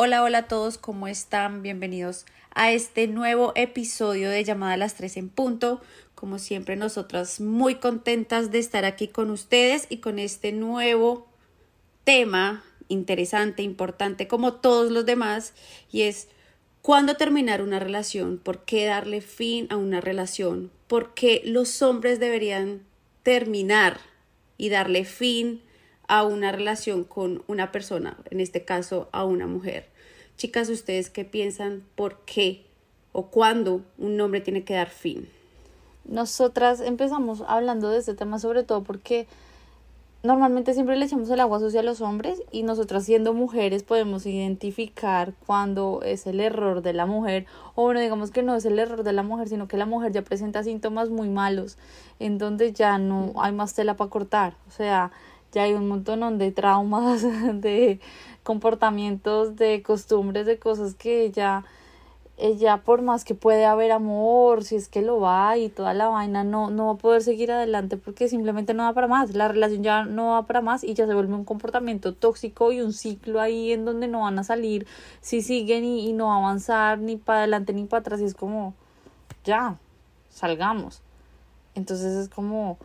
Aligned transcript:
Hola, 0.00 0.22
hola 0.22 0.38
a 0.38 0.46
todos, 0.46 0.78
¿cómo 0.78 1.08
están? 1.08 1.60
Bienvenidos 1.60 2.24
a 2.54 2.70
este 2.70 3.08
nuevo 3.08 3.50
episodio 3.56 4.30
de 4.30 4.44
Llamada 4.44 4.74
a 4.74 4.76
las 4.76 4.94
3 4.94 5.16
en 5.16 5.28
punto. 5.28 5.80
Como 6.14 6.38
siempre, 6.38 6.76
nosotras 6.76 7.40
muy 7.40 7.74
contentas 7.80 8.52
de 8.52 8.60
estar 8.60 8.84
aquí 8.84 9.08
con 9.08 9.28
ustedes 9.32 9.88
y 9.88 9.96
con 9.96 10.20
este 10.20 10.52
nuevo 10.52 11.26
tema 12.04 12.62
interesante, 12.86 13.64
importante, 13.64 14.28
como 14.28 14.54
todos 14.54 14.92
los 14.92 15.04
demás, 15.04 15.52
y 15.90 16.02
es 16.02 16.28
cuándo 16.80 17.16
terminar 17.16 17.60
una 17.60 17.80
relación, 17.80 18.38
por 18.38 18.64
qué 18.64 18.84
darle 18.86 19.20
fin 19.20 19.66
a 19.68 19.76
una 19.78 20.00
relación, 20.00 20.70
por 20.86 21.12
qué 21.14 21.42
los 21.44 21.82
hombres 21.82 22.20
deberían 22.20 22.86
terminar 23.24 23.98
y 24.58 24.68
darle 24.68 25.04
fin 25.04 25.60
a 26.08 26.24
una 26.24 26.50
relación 26.50 27.04
con 27.04 27.44
una 27.46 27.70
persona, 27.70 28.16
en 28.30 28.40
este 28.40 28.64
caso 28.64 29.08
a 29.12 29.24
una 29.24 29.46
mujer. 29.46 29.90
Chicas, 30.38 30.68
¿ustedes 30.68 31.10
qué 31.10 31.24
piensan? 31.24 31.82
¿Por 31.96 32.20
qué 32.20 32.64
o 33.10 33.26
cuándo 33.26 33.82
un 33.98 34.20
hombre 34.20 34.40
tiene 34.40 34.62
que 34.62 34.74
dar 34.74 34.88
fin? 34.88 35.28
Nosotras 36.04 36.80
empezamos 36.80 37.42
hablando 37.48 37.90
de 37.90 37.98
este 37.98 38.14
tema 38.14 38.38
sobre 38.38 38.62
todo 38.62 38.84
porque 38.84 39.26
normalmente 40.22 40.74
siempre 40.74 40.94
le 40.96 41.06
echamos 41.06 41.28
el 41.30 41.40
agua 41.40 41.58
sucia 41.58 41.80
a 41.80 41.82
los 41.82 42.00
hombres 42.00 42.40
y 42.52 42.62
nosotras 42.62 43.04
siendo 43.04 43.34
mujeres 43.34 43.82
podemos 43.82 44.26
identificar 44.26 45.32
cuando 45.44 46.02
es 46.04 46.24
el 46.28 46.38
error 46.38 46.82
de 46.82 46.92
la 46.92 47.06
mujer 47.06 47.46
o 47.74 47.82
bueno 47.82 47.98
digamos 47.98 48.30
que 48.30 48.44
no 48.44 48.54
es 48.54 48.64
el 48.64 48.78
error 48.78 49.02
de 49.02 49.12
la 49.12 49.24
mujer 49.24 49.48
sino 49.48 49.66
que 49.66 49.76
la 49.76 49.86
mujer 49.86 50.12
ya 50.12 50.22
presenta 50.22 50.62
síntomas 50.62 51.10
muy 51.10 51.28
malos 51.28 51.78
en 52.20 52.38
donde 52.38 52.72
ya 52.72 52.98
no 52.98 53.32
hay 53.38 53.50
más 53.52 53.74
tela 53.74 53.96
para 53.96 54.10
cortar 54.10 54.54
o 54.68 54.70
sea 54.70 55.10
ya 55.52 55.62
hay 55.62 55.74
un 55.74 55.88
montón 55.88 56.38
de 56.38 56.52
traumas, 56.52 57.22
de 57.60 58.00
comportamientos, 58.42 59.56
de 59.56 59.82
costumbres, 59.82 60.46
de 60.46 60.58
cosas 60.58 60.94
que 60.94 61.24
ella, 61.24 61.64
ella 62.36 62.78
por 62.78 63.02
más 63.02 63.24
que 63.24 63.34
puede 63.34 63.64
haber 63.66 63.92
amor, 63.92 64.64
si 64.64 64.76
es 64.76 64.88
que 64.88 65.02
lo 65.02 65.20
va 65.20 65.56
y 65.58 65.68
toda 65.68 65.94
la 65.94 66.08
vaina, 66.08 66.44
no, 66.44 66.70
no 66.70 66.86
va 66.86 66.92
a 66.92 66.96
poder 66.96 67.22
seguir 67.22 67.52
adelante 67.52 67.96
porque 67.96 68.28
simplemente 68.28 68.74
no 68.74 68.84
va 68.84 68.92
para 68.94 69.06
más, 69.06 69.34
la 69.34 69.48
relación 69.48 69.82
ya 69.82 70.04
no 70.04 70.30
va 70.32 70.46
para 70.46 70.60
más 70.60 70.84
y 70.84 70.94
ya 70.94 71.06
se 71.06 71.14
vuelve 71.14 71.34
un 71.34 71.44
comportamiento 71.44 72.14
tóxico 72.14 72.72
y 72.72 72.80
un 72.80 72.92
ciclo 72.92 73.40
ahí 73.40 73.72
en 73.72 73.84
donde 73.84 74.08
no 74.08 74.20
van 74.20 74.38
a 74.38 74.44
salir 74.44 74.86
si 75.20 75.42
siguen 75.42 75.84
y, 75.84 76.08
y 76.08 76.12
no 76.12 76.32
avanzar 76.32 76.98
ni 76.98 77.16
para 77.16 77.40
adelante 77.40 77.72
ni 77.72 77.84
para 77.84 78.00
atrás 78.00 78.20
y 78.20 78.24
es 78.24 78.34
como, 78.34 78.74
ya, 79.44 79.78
salgamos. 80.30 81.02
Entonces 81.74 82.14
es 82.16 82.28
como 82.28 82.78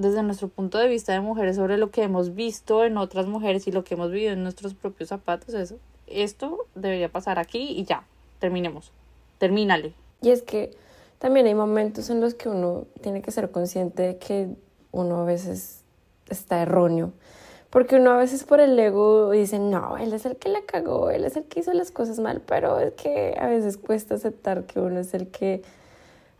desde 0.00 0.22
nuestro 0.22 0.48
punto 0.48 0.78
de 0.78 0.88
vista 0.88 1.12
de 1.12 1.20
mujeres 1.20 1.56
sobre 1.56 1.76
lo 1.76 1.90
que 1.90 2.02
hemos 2.02 2.34
visto 2.34 2.84
en 2.84 2.96
otras 2.96 3.26
mujeres 3.26 3.66
y 3.66 3.72
lo 3.72 3.84
que 3.84 3.94
hemos 3.94 4.10
vivido 4.10 4.32
en 4.32 4.42
nuestros 4.42 4.74
propios 4.74 5.10
zapatos, 5.10 5.54
eso, 5.54 5.76
esto 6.06 6.66
debería 6.74 7.10
pasar 7.10 7.38
aquí 7.38 7.72
y 7.76 7.84
ya, 7.84 8.04
terminemos, 8.38 8.92
termínale. 9.38 9.92
Y 10.22 10.30
es 10.30 10.42
que 10.42 10.70
también 11.18 11.46
hay 11.46 11.54
momentos 11.54 12.10
en 12.10 12.20
los 12.20 12.34
que 12.34 12.48
uno 12.48 12.86
tiene 13.02 13.22
que 13.22 13.30
ser 13.30 13.50
consciente 13.50 14.02
de 14.02 14.18
que 14.18 14.48
uno 14.92 15.20
a 15.20 15.24
veces 15.24 15.82
está 16.28 16.62
erróneo. 16.62 17.12
Porque 17.68 17.96
uno 17.96 18.10
a 18.10 18.16
veces 18.16 18.42
por 18.42 18.58
el 18.58 18.76
ego 18.78 19.30
dice, 19.30 19.60
no, 19.60 19.96
él 19.96 20.12
es 20.12 20.26
el 20.26 20.36
que 20.36 20.48
la 20.48 20.62
cagó, 20.62 21.10
él 21.10 21.24
es 21.24 21.36
el 21.36 21.44
que 21.44 21.60
hizo 21.60 21.72
las 21.72 21.92
cosas 21.92 22.18
mal, 22.18 22.42
pero 22.44 22.80
es 22.80 22.94
que 22.94 23.36
a 23.38 23.46
veces 23.46 23.76
cuesta 23.76 24.16
aceptar 24.16 24.64
que 24.64 24.80
uno 24.80 24.98
es 24.98 25.14
el 25.14 25.28
que 25.28 25.62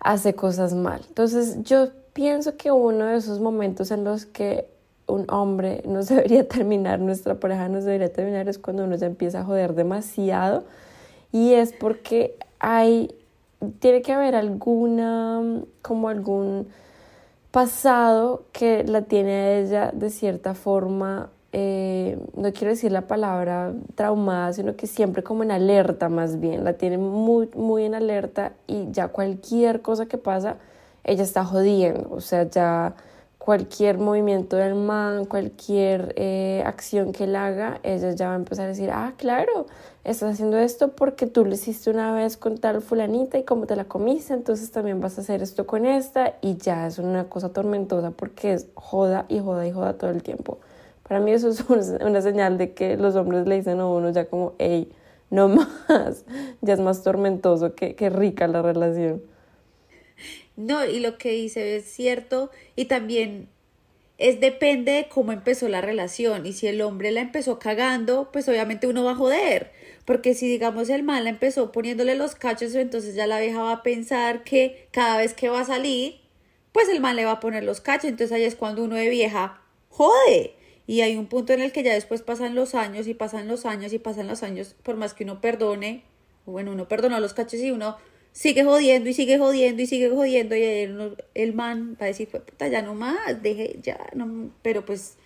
hace 0.00 0.34
cosas 0.34 0.74
mal. 0.74 1.04
Entonces 1.06 1.62
yo 1.62 1.90
pienso 2.12 2.56
que 2.56 2.70
uno 2.70 3.06
de 3.06 3.16
esos 3.16 3.40
momentos 3.40 3.90
en 3.90 4.04
los 4.04 4.26
que 4.26 4.68
un 5.06 5.26
hombre 5.30 5.82
no 5.86 6.02
debería 6.04 6.46
terminar, 6.46 7.00
nuestra 7.00 7.34
pareja 7.36 7.68
no 7.68 7.80
debería 7.80 8.12
terminar, 8.12 8.48
es 8.48 8.58
cuando 8.58 8.84
uno 8.84 8.96
ya 8.96 9.06
empieza 9.06 9.40
a 9.40 9.44
joder 9.44 9.74
demasiado. 9.74 10.64
Y 11.32 11.52
es 11.54 11.72
porque 11.72 12.36
hay, 12.58 13.14
tiene 13.78 14.02
que 14.02 14.12
haber 14.12 14.34
alguna, 14.34 15.62
como 15.82 16.08
algún 16.08 16.66
pasado 17.50 18.44
que 18.52 18.84
la 18.84 19.02
tiene 19.02 19.32
a 19.32 19.58
ella 19.58 19.90
de 19.92 20.10
cierta 20.10 20.54
forma, 20.54 21.30
eh, 21.52 22.16
no 22.36 22.52
quiero 22.52 22.68
decir 22.68 22.92
la 22.92 23.08
palabra 23.08 23.72
traumada, 23.96 24.52
sino 24.52 24.76
que 24.76 24.86
siempre 24.86 25.22
como 25.22 25.42
en 25.42 25.50
alerta 25.50 26.08
más 26.08 26.38
bien, 26.38 26.64
la 26.64 26.74
tiene 26.74 26.98
muy, 26.98 27.48
muy 27.56 27.84
en 27.84 27.94
alerta 27.94 28.52
y 28.68 28.88
ya 28.92 29.08
cualquier 29.08 29.82
cosa 29.82 30.06
que 30.06 30.16
pasa, 30.16 30.58
ella 31.04 31.22
está 31.22 31.44
jodiendo, 31.44 32.08
o 32.10 32.20
sea, 32.20 32.48
ya 32.48 32.94
cualquier 33.40 33.98
movimiento 33.98 34.56
del 34.56 34.74
man, 34.74 35.24
cualquier 35.24 36.12
eh, 36.16 36.62
acción 36.66 37.12
que 37.12 37.24
él 37.24 37.34
haga, 37.34 37.80
ella 37.82 38.10
ya 38.12 38.28
va 38.28 38.32
a 38.34 38.36
empezar 38.36 38.66
a 38.66 38.68
decir, 38.68 38.90
ah, 38.92 39.14
claro, 39.16 39.66
estás 40.04 40.34
haciendo 40.34 40.58
esto 40.58 40.92
porque 40.92 41.26
tú 41.26 41.46
lo 41.46 41.54
hiciste 41.54 41.90
una 41.90 42.12
vez 42.12 42.36
con 42.36 42.58
tal 42.58 42.82
fulanita 42.82 43.38
y 43.38 43.44
como 43.44 43.66
te 43.66 43.76
la 43.76 43.84
comiste, 43.84 44.34
entonces 44.34 44.70
también 44.70 45.00
vas 45.00 45.16
a 45.16 45.22
hacer 45.22 45.42
esto 45.42 45.66
con 45.66 45.86
esta 45.86 46.34
y 46.42 46.58
ya 46.58 46.86
es 46.86 46.98
una 46.98 47.24
cosa 47.24 47.48
tormentosa 47.48 48.10
porque 48.10 48.52
es 48.52 48.68
joda 48.74 49.24
y 49.28 49.38
joda 49.38 49.66
y 49.66 49.72
joda 49.72 49.94
todo 49.94 50.10
el 50.10 50.22
tiempo. 50.22 50.58
Para 51.08 51.20
mí 51.20 51.32
eso 51.32 51.48
es 51.48 51.64
una 52.00 52.20
señal 52.20 52.58
de 52.58 52.74
que 52.74 52.98
los 52.98 53.16
hombres 53.16 53.46
le 53.46 53.56
dicen 53.56 53.80
a 53.80 53.86
uno 53.86 54.10
ya 54.10 54.26
como, 54.26 54.52
hey, 54.58 54.92
no 55.30 55.48
más, 55.88 56.26
ya 56.60 56.74
es 56.74 56.80
más 56.80 57.02
tormentoso 57.02 57.74
que, 57.74 57.94
que 57.94 58.10
rica 58.10 58.46
la 58.48 58.60
relación. 58.60 59.22
No, 60.60 60.84
y 60.84 61.00
lo 61.00 61.16
que 61.16 61.30
dice 61.30 61.76
es 61.76 61.86
cierto 61.86 62.50
y 62.76 62.84
también 62.84 63.48
es 64.18 64.40
depende 64.40 64.92
de 64.92 65.08
cómo 65.08 65.32
empezó 65.32 65.70
la 65.70 65.80
relación 65.80 66.44
y 66.44 66.52
si 66.52 66.66
el 66.66 66.82
hombre 66.82 67.12
la 67.12 67.22
empezó 67.22 67.58
cagando, 67.58 68.28
pues 68.30 68.46
obviamente 68.46 68.86
uno 68.86 69.02
va 69.02 69.12
a 69.12 69.16
joder, 69.16 69.72
porque 70.04 70.34
si 70.34 70.48
digamos 70.48 70.90
el 70.90 71.02
mal 71.02 71.24
la 71.24 71.30
empezó 71.30 71.72
poniéndole 71.72 72.14
los 72.14 72.34
cachos, 72.34 72.74
entonces 72.74 73.14
ya 73.14 73.26
la 73.26 73.40
vieja 73.40 73.62
va 73.62 73.72
a 73.72 73.82
pensar 73.82 74.44
que 74.44 74.86
cada 74.90 75.16
vez 75.16 75.32
que 75.32 75.48
va 75.48 75.60
a 75.60 75.64
salir, 75.64 76.20
pues 76.72 76.90
el 76.90 77.00
mal 77.00 77.16
le 77.16 77.24
va 77.24 77.32
a 77.32 77.40
poner 77.40 77.64
los 77.64 77.80
cachos, 77.80 78.10
entonces 78.10 78.32
ahí 78.36 78.44
es 78.44 78.54
cuando 78.54 78.84
uno 78.84 78.96
de 78.96 79.08
vieja 79.08 79.62
jode. 79.88 80.56
Y 80.86 81.00
hay 81.00 81.16
un 81.16 81.26
punto 81.26 81.54
en 81.54 81.62
el 81.62 81.72
que 81.72 81.82
ya 81.82 81.94
después 81.94 82.20
pasan 82.20 82.54
los 82.54 82.74
años 82.74 83.06
y 83.06 83.14
pasan 83.14 83.48
los 83.48 83.64
años 83.64 83.94
y 83.94 83.98
pasan 83.98 84.28
los 84.28 84.42
años, 84.42 84.76
por 84.82 84.96
más 84.96 85.14
que 85.14 85.24
uno 85.24 85.40
perdone, 85.40 86.02
bueno, 86.44 86.72
uno 86.72 86.86
perdonó 86.86 87.18
los 87.18 87.32
cachos 87.32 87.60
y 87.60 87.70
uno 87.70 87.96
sigue 88.32 88.64
jodiendo 88.64 89.10
y 89.10 89.14
sigue 89.14 89.38
jodiendo 89.38 89.82
y 89.82 89.86
sigue 89.86 90.10
jodiendo 90.10 90.56
y 90.56 90.62
el, 90.62 91.16
el 91.34 91.54
man 91.54 91.96
va 92.00 92.06
a 92.06 92.08
decir, 92.08 92.28
puta, 92.28 92.68
ya 92.68 92.82
no 92.82 92.94
más, 92.94 93.42
deje, 93.42 93.78
ya, 93.82 93.98
no, 94.14 94.50
pero 94.62 94.84
pues 94.84 95.16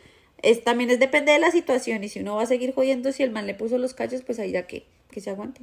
es, 0.43 0.63
también 0.63 0.91
es 0.91 1.01
depende 1.01 1.33
de 1.33 1.39
la 1.39 1.51
situación 1.51 2.05
y 2.05 2.09
si 2.09 2.21
uno 2.21 2.37
va 2.37 2.43
a 2.43 2.47
seguir 2.47 2.75
jodiendo, 2.75 3.13
si 3.13 3.23
el 3.23 3.31
man 3.31 3.47
le 3.47 3.55
puso 3.55 3.79
los 3.79 3.95
cachos, 3.95 4.23
pues 4.23 4.39
ahí 4.39 4.53
ya 4.53 4.67
que, 4.67 4.87
que 5.11 5.21
se 5.21 5.31
aguante. 5.31 5.63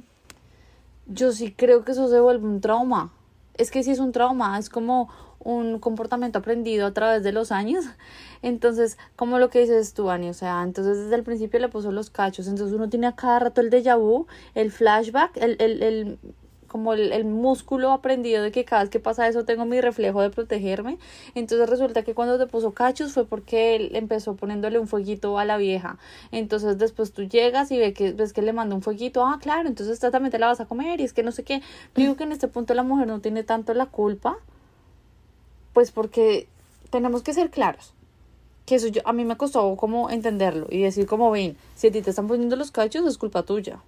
Yo 1.06 1.32
sí 1.32 1.52
creo 1.52 1.84
que 1.84 1.92
eso 1.92 2.08
se 2.08 2.20
vuelve 2.20 2.46
un 2.46 2.60
trauma. 2.60 3.12
Es 3.58 3.70
que 3.70 3.82
sí 3.82 3.90
es 3.90 3.98
un 3.98 4.12
trauma, 4.12 4.58
es 4.58 4.70
como 4.70 5.10
un 5.38 5.78
comportamiento 5.78 6.38
aprendido 6.38 6.86
a 6.86 6.92
través 6.92 7.22
de 7.22 7.32
los 7.32 7.52
años. 7.52 7.84
Entonces, 8.42 8.98
como 9.14 9.38
lo 9.38 9.50
que 9.50 9.60
dices 9.60 9.94
tú, 9.94 10.10
Ani, 10.10 10.30
o 10.30 10.34
sea, 10.34 10.62
entonces 10.62 10.98
desde 10.98 11.14
el 11.14 11.22
principio 11.22 11.60
le 11.60 11.68
puso 11.68 11.92
los 11.92 12.10
cachos, 12.10 12.48
entonces 12.48 12.74
uno 12.74 12.88
tiene 12.88 13.06
a 13.06 13.14
cada 13.14 13.38
rato 13.38 13.60
el 13.60 13.70
déjà 13.70 13.96
vu, 13.96 14.26
el 14.56 14.72
flashback, 14.72 15.36
el, 15.36 15.56
el, 15.60 15.80
el 15.80 16.18
como 16.72 16.94
el, 16.94 17.24
músculo 17.24 17.92
aprendido 17.92 18.42
de 18.42 18.50
que 18.50 18.64
cada 18.64 18.82
vez 18.82 18.90
que 18.90 18.98
pasa 18.98 19.28
eso 19.28 19.44
tengo 19.44 19.66
mi 19.66 19.80
reflejo 19.80 20.22
de 20.22 20.30
protegerme. 20.30 20.98
Entonces 21.34 21.68
resulta 21.68 22.02
que 22.02 22.14
cuando 22.14 22.38
te 22.38 22.46
puso 22.46 22.72
cachos 22.72 23.12
fue 23.12 23.26
porque 23.26 23.76
él 23.76 23.90
empezó 23.94 24.34
poniéndole 24.34 24.78
un 24.78 24.88
fueguito 24.88 25.38
a 25.38 25.44
la 25.44 25.58
vieja. 25.58 25.98
Entonces 26.32 26.78
después 26.78 27.12
tú 27.12 27.24
llegas 27.24 27.70
y 27.70 27.78
ves 27.78 27.92
que, 27.92 28.12
ves 28.12 28.32
que 28.32 28.40
le 28.40 28.54
manda 28.54 28.74
un 28.74 28.82
fueguito, 28.82 29.24
ah, 29.26 29.38
claro, 29.40 29.68
entonces 29.68 29.92
esta 29.92 30.10
también 30.10 30.32
te 30.32 30.38
la 30.38 30.46
vas 30.46 30.60
a 30.60 30.64
comer 30.64 31.00
y 31.00 31.04
es 31.04 31.12
que 31.12 31.22
no 31.22 31.30
sé 31.30 31.44
qué. 31.44 31.62
Digo 31.94 32.16
que 32.16 32.24
en 32.24 32.32
este 32.32 32.48
punto 32.48 32.72
la 32.72 32.82
mujer 32.82 33.06
no 33.06 33.20
tiene 33.20 33.44
tanto 33.44 33.74
la 33.74 33.86
culpa, 33.86 34.38
pues 35.74 35.92
porque 35.92 36.48
tenemos 36.90 37.22
que 37.22 37.34
ser 37.34 37.50
claros 37.50 37.94
que 38.66 38.76
eso 38.76 38.88
yo, 38.88 39.02
a 39.04 39.12
mí 39.12 39.24
me 39.24 39.36
costó 39.36 39.76
como 39.76 40.10
entenderlo 40.10 40.66
y 40.70 40.82
decir 40.82 41.06
como 41.06 41.30
ven, 41.30 41.56
si 41.74 41.88
a 41.88 41.92
ti 41.92 42.02
te 42.02 42.10
están 42.10 42.28
poniendo 42.28 42.56
los 42.56 42.70
cachos 42.70 43.06
es 43.06 43.18
culpa 43.18 43.42
tuya. 43.42 43.82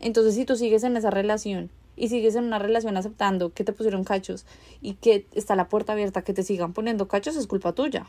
Entonces 0.00 0.34
si 0.34 0.44
tú 0.44 0.56
sigues 0.56 0.84
en 0.84 0.96
esa 0.96 1.10
relación 1.10 1.70
y 1.98 2.08
sigues 2.08 2.34
en 2.36 2.44
una 2.44 2.58
relación 2.58 2.96
aceptando 2.96 3.52
que 3.52 3.64
te 3.64 3.72
pusieron 3.72 4.04
cachos 4.04 4.46
y 4.80 4.94
que 4.94 5.26
está 5.34 5.56
la 5.56 5.68
puerta 5.68 5.92
abierta 5.92 6.22
que 6.22 6.32
te 6.32 6.42
sigan 6.42 6.72
poniendo 6.72 7.08
cachos, 7.08 7.36
es 7.36 7.46
culpa 7.46 7.72
tuya. 7.72 8.06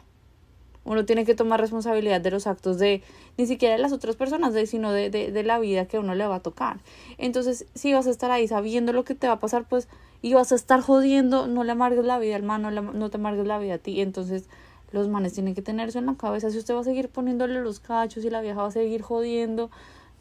Uno 0.86 1.06
tiene 1.06 1.26
que 1.26 1.36
tomar 1.36 1.60
responsabilidad 1.60 2.22
de 2.22 2.32
los 2.32 2.48
actos 2.48 2.80
de, 2.80 3.04
ni 3.38 3.46
siquiera 3.46 3.76
de 3.76 3.82
las 3.82 3.92
otras 3.92 4.16
personas, 4.16 4.54
de, 4.54 4.66
sino 4.66 4.92
de, 4.92 5.10
de, 5.10 5.32
de 5.32 5.44
la 5.44 5.60
vida 5.60 5.86
que 5.86 6.00
uno 6.00 6.16
le 6.16 6.26
va 6.26 6.36
a 6.36 6.40
tocar. 6.40 6.80
Entonces, 7.18 7.66
si 7.76 7.94
vas 7.94 8.08
a 8.08 8.10
estar 8.10 8.32
ahí 8.32 8.48
sabiendo 8.48 8.94
lo 8.94 9.04
que 9.04 9.14
te 9.14 9.28
va 9.28 9.34
a 9.34 9.40
pasar, 9.40 9.66
pues, 9.68 9.88
y 10.22 10.34
vas 10.34 10.52
a 10.52 10.56
estar 10.56 10.82
jodiendo, 10.82 11.48
no 11.48 11.64
le 11.64 11.74
amargues 11.74 12.06
la 12.06 12.18
vida 12.18 12.38
al 12.38 12.44
man, 12.44 12.62
no, 12.62 12.72
le- 12.72 12.82
no 12.82 13.10
te 13.10 13.18
amargues 13.18 13.46
la 13.46 13.60
vida 13.60 13.76
a 13.76 13.78
ti. 13.78 14.02
Entonces, 14.02 14.46
los 14.92 15.10
manes 15.10 15.34
tienen 15.34 15.54
que 15.54 15.62
tener 15.62 15.90
eso 15.90 16.00
en 16.00 16.08
la 16.08 16.16
cabeza. 16.16 16.50
Si 16.50 16.58
usted 16.58 16.74
va 16.74 16.80
a 16.80 16.84
seguir 16.86 17.10
poniéndole 17.10 17.62
los 17.62 17.80
cachos 17.80 18.24
y 18.26 18.30
la 18.30 18.42
vieja 18.42 18.62
va 18.62 18.70
a 18.70 18.72
seguir 18.72 19.02
jodiendo, 19.02 19.70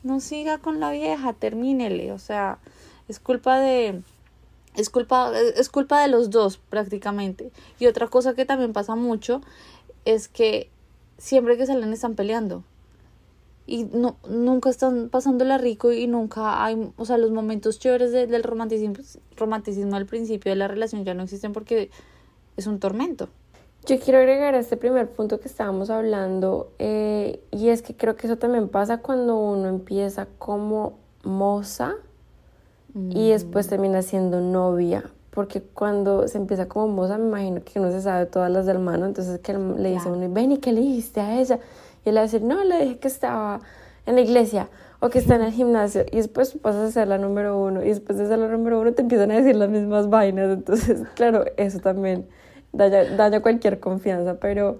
no 0.03 0.21
siga 0.21 0.59
con 0.59 0.81
la 0.81 0.91
vieja, 0.91 1.33
termínele. 1.33 2.13
O 2.13 2.19
sea, 2.19 2.59
es 3.09 3.19
culpa 3.19 3.59
de, 3.59 4.03
es 4.77 4.91
culpa, 4.91 5.33
es 5.39 5.69
culpa 5.69 6.01
de 6.03 6.09
los 6.09 6.31
dos 6.31 6.59
prácticamente. 6.59 7.51
Y 7.79 7.87
otra 7.87 8.09
cosa 8.09 8.35
que 8.35 8.45
también 8.45 8.73
pasa 8.73 8.95
mucho 8.95 9.41
es 10.05 10.29
que 10.29 10.71
siempre 11.19 11.57
que 11.57 11.67
salen 11.67 11.93
están 11.93 12.15
peleando. 12.15 12.63
Y 13.67 13.85
no, 13.85 14.17
nunca 14.29 14.71
están 14.71 15.11
pasándola 15.11 15.59
rico 15.59 15.93
y 15.93 16.07
nunca 16.07 16.65
hay, 16.65 16.91
o 16.97 17.05
sea, 17.05 17.19
los 17.19 17.33
momentos 17.33 17.79
chéveres 17.79 18.13
de- 18.13 18.27
del 18.27 18.43
romanticismo, 18.43 18.95
romanticismo 19.37 19.97
al 19.97 20.07
principio 20.07 20.51
de 20.53 20.57
la 20.57 20.69
relación 20.69 21.05
ya 21.05 21.13
no 21.13 21.25
existen 21.25 21.53
porque 21.53 21.91
es 22.57 22.67
un 22.67 22.79
tormento. 22.81 23.29
Yo 23.85 23.99
quiero 24.01 24.19
agregar 24.21 24.55
a 24.55 24.59
este 24.59 24.77
primer 24.77 25.11
punto 25.11 25.39
que 25.39 25.49
estábamos 25.49 25.91
hablando, 25.91 26.71
eh, 26.79 27.41
y 27.51 27.69
es 27.69 27.83
que 27.83 27.95
creo 27.95 28.17
que 28.17 28.27
eso 28.27 28.37
también 28.37 28.69
pasa 28.69 28.99
cuando 28.99 29.37
uno 29.37 29.69
empieza 29.69 30.27
como 30.39 30.99
moza 31.23 31.95
y 33.11 33.31
después 33.31 33.69
termina 33.69 34.03
siendo 34.03 34.41
novia. 34.41 35.05
Porque 35.31 35.63
cuando 35.63 36.27
se 36.27 36.39
empieza 36.39 36.67
como 36.67 36.89
moza, 36.89 37.17
me 37.19 37.27
imagino 37.27 37.63
que 37.63 37.79
uno 37.79 37.93
se 37.93 38.01
sabe 38.01 38.27
todas 38.27 38.51
las 38.51 38.67
del 38.67 38.81
mano, 38.81 39.07
entonces 39.07 39.39
que 39.41 39.53
le 39.53 39.91
dice 39.91 40.09
a 40.09 40.13
uno, 40.13 40.29
ven 40.33 40.53
y 40.53 40.59
qué 40.59 40.73
le 40.73 40.81
dijiste 40.81 41.21
a 41.21 41.39
ella. 41.39 41.61
Y 42.05 42.09
él 42.09 42.17
va 42.17 42.21
a 42.21 42.23
decir, 42.25 42.43
no, 42.43 42.65
le 42.65 42.81
dije 42.81 42.99
que 42.99 43.09
estaba 43.09 43.61
en 44.07 44.15
la 44.17 44.21
iglesia 44.21 44.69
o 45.01 45.11
que 45.11 45.19
está 45.19 45.37
en 45.37 45.43
el 45.43 45.53
gimnasio. 45.53 46.05
Y 46.11 46.17
después 46.17 46.57
pasas 46.61 46.89
a 46.89 46.93
ser 46.93 47.09
la 47.09 47.19
número 47.19 47.57
uno. 47.59 47.85
Y 47.85 47.89
después 47.89 48.19
de 48.19 48.27
ser 48.27 48.39
la 48.39 48.49
número 48.49 48.81
uno 48.81 48.93
te 48.93 49.03
empiezan 49.03 49.31
a 49.31 49.37
decir 49.37 49.55
las 49.55 49.69
mismas 49.69 50.09
vainas. 50.09 50.51
Entonces, 50.51 51.03
claro, 51.15 51.45
eso 51.57 51.79
también 51.79 52.27
daña, 52.73 53.05
daña 53.17 53.41
cualquier 53.41 53.81
confianza. 53.81 54.39
Pero, 54.41 54.79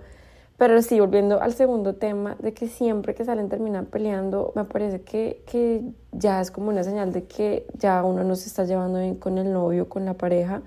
pero 0.59 0.83
sí, 0.83 0.99
volviendo 0.99 1.41
al 1.41 1.55
segundo 1.55 1.95
tema, 1.95 2.37
de 2.41 2.53
que 2.53 2.67
siempre 2.67 3.15
que 3.15 3.25
salen 3.25 3.49
terminan 3.49 3.87
peleando, 3.87 4.53
me 4.57 4.65
parece 4.65 5.03
que, 5.03 5.41
que 5.47 5.83
ya 6.11 6.41
es 6.41 6.51
como 6.51 6.71
una 6.71 6.83
señal 6.83 7.13
de 7.13 7.25
que 7.25 7.65
ya 7.75 8.03
uno 8.03 8.25
no 8.25 8.35
se 8.35 8.49
está 8.49 8.65
llevando 8.65 8.99
bien 8.99 9.15
con 9.15 9.39
el 9.39 9.53
novio, 9.53 9.89
con 9.89 10.05
la 10.05 10.15
pareja, 10.15 10.63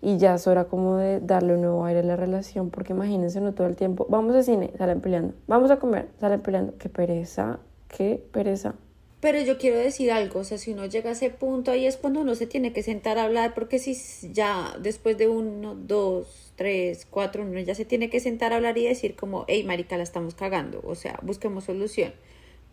y 0.00 0.16
ya 0.16 0.34
es 0.34 0.46
hora 0.46 0.64
como 0.64 0.96
de 0.96 1.20
darle 1.20 1.54
un 1.54 1.60
nuevo 1.60 1.84
aire 1.84 2.00
a 2.00 2.04
la 2.04 2.16
relación, 2.16 2.70
porque 2.70 2.94
imagínense 2.94 3.38
no 3.42 3.52
todo 3.52 3.66
el 3.66 3.76
tiempo, 3.76 4.06
vamos 4.08 4.34
al 4.34 4.44
cine, 4.44 4.72
salen 4.78 5.02
peleando, 5.02 5.34
vamos 5.46 5.70
a 5.70 5.78
comer, 5.78 6.08
salen 6.18 6.40
peleando, 6.40 6.74
qué 6.78 6.88
pereza, 6.88 7.58
qué 7.88 8.24
pereza. 8.32 8.74
Pero 9.20 9.40
yo 9.40 9.56
quiero 9.56 9.78
decir 9.78 10.10
algo, 10.10 10.40
o 10.40 10.44
sea, 10.44 10.58
si 10.58 10.72
uno 10.72 10.86
llega 10.86 11.10
a 11.10 11.12
ese 11.12 11.30
punto, 11.30 11.70
ahí 11.70 11.86
es 11.86 11.96
cuando 11.98 12.20
uno 12.20 12.34
se 12.34 12.46
tiene 12.46 12.72
que 12.72 12.82
sentar 12.82 13.18
a 13.18 13.24
hablar, 13.24 13.54
porque 13.54 13.78
si 13.78 13.94
ya 14.32 14.74
después 14.80 15.16
de 15.16 15.28
uno, 15.28 15.74
dos, 15.74 16.43
tres, 16.56 17.06
cuatro, 17.08 17.42
uno 17.42 17.60
ya 17.60 17.74
se 17.74 17.84
tiene 17.84 18.10
que 18.10 18.20
sentar 18.20 18.52
a 18.52 18.56
hablar 18.56 18.78
y 18.78 18.84
decir 18.84 19.14
como, 19.14 19.44
hey, 19.48 19.64
marica, 19.64 19.96
la 19.96 20.02
estamos 20.02 20.34
cagando, 20.34 20.80
o 20.84 20.94
sea, 20.94 21.18
busquemos 21.22 21.64
solución. 21.64 22.12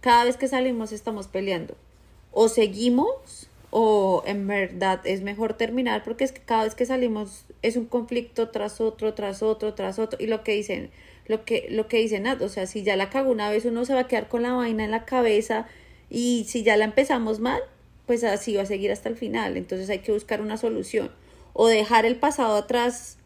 Cada 0.01 0.25
vez 0.25 0.37
que 0.37 0.47
salimos 0.47 0.91
estamos 0.91 1.27
peleando. 1.27 1.75
O 2.31 2.47
seguimos, 2.47 3.49
o 3.69 4.23
en 4.25 4.47
verdad 4.47 5.01
es 5.05 5.21
mejor 5.21 5.53
terminar, 5.53 6.03
porque 6.03 6.23
es 6.23 6.31
que 6.31 6.41
cada 6.41 6.63
vez 6.63 6.75
que 6.75 6.85
salimos 6.85 7.45
es 7.61 7.75
un 7.75 7.85
conflicto 7.85 8.49
tras 8.49 8.81
otro, 8.81 9.13
tras 9.13 9.43
otro, 9.43 9.73
tras 9.73 9.99
otro, 9.99 10.17
y 10.21 10.27
lo 10.27 10.43
que 10.43 10.53
dicen, 10.53 10.91
lo 11.27 11.45
que, 11.45 11.67
lo 11.69 11.87
que 11.87 11.97
dicen, 11.97 12.25
o 12.27 12.49
sea, 12.49 12.65
si 12.67 12.83
ya 12.83 12.95
la 12.95 13.09
cago 13.09 13.31
una 13.31 13.49
vez, 13.49 13.65
uno 13.65 13.85
se 13.85 13.93
va 13.93 14.01
a 14.01 14.07
quedar 14.07 14.27
con 14.27 14.43
la 14.43 14.53
vaina 14.53 14.83
en 14.83 14.91
la 14.91 15.05
cabeza, 15.05 15.67
y 16.09 16.45
si 16.49 16.63
ya 16.63 16.75
la 16.77 16.85
empezamos 16.85 17.39
mal, 17.39 17.61
pues 18.05 18.25
así 18.25 18.55
va 18.55 18.63
a 18.63 18.65
seguir 18.65 18.91
hasta 18.91 19.07
el 19.07 19.15
final. 19.15 19.55
Entonces 19.55 19.89
hay 19.89 19.99
que 19.99 20.11
buscar 20.11 20.41
una 20.41 20.57
solución. 20.57 21.09
O 21.53 21.67
dejar 21.67 22.05
el 22.05 22.17
pasado 22.17 22.57
atrás 22.57 23.17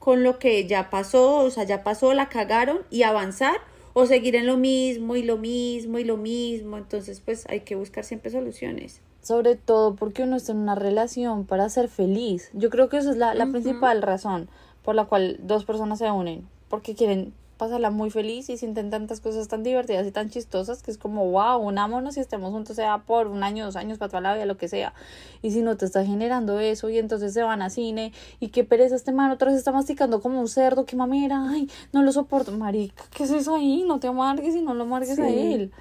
con 0.00 0.24
lo 0.24 0.40
que 0.40 0.66
ya 0.66 0.90
pasó, 0.90 1.36
o 1.36 1.50
sea, 1.50 1.62
ya 1.62 1.84
pasó, 1.84 2.12
la 2.14 2.28
cagaron 2.28 2.80
y 2.90 3.04
avanzar. 3.04 3.54
O 3.92 4.06
seguir 4.06 4.36
en 4.36 4.46
lo 4.46 4.56
mismo 4.56 5.16
y 5.16 5.24
lo 5.24 5.36
mismo 5.36 5.98
y 5.98 6.04
lo 6.04 6.16
mismo. 6.16 6.78
Entonces, 6.78 7.20
pues 7.20 7.44
hay 7.48 7.60
que 7.60 7.74
buscar 7.74 8.04
siempre 8.04 8.30
soluciones. 8.30 9.02
Sobre 9.20 9.56
todo 9.56 9.96
porque 9.96 10.22
uno 10.22 10.36
está 10.36 10.52
en 10.52 10.58
una 10.58 10.76
relación 10.76 11.44
para 11.44 11.68
ser 11.68 11.88
feliz. 11.88 12.50
Yo 12.54 12.70
creo 12.70 12.88
que 12.88 12.98
esa 12.98 13.10
es 13.10 13.16
la, 13.16 13.34
la 13.34 13.46
principal 13.46 14.00
razón 14.00 14.48
por 14.84 14.94
la 14.94 15.06
cual 15.06 15.38
dos 15.42 15.64
personas 15.64 15.98
se 15.98 16.10
unen. 16.10 16.48
Porque 16.68 16.94
quieren 16.94 17.34
pasarla 17.60 17.90
muy 17.90 18.08
feliz 18.10 18.48
y 18.48 18.56
sienten 18.56 18.88
tantas 18.88 19.20
cosas 19.20 19.46
tan 19.46 19.62
divertidas 19.62 20.06
y 20.06 20.10
tan 20.10 20.30
chistosas 20.30 20.82
que 20.82 20.90
es 20.90 20.96
como, 20.96 21.30
wow, 21.30 21.58
unámonos 21.58 22.16
y 22.16 22.20
estemos 22.20 22.50
juntos, 22.52 22.74
sea 22.76 22.98
por 22.98 23.26
un 23.26 23.42
año, 23.42 23.66
dos 23.66 23.76
años, 23.76 23.98
para 23.98 24.08
toda 24.08 24.22
la 24.22 24.32
vida, 24.34 24.46
lo 24.46 24.56
que 24.56 24.66
sea. 24.66 24.94
Y 25.42 25.50
si 25.50 25.60
no 25.60 25.76
te 25.76 25.84
está 25.84 26.02
generando 26.04 26.58
eso 26.58 26.88
y 26.88 26.98
entonces 26.98 27.34
se 27.34 27.42
van 27.42 27.60
a 27.60 27.68
cine 27.68 28.12
y 28.40 28.48
qué 28.48 28.64
pereza 28.64 28.96
este 28.96 29.12
man, 29.12 29.30
otra 29.30 29.50
vez 29.50 29.58
está 29.58 29.72
masticando 29.72 30.22
como 30.22 30.40
un 30.40 30.48
cerdo, 30.48 30.86
qué 30.86 30.96
mamera, 30.96 31.44
ay, 31.50 31.68
no 31.92 32.02
lo 32.02 32.10
soporto, 32.12 32.50
marica, 32.52 33.04
¿qué 33.14 33.24
es 33.24 33.30
eso 33.30 33.54
ahí? 33.56 33.84
No 33.86 34.00
te 34.00 34.08
amargues 34.08 34.56
y 34.56 34.62
no 34.62 34.72
lo 34.72 34.84
amargues 34.84 35.18
a 35.18 35.26
Sí. 35.26 35.52
él. 35.52 35.72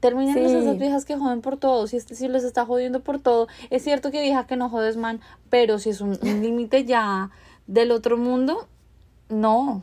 Terminen 0.00 0.34
Sí. 0.34 0.40
esas 0.40 0.76
viejas 0.78 1.04
que 1.04 1.16
joden 1.16 1.40
por 1.42 1.56
todo. 1.58 1.86
Si, 1.86 1.96
este, 1.96 2.16
si 2.16 2.26
les 2.28 2.42
está 2.42 2.66
jodiendo 2.66 3.00
por 3.00 3.20
todo, 3.20 3.46
es 3.70 3.82
cierto 3.84 4.10
que 4.10 4.20
vieja 4.20 4.46
que 4.46 4.56
no 4.56 4.68
jodes, 4.68 4.96
man, 4.96 5.20
pero 5.48 5.78
si 5.78 5.90
es 5.90 6.00
un, 6.00 6.18
un 6.20 6.42
límite 6.42 6.84
ya 6.84 7.30
del 7.68 7.92
otro 7.92 8.18
mundo, 8.18 8.66
no. 9.28 9.82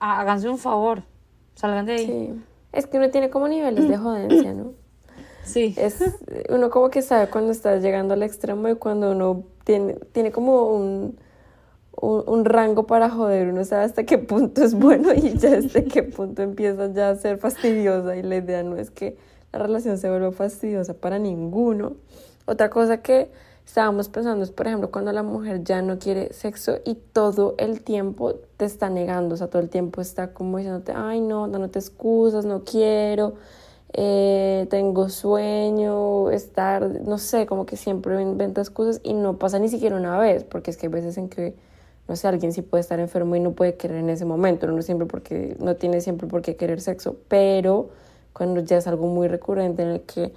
Háganse 0.00 0.48
un 0.48 0.58
favor. 0.58 1.02
Salgan 1.54 1.86
de 1.86 1.92
ahí. 1.92 2.06
Sí. 2.06 2.12
Sí. 2.12 2.42
Es 2.72 2.86
que 2.86 2.98
uno 2.98 3.10
tiene 3.10 3.30
como 3.30 3.48
niveles 3.48 3.88
de 3.88 3.96
jodencia, 3.96 4.52
¿no? 4.52 4.72
Es, 5.54 6.04
uno 6.50 6.70
como 6.70 6.90
que 6.90 7.02
sabe 7.02 7.28
cuando 7.30 7.52
está 7.52 7.76
llegando 7.78 8.14
al 8.14 8.22
extremo 8.22 8.68
y 8.68 8.74
cuando 8.74 9.12
uno 9.12 9.44
tiene, 9.64 9.94
tiene 10.12 10.30
como 10.30 10.66
un, 10.66 11.18
un, 11.92 12.24
un 12.26 12.44
rango 12.44 12.86
para 12.86 13.08
joder, 13.08 13.48
uno 13.48 13.64
sabe 13.64 13.84
hasta 13.84 14.04
qué 14.04 14.18
punto 14.18 14.62
es 14.62 14.74
bueno 14.74 15.12
y 15.14 15.38
ya 15.38 15.56
hasta 15.56 15.82
qué 15.82 16.02
punto 16.02 16.42
empieza 16.42 16.92
ya 16.92 17.10
a 17.10 17.16
ser 17.16 17.38
fastidiosa 17.38 18.16
y 18.16 18.22
la 18.22 18.36
idea 18.36 18.62
no 18.62 18.76
es 18.76 18.90
que 18.90 19.16
la 19.52 19.60
relación 19.60 19.96
se 19.96 20.10
vuelva 20.10 20.32
fastidiosa 20.32 20.94
para 20.94 21.18
ninguno. 21.18 21.94
Otra 22.44 22.68
cosa 22.68 23.00
que 23.00 23.30
estábamos 23.68 24.08
pensando 24.08 24.42
es, 24.42 24.50
por 24.50 24.66
ejemplo, 24.66 24.90
cuando 24.90 25.12
la 25.12 25.22
mujer 25.22 25.62
ya 25.62 25.82
no 25.82 25.98
quiere 25.98 26.32
sexo 26.32 26.78
y 26.86 26.94
todo 26.94 27.54
el 27.58 27.82
tiempo 27.82 28.34
te 28.56 28.64
está 28.64 28.88
negando, 28.88 29.34
o 29.34 29.36
sea, 29.36 29.48
todo 29.48 29.60
el 29.60 29.68
tiempo 29.68 30.00
está 30.00 30.32
como 30.32 30.56
diciéndote, 30.56 30.94
ay, 30.96 31.20
no, 31.20 31.48
dándote 31.48 31.78
excusas, 31.78 32.46
no 32.46 32.64
quiero, 32.64 33.34
eh, 33.92 34.66
tengo 34.70 35.10
sueño, 35.10 36.30
estar, 36.30 36.88
no 37.02 37.18
sé, 37.18 37.44
como 37.44 37.66
que 37.66 37.76
siempre 37.76 38.20
inventa 38.22 38.62
excusas 38.62 39.02
y 39.04 39.12
no 39.12 39.36
pasa 39.36 39.58
ni 39.58 39.68
siquiera 39.68 39.96
una 39.96 40.18
vez, 40.18 40.44
porque 40.44 40.70
es 40.70 40.78
que 40.78 40.86
hay 40.86 40.92
veces 40.92 41.18
en 41.18 41.28
que, 41.28 41.54
no 42.08 42.16
sé, 42.16 42.26
alguien 42.26 42.54
sí 42.54 42.62
puede 42.62 42.80
estar 42.80 42.98
enfermo 43.00 43.36
y 43.36 43.40
no 43.40 43.52
puede 43.52 43.76
querer 43.76 43.98
en 43.98 44.08
ese 44.08 44.24
momento, 44.24 44.66
no 44.66 44.80
siempre 44.80 45.06
porque, 45.06 45.58
no 45.60 45.76
tiene 45.76 46.00
siempre 46.00 46.26
por 46.26 46.40
qué 46.40 46.56
querer 46.56 46.80
sexo, 46.80 47.16
pero 47.28 47.90
cuando 48.32 48.62
ya 48.62 48.78
es 48.78 48.86
algo 48.86 49.08
muy 49.08 49.28
recurrente 49.28 49.82
en 49.82 49.88
el 49.88 50.00
que 50.00 50.32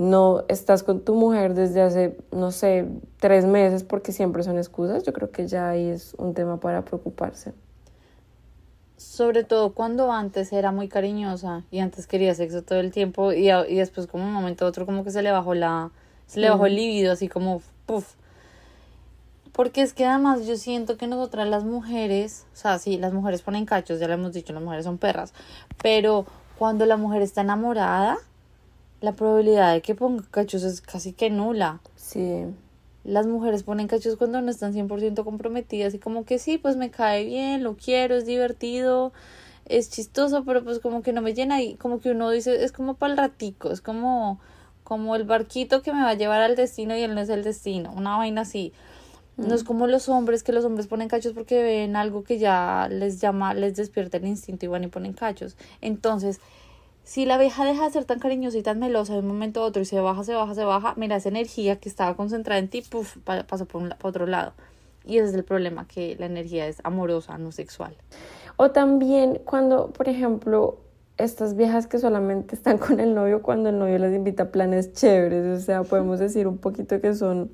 no 0.00 0.44
estás 0.48 0.82
con 0.82 1.00
tu 1.00 1.14
mujer 1.14 1.52
desde 1.52 1.82
hace, 1.82 2.16
no 2.32 2.52
sé, 2.52 2.88
tres 3.18 3.44
meses 3.44 3.84
porque 3.84 4.12
siempre 4.12 4.42
son 4.42 4.56
excusas, 4.56 5.02
yo 5.02 5.12
creo 5.12 5.30
que 5.30 5.46
ya 5.46 5.68
ahí 5.68 5.88
es 5.88 6.14
un 6.16 6.32
tema 6.32 6.58
para 6.58 6.86
preocuparse. 6.86 7.52
Sobre 8.96 9.44
todo 9.44 9.74
cuando 9.74 10.10
antes 10.10 10.54
era 10.54 10.72
muy 10.72 10.88
cariñosa 10.88 11.64
y 11.70 11.80
antes 11.80 12.06
quería 12.06 12.34
sexo 12.34 12.62
todo 12.62 12.80
el 12.80 12.92
tiempo 12.92 13.34
y, 13.34 13.50
y 13.50 13.74
después 13.74 14.06
como 14.06 14.24
un 14.24 14.32
momento 14.32 14.64
a 14.64 14.68
otro 14.68 14.86
como 14.86 15.04
que 15.04 15.10
se 15.10 15.20
le 15.20 15.32
bajó 15.32 15.52
la, 15.52 15.90
se 16.26 16.40
le 16.40 16.48
bajó 16.48 16.64
el 16.64 16.76
libido 16.76 17.12
así 17.12 17.28
como 17.28 17.60
puff. 17.84 18.14
Porque 19.52 19.82
es 19.82 19.92
que 19.92 20.06
además 20.06 20.46
yo 20.46 20.56
siento 20.56 20.96
que 20.96 21.08
nosotras 21.08 21.46
las 21.46 21.64
mujeres, 21.64 22.46
o 22.54 22.56
sea, 22.56 22.78
sí, 22.78 22.96
las 22.96 23.12
mujeres 23.12 23.42
ponen 23.42 23.66
cachos, 23.66 24.00
ya 24.00 24.08
lo 24.08 24.14
hemos 24.14 24.32
dicho, 24.32 24.54
las 24.54 24.62
mujeres 24.62 24.86
son 24.86 24.96
perras, 24.96 25.34
pero 25.82 26.24
cuando 26.58 26.86
la 26.86 26.96
mujer 26.96 27.20
está 27.20 27.42
enamorada, 27.42 28.16
la 29.00 29.12
probabilidad 29.12 29.72
de 29.72 29.82
que 29.82 29.94
ponga 29.94 30.24
cachos 30.30 30.62
es 30.62 30.80
casi 30.80 31.12
que 31.12 31.30
nula. 31.30 31.80
Sí, 31.96 32.44
Las 33.04 33.26
mujeres 33.26 33.62
ponen 33.62 33.88
cachos 33.88 34.16
cuando 34.16 34.40
no 34.42 34.50
están 34.50 34.74
100% 34.74 35.24
comprometidas 35.24 35.94
y 35.94 35.98
como 35.98 36.24
que 36.24 36.38
sí, 36.38 36.58
pues 36.58 36.76
me 36.76 36.90
cae 36.90 37.24
bien, 37.24 37.62
lo 37.62 37.76
quiero, 37.76 38.14
es 38.16 38.26
divertido, 38.26 39.12
es 39.64 39.90
chistoso, 39.90 40.44
pero 40.44 40.62
pues 40.62 40.80
como 40.80 41.02
que 41.02 41.12
no 41.12 41.22
me 41.22 41.32
llena 41.32 41.62
y 41.62 41.76
como 41.76 42.00
que 42.00 42.10
uno 42.10 42.30
dice, 42.30 42.62
es 42.62 42.72
como 42.72 42.94
para 42.94 43.12
el 43.12 43.18
ratico, 43.18 43.70
es 43.70 43.80
como, 43.80 44.38
como 44.84 45.16
el 45.16 45.24
barquito 45.24 45.80
que 45.82 45.92
me 45.92 46.02
va 46.02 46.10
a 46.10 46.14
llevar 46.14 46.42
al 46.42 46.56
destino 46.56 46.94
y 46.96 47.02
él 47.02 47.14
no 47.14 47.20
es 47.22 47.30
el 47.30 47.42
destino, 47.42 47.92
una 47.96 48.16
vaina 48.16 48.42
así. 48.42 48.72
No 49.36 49.54
es 49.54 49.64
como 49.64 49.86
los 49.86 50.10
hombres, 50.10 50.42
que 50.42 50.52
los 50.52 50.66
hombres 50.66 50.86
ponen 50.86 51.08
cachos 51.08 51.32
porque 51.32 51.62
ven 51.62 51.96
algo 51.96 52.24
que 52.24 52.38
ya 52.38 52.88
les 52.90 53.22
llama, 53.22 53.54
les 53.54 53.74
despierta 53.74 54.18
el 54.18 54.26
instinto 54.26 54.66
y 54.66 54.68
van 54.68 54.84
y 54.84 54.88
ponen 54.88 55.14
cachos. 55.14 55.56
Entonces, 55.80 56.40
si 57.04 57.24
la 57.26 57.34
abeja 57.34 57.64
deja 57.64 57.84
de 57.84 57.90
ser 57.90 58.04
tan 58.04 58.18
cariñosa 58.20 58.56
y 58.58 58.62
tan 58.62 58.78
melosa 58.78 59.14
de 59.14 59.20
un 59.20 59.26
momento 59.26 59.60
a 59.62 59.64
otro 59.64 59.82
y 59.82 59.84
se 59.84 60.00
baja, 60.00 60.22
se 60.24 60.34
baja, 60.34 60.54
se 60.54 60.64
baja, 60.64 60.94
mira, 60.96 61.16
esa 61.16 61.28
energía 61.28 61.76
que 61.76 61.88
estaba 61.88 62.14
concentrada 62.16 62.58
en 62.58 62.68
ti, 62.68 62.82
puf, 62.82 63.16
pa- 63.24 63.44
pasó 63.44 63.66
por, 63.66 63.82
un, 63.82 63.88
la- 63.88 63.98
por 63.98 64.10
otro 64.10 64.26
lado. 64.26 64.52
Y 65.04 65.18
ese 65.18 65.28
es 65.30 65.34
el 65.34 65.44
problema, 65.44 65.86
que 65.88 66.14
la 66.18 66.26
energía 66.26 66.66
es 66.66 66.78
amorosa, 66.84 67.36
no 67.38 67.52
sexual. 67.52 67.96
O 68.56 68.70
también 68.70 69.40
cuando, 69.44 69.88
por 69.92 70.08
ejemplo, 70.08 70.78
estas 71.16 71.56
viejas 71.56 71.86
que 71.86 71.98
solamente 71.98 72.54
están 72.54 72.78
con 72.78 73.00
el 73.00 73.14
novio 73.14 73.42
cuando 73.42 73.70
el 73.70 73.78
novio 73.78 73.98
les 73.98 74.14
invita 74.14 74.44
a 74.44 74.50
planes 74.52 74.92
chéveres, 74.92 75.60
o 75.60 75.64
sea, 75.64 75.82
podemos 75.82 76.18
decir 76.20 76.46
un 76.46 76.58
poquito 76.58 77.00
que 77.00 77.14
son 77.14 77.50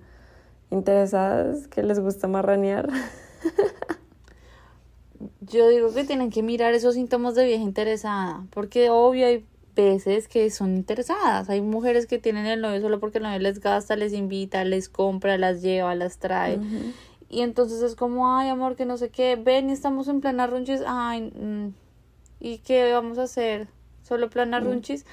interesadas, 0.71 1.69
que 1.69 1.83
les 1.83 1.99
gusta 2.01 2.29
marranear. 2.29 2.89
Yo 5.51 5.69
digo 5.69 5.93
que 5.93 6.05
tienen 6.05 6.31
que 6.31 6.43
mirar 6.43 6.75
esos 6.75 6.95
síntomas 6.95 7.35
de 7.35 7.45
vieja 7.45 7.63
interesada, 7.63 8.47
porque 8.51 8.91
obvio 8.91 9.27
hay 9.27 9.45
veces 9.77 10.27
que 10.27 10.51
son 10.51 10.77
interesadas. 10.77 11.49
Hay 11.49 11.61
mujeres 11.61 12.07
que 12.07 12.19
tienen 12.19 12.47
el 12.47 12.61
novio 12.61 12.81
solo 12.81 12.99
porque 12.99 13.19
el 13.19 13.25
novio 13.25 13.39
les 13.39 13.61
gasta, 13.61 13.95
les 13.95 14.13
invita, 14.13 14.65
les 14.65 14.89
compra, 14.89 15.39
las 15.39 15.63
lleva, 15.63 15.95
las 15.95 16.19
trae. 16.19 16.59
Y 17.29 17.43
entonces 17.43 17.83
es 17.83 17.95
como, 17.95 18.37
ay, 18.37 18.49
amor, 18.49 18.75
que 18.75 18.87
no 18.87 18.97
sé 18.97 19.11
qué, 19.11 19.37
ven 19.37 19.71
y 19.71 19.73
estamos 19.73 20.09
en 20.09 20.21
plan 20.21 20.41
arrunchis, 20.41 20.83
ay, 20.87 21.23
mm, 21.23 21.75
¿y 22.41 22.59
qué 22.59 22.93
vamos 22.93 23.19
a 23.19 23.25
hacer? 23.25 23.69
¿Solo 24.07 24.31
plan 24.31 24.55
arrunchis? 24.55 25.05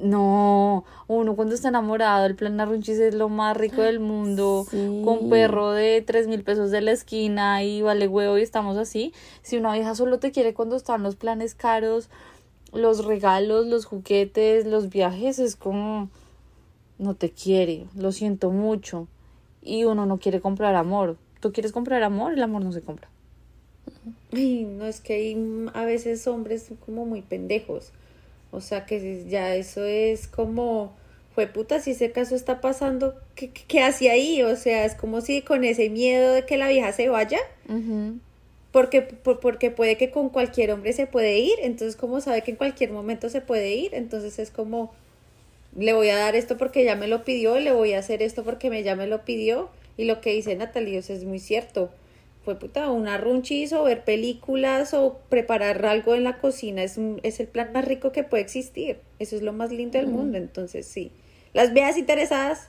No, 0.00 0.84
uno 1.08 1.34
cuando 1.34 1.56
está 1.56 1.68
enamorado, 1.68 2.26
el 2.26 2.36
plan 2.36 2.60
arrunchis 2.60 3.00
es 3.00 3.12
lo 3.12 3.28
más 3.28 3.56
rico 3.56 3.82
del 3.82 3.98
mundo, 3.98 4.68
con 5.04 5.28
perro 5.28 5.72
de 5.72 6.00
tres 6.06 6.28
mil 6.28 6.44
pesos 6.44 6.70
de 6.70 6.80
la 6.80 6.92
esquina 6.92 7.64
y 7.64 7.82
vale 7.82 8.06
huevo 8.06 8.38
y 8.38 8.42
estamos 8.42 8.76
así. 8.76 9.12
Si 9.42 9.56
una 9.56 9.72
vieja 9.72 9.96
solo 9.96 10.20
te 10.20 10.30
quiere 10.30 10.54
cuando 10.54 10.76
están 10.76 11.02
los 11.02 11.16
planes 11.16 11.56
caros, 11.56 12.08
los 12.72 13.04
regalos, 13.04 13.66
los 13.66 13.84
juguetes, 13.84 14.64
los 14.64 14.90
viajes, 14.90 15.40
es 15.40 15.56
como, 15.56 16.08
no 16.98 17.14
te 17.14 17.30
quiere, 17.30 17.86
lo 17.96 18.12
siento 18.12 18.52
mucho. 18.52 19.08
Y 19.60 19.86
uno 19.86 20.06
no 20.06 20.18
quiere 20.18 20.40
comprar 20.40 20.76
amor. 20.76 21.16
Tú 21.40 21.52
quieres 21.52 21.72
comprar 21.72 22.04
amor, 22.04 22.34
el 22.34 22.42
amor 22.44 22.62
no 22.62 22.70
se 22.70 22.80
compra. 22.80 23.08
Ay, 24.32 24.62
no, 24.64 24.86
es 24.86 25.00
que 25.00 25.14
hay 25.14 25.68
a 25.74 25.84
veces 25.84 26.28
hombres 26.28 26.70
como 26.84 27.06
muy 27.06 27.22
pendejos. 27.22 27.90
O 28.50 28.60
sea 28.60 28.86
que 28.86 29.24
ya 29.28 29.54
eso 29.54 29.84
es 29.84 30.26
como, 30.28 30.94
fue 31.34 31.46
puta, 31.46 31.80
si 31.80 31.90
ese 31.92 32.12
caso 32.12 32.34
está 32.34 32.60
pasando, 32.60 33.14
¿qué, 33.34 33.50
qué, 33.50 33.82
hace 33.82 34.10
ahí? 34.10 34.42
O 34.42 34.56
sea, 34.56 34.84
es 34.84 34.94
como 34.94 35.20
si 35.20 35.42
con 35.42 35.64
ese 35.64 35.90
miedo 35.90 36.32
de 36.32 36.46
que 36.46 36.56
la 36.56 36.68
vieja 36.68 36.92
se 36.92 37.08
vaya, 37.08 37.38
porque, 38.72 39.02
porque 39.02 39.70
puede 39.70 39.96
que 39.96 40.10
con 40.10 40.28
cualquier 40.28 40.70
hombre 40.70 40.92
se 40.92 41.06
puede 41.06 41.38
ir, 41.38 41.54
entonces 41.62 41.96
como 41.96 42.20
sabe 42.20 42.42
que 42.42 42.52
en 42.52 42.56
cualquier 42.56 42.90
momento 42.90 43.28
se 43.28 43.40
puede 43.40 43.74
ir, 43.74 43.94
entonces 43.94 44.38
es 44.38 44.50
como, 44.50 44.92
le 45.76 45.92
voy 45.92 46.08
a 46.08 46.16
dar 46.16 46.36
esto 46.36 46.56
porque 46.56 46.84
ya 46.84 46.96
me 46.96 47.08
lo 47.08 47.24
pidió, 47.24 47.58
le 47.58 47.72
voy 47.72 47.92
a 47.92 47.98
hacer 47.98 48.22
esto 48.22 48.44
porque 48.44 48.70
me, 48.70 48.82
ya 48.82 48.96
me 48.96 49.06
lo 49.06 49.24
pidió, 49.24 49.68
y 49.96 50.04
lo 50.04 50.20
que 50.20 50.32
dice 50.32 50.54
Natalie, 50.56 50.98
es 50.98 51.24
muy 51.24 51.38
cierto 51.38 51.90
fue 52.46 52.54
puta, 52.54 52.92
una 52.92 53.18
runchis 53.18 53.72
o 53.72 53.82
ver 53.82 54.04
películas 54.04 54.94
o 54.94 55.18
preparar 55.28 55.84
algo 55.84 56.14
en 56.14 56.22
la 56.22 56.38
cocina 56.38 56.84
es, 56.84 56.96
es 57.24 57.40
el 57.40 57.48
plan 57.48 57.72
más 57.72 57.84
rico 57.84 58.12
que 58.12 58.22
puede 58.22 58.44
existir. 58.44 59.00
Eso 59.18 59.34
es 59.34 59.42
lo 59.42 59.52
más 59.52 59.72
lindo 59.72 59.98
del 59.98 60.06
mundo. 60.06 60.38
Entonces, 60.38 60.86
sí. 60.86 61.10
Las 61.54 61.74
veas 61.74 61.98
interesadas 61.98 62.68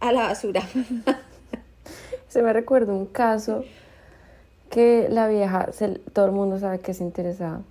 a 0.00 0.12
la 0.12 0.24
basura. 0.24 0.60
Se 2.28 2.42
me 2.42 2.52
recuerda 2.52 2.92
un 2.92 3.06
caso 3.06 3.64
que 4.70 5.08
la 5.08 5.26
vieja, 5.26 5.70
todo 6.12 6.26
el 6.26 6.32
mundo 6.32 6.58
sabe 6.58 6.80
que 6.80 6.90
es 6.90 7.00
interesada 7.00 7.62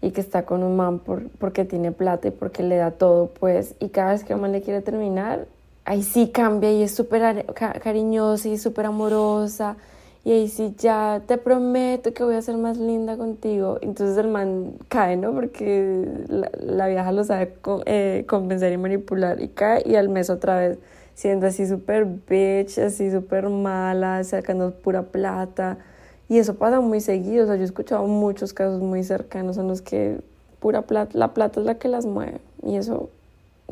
y 0.00 0.12
que 0.12 0.20
está 0.20 0.44
con 0.44 0.62
un 0.62 0.76
man 0.76 1.00
por, 1.00 1.30
porque 1.30 1.64
tiene 1.64 1.90
plata 1.90 2.28
y 2.28 2.30
porque 2.30 2.62
le 2.62 2.76
da 2.76 2.92
todo, 2.92 3.26
pues, 3.26 3.74
y 3.80 3.88
cada 3.88 4.12
vez 4.12 4.22
que 4.22 4.34
un 4.34 4.40
man 4.40 4.52
le 4.52 4.62
quiere 4.62 4.82
terminar, 4.82 5.48
ahí 5.84 6.02
sí 6.02 6.28
cambia 6.28 6.72
y 6.72 6.82
es 6.82 6.94
súper 6.94 7.46
cariñosa 7.54 8.48
y 8.48 8.58
súper 8.58 8.86
amorosa. 8.86 9.76
Y 10.24 10.32
ahí 10.32 10.48
sí 10.48 10.74
ya 10.78 11.22
te 11.26 11.36
prometo 11.36 12.14
que 12.14 12.24
voy 12.24 12.34
a 12.36 12.42
ser 12.42 12.56
más 12.56 12.78
linda 12.78 13.16
contigo. 13.18 13.78
Entonces 13.82 14.16
el 14.16 14.28
man 14.28 14.72
cae, 14.88 15.16
¿no? 15.16 15.34
Porque 15.34 16.08
la, 16.28 16.86
vieja 16.88 17.12
lo 17.12 17.24
sabe 17.24 17.54
eh, 17.84 18.24
convencer 18.26 18.72
y 18.72 18.78
manipular. 18.78 19.42
Y 19.42 19.48
cae 19.48 19.82
y 19.84 19.96
al 19.96 20.08
mes 20.08 20.30
otra 20.30 20.58
vez 20.58 20.78
siendo 21.14 21.46
así 21.46 21.66
súper 21.66 22.06
bitch, 22.06 22.78
así 22.78 23.10
súper 23.10 23.50
mala, 23.50 24.24
sacando 24.24 24.72
pura 24.72 25.02
plata. 25.02 25.78
Y 26.28 26.38
eso 26.38 26.54
pasa 26.54 26.80
muy 26.80 27.00
seguido. 27.00 27.44
O 27.44 27.46
sea, 27.46 27.56
yo 27.56 27.62
he 27.62 27.66
escuchado 27.66 28.06
muchos 28.06 28.54
casos 28.54 28.80
muy 28.80 29.04
cercanos 29.04 29.58
en 29.58 29.68
los 29.68 29.82
que 29.82 30.20
pura 30.58 30.82
plata, 30.82 31.18
la 31.18 31.34
plata 31.34 31.60
es 31.60 31.66
la 31.66 31.74
que 31.74 31.88
las 31.88 32.06
mueve. 32.06 32.40
Y 32.62 32.76
eso 32.76 33.10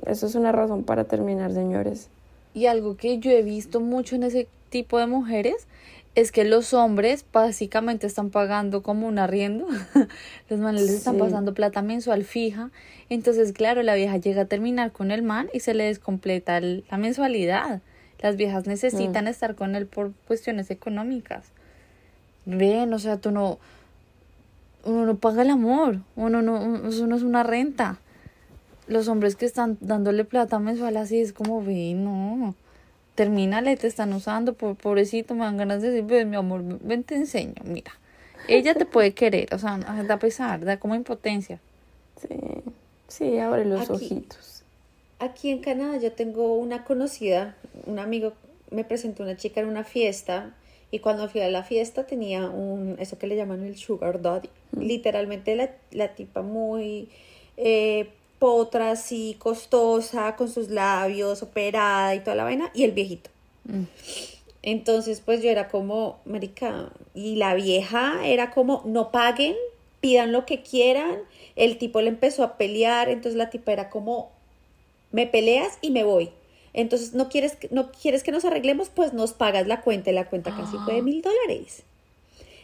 eso 0.07 0.27
es 0.27 0.35
una 0.35 0.53
razón 0.53 0.85
para 0.85 1.05
terminar, 1.05 1.53
señores. 1.53 2.09
Y 2.55 2.67
algo 2.67 2.97
que 2.97 3.19
yo 3.19 3.31
he 3.31 3.43
visto 3.43 3.81
mucho 3.81 4.17
en 4.17 4.25
ese 4.25 4.49
tipo 4.71 4.99
de 4.99 5.07
mujeres 5.07 5.67
es 6.15 6.31
que 6.31 6.45
los 6.45 6.75
hombres 6.75 7.25
básicamente 7.33 8.07
están 8.07 8.31
pagando 8.31 8.83
como 8.83 9.07
un 9.07 9.19
arriendo. 9.19 9.67
los 10.51 10.61
manes 10.61 10.83
les 10.83 10.91
están 10.91 11.17
pasando 11.17 11.55
plata 11.55 11.81
mensual 11.81 12.25
fija. 12.25 12.71
Entonces, 13.09 13.53
claro, 13.53 13.83
la 13.83 13.95
vieja 13.95 14.19
llega 14.19 14.43
a 14.43 14.47
terminar 14.47 14.93
con 14.93 15.11
el 15.11 15.23
man 15.23 15.49
y 15.55 15.61
se 15.61 15.73
le 15.73 15.85
descompleta 15.85 16.61
la 16.61 16.99
mensualidad. 16.99 17.81
Las 18.21 18.37
viejas 18.37 18.67
necesitan 18.67 19.25
mm. 19.25 19.29
estar 19.29 19.55
con 19.55 19.75
él 19.75 19.87
por 19.87 20.13
cuestiones 20.27 20.71
económicas. 20.71 21.47
Ven, 22.45 22.93
o 22.93 22.99
sea, 22.99 23.17
tú 23.17 23.31
no. 23.31 23.59
Uno 24.85 25.07
no 25.07 25.17
paga 25.17 25.43
el 25.43 25.51
amor. 25.51 26.01
Uno 26.17 26.43
no. 26.43 26.89
Eso 26.89 27.07
no 27.07 27.17
es 27.17 27.23
una 27.23 27.43
renta 27.43 27.99
los 28.93 29.09
hombres 29.09 29.37
que 29.37 29.47
están 29.47 29.79
dándole 29.81 30.25
plata 30.25 30.59
mensual 30.59 30.97
así 30.97 31.21
es 31.21 31.33
como, 31.33 31.63
ve, 31.63 31.95
no, 31.95 32.55
termínale, 33.15 33.77
te 33.77 33.87
están 33.87 34.13
usando, 34.13 34.55
por, 34.55 34.77
pobrecito, 34.77 35.35
me 35.35 35.45
dan 35.45 35.57
ganas 35.57 35.83
de 35.83 35.91
decir, 35.91 36.07
pues, 36.07 36.27
mi 36.27 36.37
amor, 36.37 36.63
ven 36.63 37.05
te 37.05 37.17
enseño, 37.17 37.63
mira. 37.65 37.93
Ella 38.49 38.75
te 38.75 38.87
puede 38.87 39.13
querer, 39.13 39.55
o 39.55 39.59
sea, 39.59 39.79
da 39.79 40.19
pesar, 40.19 40.65
da 40.65 40.79
como 40.79 40.95
impotencia. 40.95 41.61
Sí, 42.21 42.37
sí, 43.09 43.39
abre 43.39 43.65
los 43.65 43.89
ojitos. 43.89 44.65
Aquí 45.21 45.51
en 45.51 45.61
Canadá 45.61 45.99
yo 45.99 46.13
tengo 46.13 46.57
una 46.57 46.85
conocida, 46.85 47.55
un 47.87 48.01
amigo 48.01 48.33
me 48.73 48.85
presentó 48.85 49.23
una 49.23 49.37
chica 49.37 49.61
en 49.61 49.69
una 49.69 49.85
fiesta 49.85 50.55
y 50.91 50.99
cuando 50.99 51.29
fui 51.29 51.41
a 51.41 51.49
la 51.49 51.63
fiesta 51.63 52.07
tenía 52.07 52.49
un, 52.49 52.97
eso 52.99 53.19
que 53.19 53.27
le 53.29 53.37
llaman 53.37 53.63
el 53.63 53.77
sugar 53.77 54.21
daddy. 54.21 54.49
Mm. 54.73 54.81
Literalmente 54.81 55.55
la, 55.55 55.71
la 55.93 56.09
tipa 56.15 56.43
muy... 56.43 57.09
Eh, 57.57 58.09
potra 58.43 58.91
así 58.91 59.37
costosa, 59.39 60.35
con 60.35 60.49
sus 60.49 60.69
labios, 60.69 61.45
operada 61.45 62.13
y 62.17 62.19
toda 62.19 62.35
la 62.35 62.43
vaina, 62.43 62.73
y 62.75 62.83
el 62.83 62.91
viejito. 62.91 63.31
Mm. 63.67 63.85
Entonces, 64.63 65.23
pues 65.25 65.45
yo 65.45 65.49
era 65.49 65.69
como, 65.69 66.19
marica, 66.25 66.91
y 67.15 67.37
la 67.37 67.55
vieja 67.55 68.27
era 68.27 68.51
como, 68.51 68.83
no 68.85 69.13
paguen, 69.13 69.55
pidan 70.01 70.33
lo 70.33 70.45
que 70.45 70.61
quieran. 70.61 71.19
El 71.55 71.79
tipo 71.79 72.01
le 72.01 72.09
empezó 72.09 72.43
a 72.43 72.57
pelear, 72.57 73.09
entonces 73.11 73.37
la 73.37 73.49
tipa 73.49 73.71
era 73.71 73.91
como, 73.91 74.33
me 75.13 75.29
peleas 75.29 75.79
y 75.81 75.93
me 75.93 76.03
voy. 76.03 76.31
Entonces, 76.73 77.15
¿no 77.15 77.29
quieres, 77.29 77.57
no 77.71 77.93
quieres 77.93 78.25
que 78.25 78.33
nos 78.33 78.45
arreglemos? 78.45 78.89
Pues 78.89 79.13
nos 79.13 79.35
pagas 79.35 79.69
la 79.69 79.83
cuenta 79.83 80.11
y 80.11 80.15
la 80.15 80.29
cuenta 80.29 80.51
casi 80.51 80.77
fue 80.79 80.95
de 80.95 80.99
ah. 80.99 81.05
mil 81.05 81.23
dólares. 81.23 81.85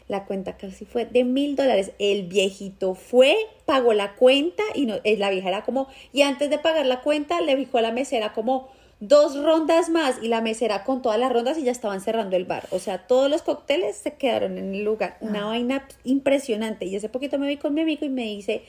La 0.08 0.24
cuenta 0.24 0.56
casi 0.56 0.86
fue 0.86 1.04
de 1.04 1.24
mil 1.24 1.54
dólares. 1.54 1.92
El 1.98 2.24
viejito 2.24 2.94
fue, 2.94 3.36
pagó 3.66 3.92
la 3.92 4.14
cuenta 4.14 4.62
y 4.74 4.86
no, 4.86 4.96
eh, 5.04 5.16
la 5.18 5.30
vieja 5.30 5.48
era 5.48 5.62
como, 5.62 5.88
y 6.12 6.22
antes 6.22 6.48
de 6.50 6.58
pagar 6.58 6.86
la 6.86 7.02
cuenta 7.02 7.40
le 7.40 7.54
dijo 7.56 7.78
a 7.78 7.82
la 7.82 7.92
mesera 7.92 8.32
como 8.32 8.68
dos 9.00 9.40
rondas 9.40 9.90
más 9.90 10.16
y 10.22 10.28
la 10.28 10.40
mesera 10.40 10.82
con 10.84 11.02
todas 11.02 11.20
las 11.20 11.32
rondas 11.32 11.58
y 11.58 11.62
ya 11.62 11.72
estaban 11.72 12.00
cerrando 12.00 12.36
el 12.36 12.44
bar. 12.44 12.66
O 12.70 12.78
sea, 12.78 13.06
todos 13.06 13.30
los 13.30 13.42
cócteles 13.42 13.96
se 13.96 14.14
quedaron 14.14 14.58
en 14.58 14.74
el 14.74 14.84
lugar. 14.84 15.16
Una 15.20 15.44
ah. 15.44 15.48
vaina 15.48 15.86
impresionante. 16.04 16.86
Y 16.86 16.96
hace 16.96 17.08
poquito 17.08 17.38
me 17.38 17.46
vi 17.46 17.56
con 17.56 17.74
mi 17.74 17.82
amigo 17.82 18.04
y 18.04 18.10
me 18.10 18.24
dice, 18.24 18.62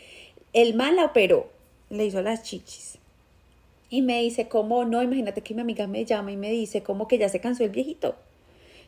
el 0.54 0.76
mal 0.76 0.96
la 0.96 1.06
operó, 1.06 1.50
le 1.90 2.06
hizo 2.06 2.22
las 2.22 2.44
chichis. 2.44 2.98
Y 3.90 4.04
me 4.04 4.22
dice, 4.22 4.48
¿cómo 4.48 4.86
no? 4.86 5.02
Imagínate 5.02 5.42
que 5.42 5.56
mi 5.56 5.62
amiga 5.62 5.88
me 5.88 6.06
llama 6.06 6.32
y 6.32 6.38
me 6.38 6.52
dice, 6.52 6.84
como 6.84 7.08
que 7.08 7.18
ya 7.18 7.30
se 7.30 7.40
cansó 7.40 7.64
el 7.64 7.72
viejito. 7.72 8.16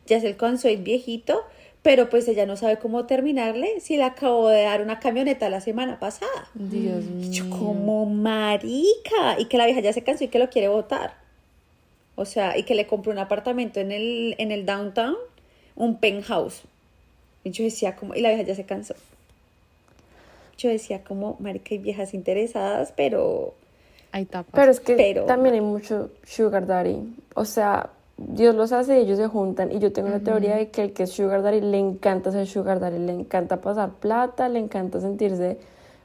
Ya 0.05 0.20
se 0.20 0.36
cansó 0.36 0.67
el 0.67 0.77
viejito 0.77 1.43
pero 1.82 2.10
pues 2.10 2.28
ella 2.28 2.46
no 2.46 2.56
sabe 2.58 2.78
cómo 2.78 3.06
terminarle 3.06 3.80
si 3.80 3.98
le 3.98 4.04
acabo 4.04 4.50
de 4.50 4.64
dar 4.64 4.82
una 4.82 5.00
camioneta 5.00 5.50
la 5.50 5.62
semana 5.62 6.00
pasada. 6.00 6.50
Dios 6.54 7.04
mío. 7.06 7.32
Yo 7.32 7.50
como 7.50 8.06
marica 8.06 9.40
y 9.40 9.46
que 9.46 9.58
la 9.58 9.66
vieja 9.66 9.82
ya 9.82 9.92
se 9.92 10.04
cansó 10.04 10.24
y 10.24 10.28
que 10.28 10.38
lo 10.38 10.50
quiere 10.50 10.68
votar. 10.68 11.16
O 12.16 12.26
sea, 12.26 12.56
y 12.58 12.64
que 12.64 12.76
le 12.76 12.86
compró 12.86 13.12
un 13.12 13.18
apartamento 13.18 13.80
en 13.80 13.92
el, 13.92 14.36
en 14.38 14.52
el 14.52 14.66
downtown, 14.66 15.16
un 15.76 15.98
penthouse. 15.98 16.62
Y 17.44 17.50
yo 17.50 17.64
decía 17.64 17.96
como, 17.96 18.14
y 18.14 18.22
la 18.22 18.30
vieja 18.30 18.44
ya 18.44 18.54
se 18.54 18.66
cansó. 18.66 18.94
Yo 20.60 20.70
decía 20.70 21.04
como, 21.04 21.38
marica, 21.40 21.74
y 21.74 21.80
viejas 21.80 22.14
interesadas, 22.14 22.94
pero... 22.96 23.56
Hay 24.12 24.26
tapas. 24.26 24.52
Pero 24.54 24.72
es 24.72 24.80
que 24.80 25.24
también 25.26 25.56
hay 25.56 25.62
mucho 25.62 26.12
sugar 26.26 26.68
daddy. 26.68 26.98
O 27.34 27.46
sea, 27.46 27.90
Dios 28.28 28.56
los 28.56 28.72
hace 28.72 29.00
y 29.00 29.04
ellos 29.04 29.18
se 29.18 29.28
juntan. 29.28 29.72
Y 29.72 29.80
yo 29.80 29.92
tengo 29.92 30.10
la 30.10 30.20
teoría 30.20 30.56
de 30.56 30.70
que 30.70 30.84
el 30.84 30.94
que 30.94 31.04
es 31.04 31.12
Sugar 31.12 31.42
Daddy 31.42 31.62
le 31.62 31.80
encanta 31.80 32.32
ser 32.32 32.48
Sugar 32.48 32.80
Daddy, 32.80 33.00
le 33.00 33.13
encanta 33.13 33.62
pasar 33.62 33.92
plata, 34.00 34.50
le 34.50 34.60
encanta 34.60 35.00
sentirse 35.00 35.58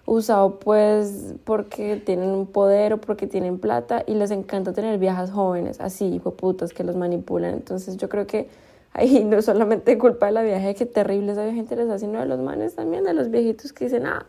usado 0.07 0.61
pues 0.61 1.35
porque 1.45 1.97
tienen 1.97 2.31
un 2.31 2.47
poder 2.47 2.93
o 2.95 3.01
porque 3.01 3.27
tienen 3.27 3.59
plata 3.59 4.05
y 4.07 4.15
les 4.15 4.31
encanta 4.31 4.73
tener 4.73 4.99
viejas 4.99 5.31
jóvenes, 5.33 5.81
así, 5.81 6.21
putas 6.21 6.73
que 6.73 6.85
los 6.85 6.97
manipulan. 6.97 7.55
Entonces 7.55 7.97
yo 7.97 8.09
creo 8.09 8.27
que 8.27 8.49
ahí 8.93 9.25
no 9.29 9.43
solamente 9.43 9.99
culpa 9.99 10.27
de 10.27 10.33
la 10.33 10.43
vieja, 10.43 10.75
que 10.75 10.87
terrible 10.87 11.33
esa 11.33 11.45
vieja 11.45 11.59
interesada, 11.59 11.99
sino 11.99 12.21
de 12.21 12.27
los 12.27 12.41
manes 12.41 12.75
también, 12.75 13.05
de 13.05 13.15
los 13.15 13.31
viejitos 13.31 13.73
que 13.73 13.85
dicen, 13.85 14.07
ah, 14.07 14.27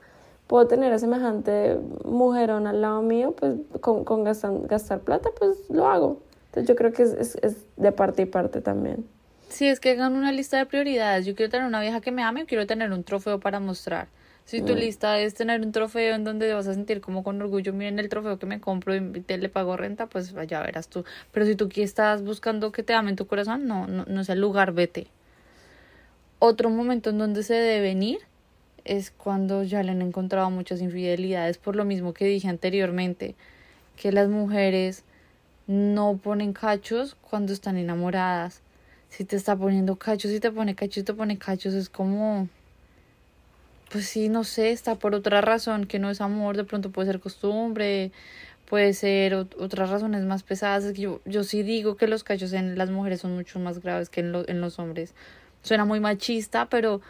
puedo 0.48 0.68
tener 0.68 0.92
a 0.94 1.00
semejante 1.00 1.78
mujerón 2.06 2.68
al 2.68 2.82
lado 2.82 3.02
mío, 3.02 3.34
pues 3.38 3.56
con, 3.82 4.04
con 4.04 4.24
gastar, 4.24 4.68
gastar 4.68 5.02
plata, 5.02 5.30
pues 5.38 5.70
lo 5.70 5.88
hago. 5.88 6.27
Entonces 6.58 6.68
yo 6.70 6.76
creo 6.76 6.92
que 6.92 7.04
es, 7.04 7.14
es, 7.14 7.36
es 7.44 7.66
de 7.76 7.92
parte 7.92 8.24
y 8.24 8.26
parte 8.26 8.62
también. 8.62 9.06
Sí, 9.50 9.68
es 9.68 9.80
que 9.80 9.92
hagan 9.92 10.14
una 10.16 10.32
lista 10.32 10.58
de 10.58 10.66
prioridades. 10.66 11.26
Yo 11.26 11.36
quiero 11.36 11.52
tener 11.52 11.68
una 11.68 11.80
vieja 11.82 12.02
que 12.02 12.12
me 12.12 12.24
ame 12.24 12.46
quiero 12.46 12.66
tener 12.66 12.92
un 12.92 13.04
trofeo 13.04 13.40
para 13.40 13.60
mostrar. 13.60 14.08
Si 14.46 14.62
tu 14.62 14.74
Mm. 14.74 14.78
lista 14.78 15.20
es 15.20 15.36
tener 15.36 15.62
un 15.62 15.72
trofeo 15.72 16.16
en 16.16 16.24
donde 16.24 16.48
te 16.48 16.54
vas 16.54 16.68
a 16.68 16.74
sentir 16.74 17.00
como 17.00 17.24
con 17.24 17.40
orgullo, 17.40 17.74
miren 17.74 18.00
el 18.00 18.10
trofeo 18.10 18.40
que 18.40 18.48
me 18.48 18.60
compro 18.60 18.96
y 18.96 19.02
te 19.22 19.38
le 19.38 19.50
pago 19.50 19.78
renta, 19.78 20.08
pues 20.08 20.34
ya 20.48 20.62
verás 20.64 20.88
tú. 20.88 21.06
Pero 21.32 21.46
si 21.46 21.56
tú 21.56 21.66
aquí 21.66 21.84
estás 21.84 22.24
buscando 22.24 22.72
que 22.72 22.82
te 22.82 22.94
amen 22.96 23.16
tu 23.16 23.28
corazón, 23.28 23.68
no, 23.68 23.86
no, 23.86 24.06
no 24.06 24.22
es 24.22 24.30
el 24.30 24.42
lugar, 24.42 24.72
vete. 24.72 25.08
Otro 26.40 26.72
momento 26.72 27.12
en 27.12 27.20
donde 27.20 27.44
se 27.44 27.54
debe 27.54 27.92
ir 27.92 28.20
es 28.84 29.12
cuando 29.12 29.64
ya 29.64 29.84
le 29.84 29.92
han 29.92 30.02
encontrado 30.02 30.50
muchas 30.50 30.82
infidelidades, 30.82 31.60
por 31.60 31.76
lo 31.76 31.86
mismo 31.86 32.14
que 32.14 32.26
dije 32.26 32.48
anteriormente, 32.48 33.36
que 33.96 34.12
las 34.12 34.30
mujeres 34.30 35.04
no 35.68 36.18
ponen 36.22 36.54
cachos 36.54 37.16
cuando 37.30 37.54
están 37.54 37.78
enamoradas. 37.78 38.62
Si 39.10 39.24
te 39.26 39.36
está 39.36 39.56
poniendo 39.56 39.96
cachos, 39.98 40.32
si 40.32 40.40
te 40.40 40.52
pone 40.52 40.76
cachos, 40.76 41.06
te 41.06 41.14
pone 41.14 41.38
cachos, 41.38 41.74
es 41.74 41.90
como 41.90 42.48
pues 43.92 44.06
sí, 44.08 44.28
no 44.30 44.44
sé, 44.44 44.72
está 44.72 44.96
por 44.96 45.16
otra 45.16 45.40
razón 45.42 45.86
que 45.86 45.98
no 46.00 46.10
es 46.10 46.20
amor, 46.20 46.58
de 46.58 46.66
pronto 46.66 46.92
puede 46.92 47.08
ser 47.08 47.20
costumbre, 47.22 48.12
puede 48.70 48.94
ser 48.94 49.34
ot- 49.34 49.56
otras 49.60 49.90
razones 49.90 50.24
más 50.26 50.44
pesadas. 50.44 50.84
Es 50.84 50.94
que 50.94 51.02
yo, 51.04 51.22
yo 51.26 51.44
sí 51.44 51.64
digo 51.64 51.96
que 51.96 52.08
los 52.08 52.24
cachos 52.26 52.52
en 52.54 52.78
las 52.78 52.90
mujeres 52.90 53.22
son 53.22 53.34
mucho 53.36 53.60
más 53.60 53.80
graves 53.80 54.10
que 54.10 54.20
en, 54.20 54.32
lo- 54.34 54.48
en 54.50 54.60
los 54.62 54.78
hombres. 54.80 55.14
Suena 55.64 55.86
muy 55.86 56.00
machista, 56.02 56.66
pero 56.70 57.02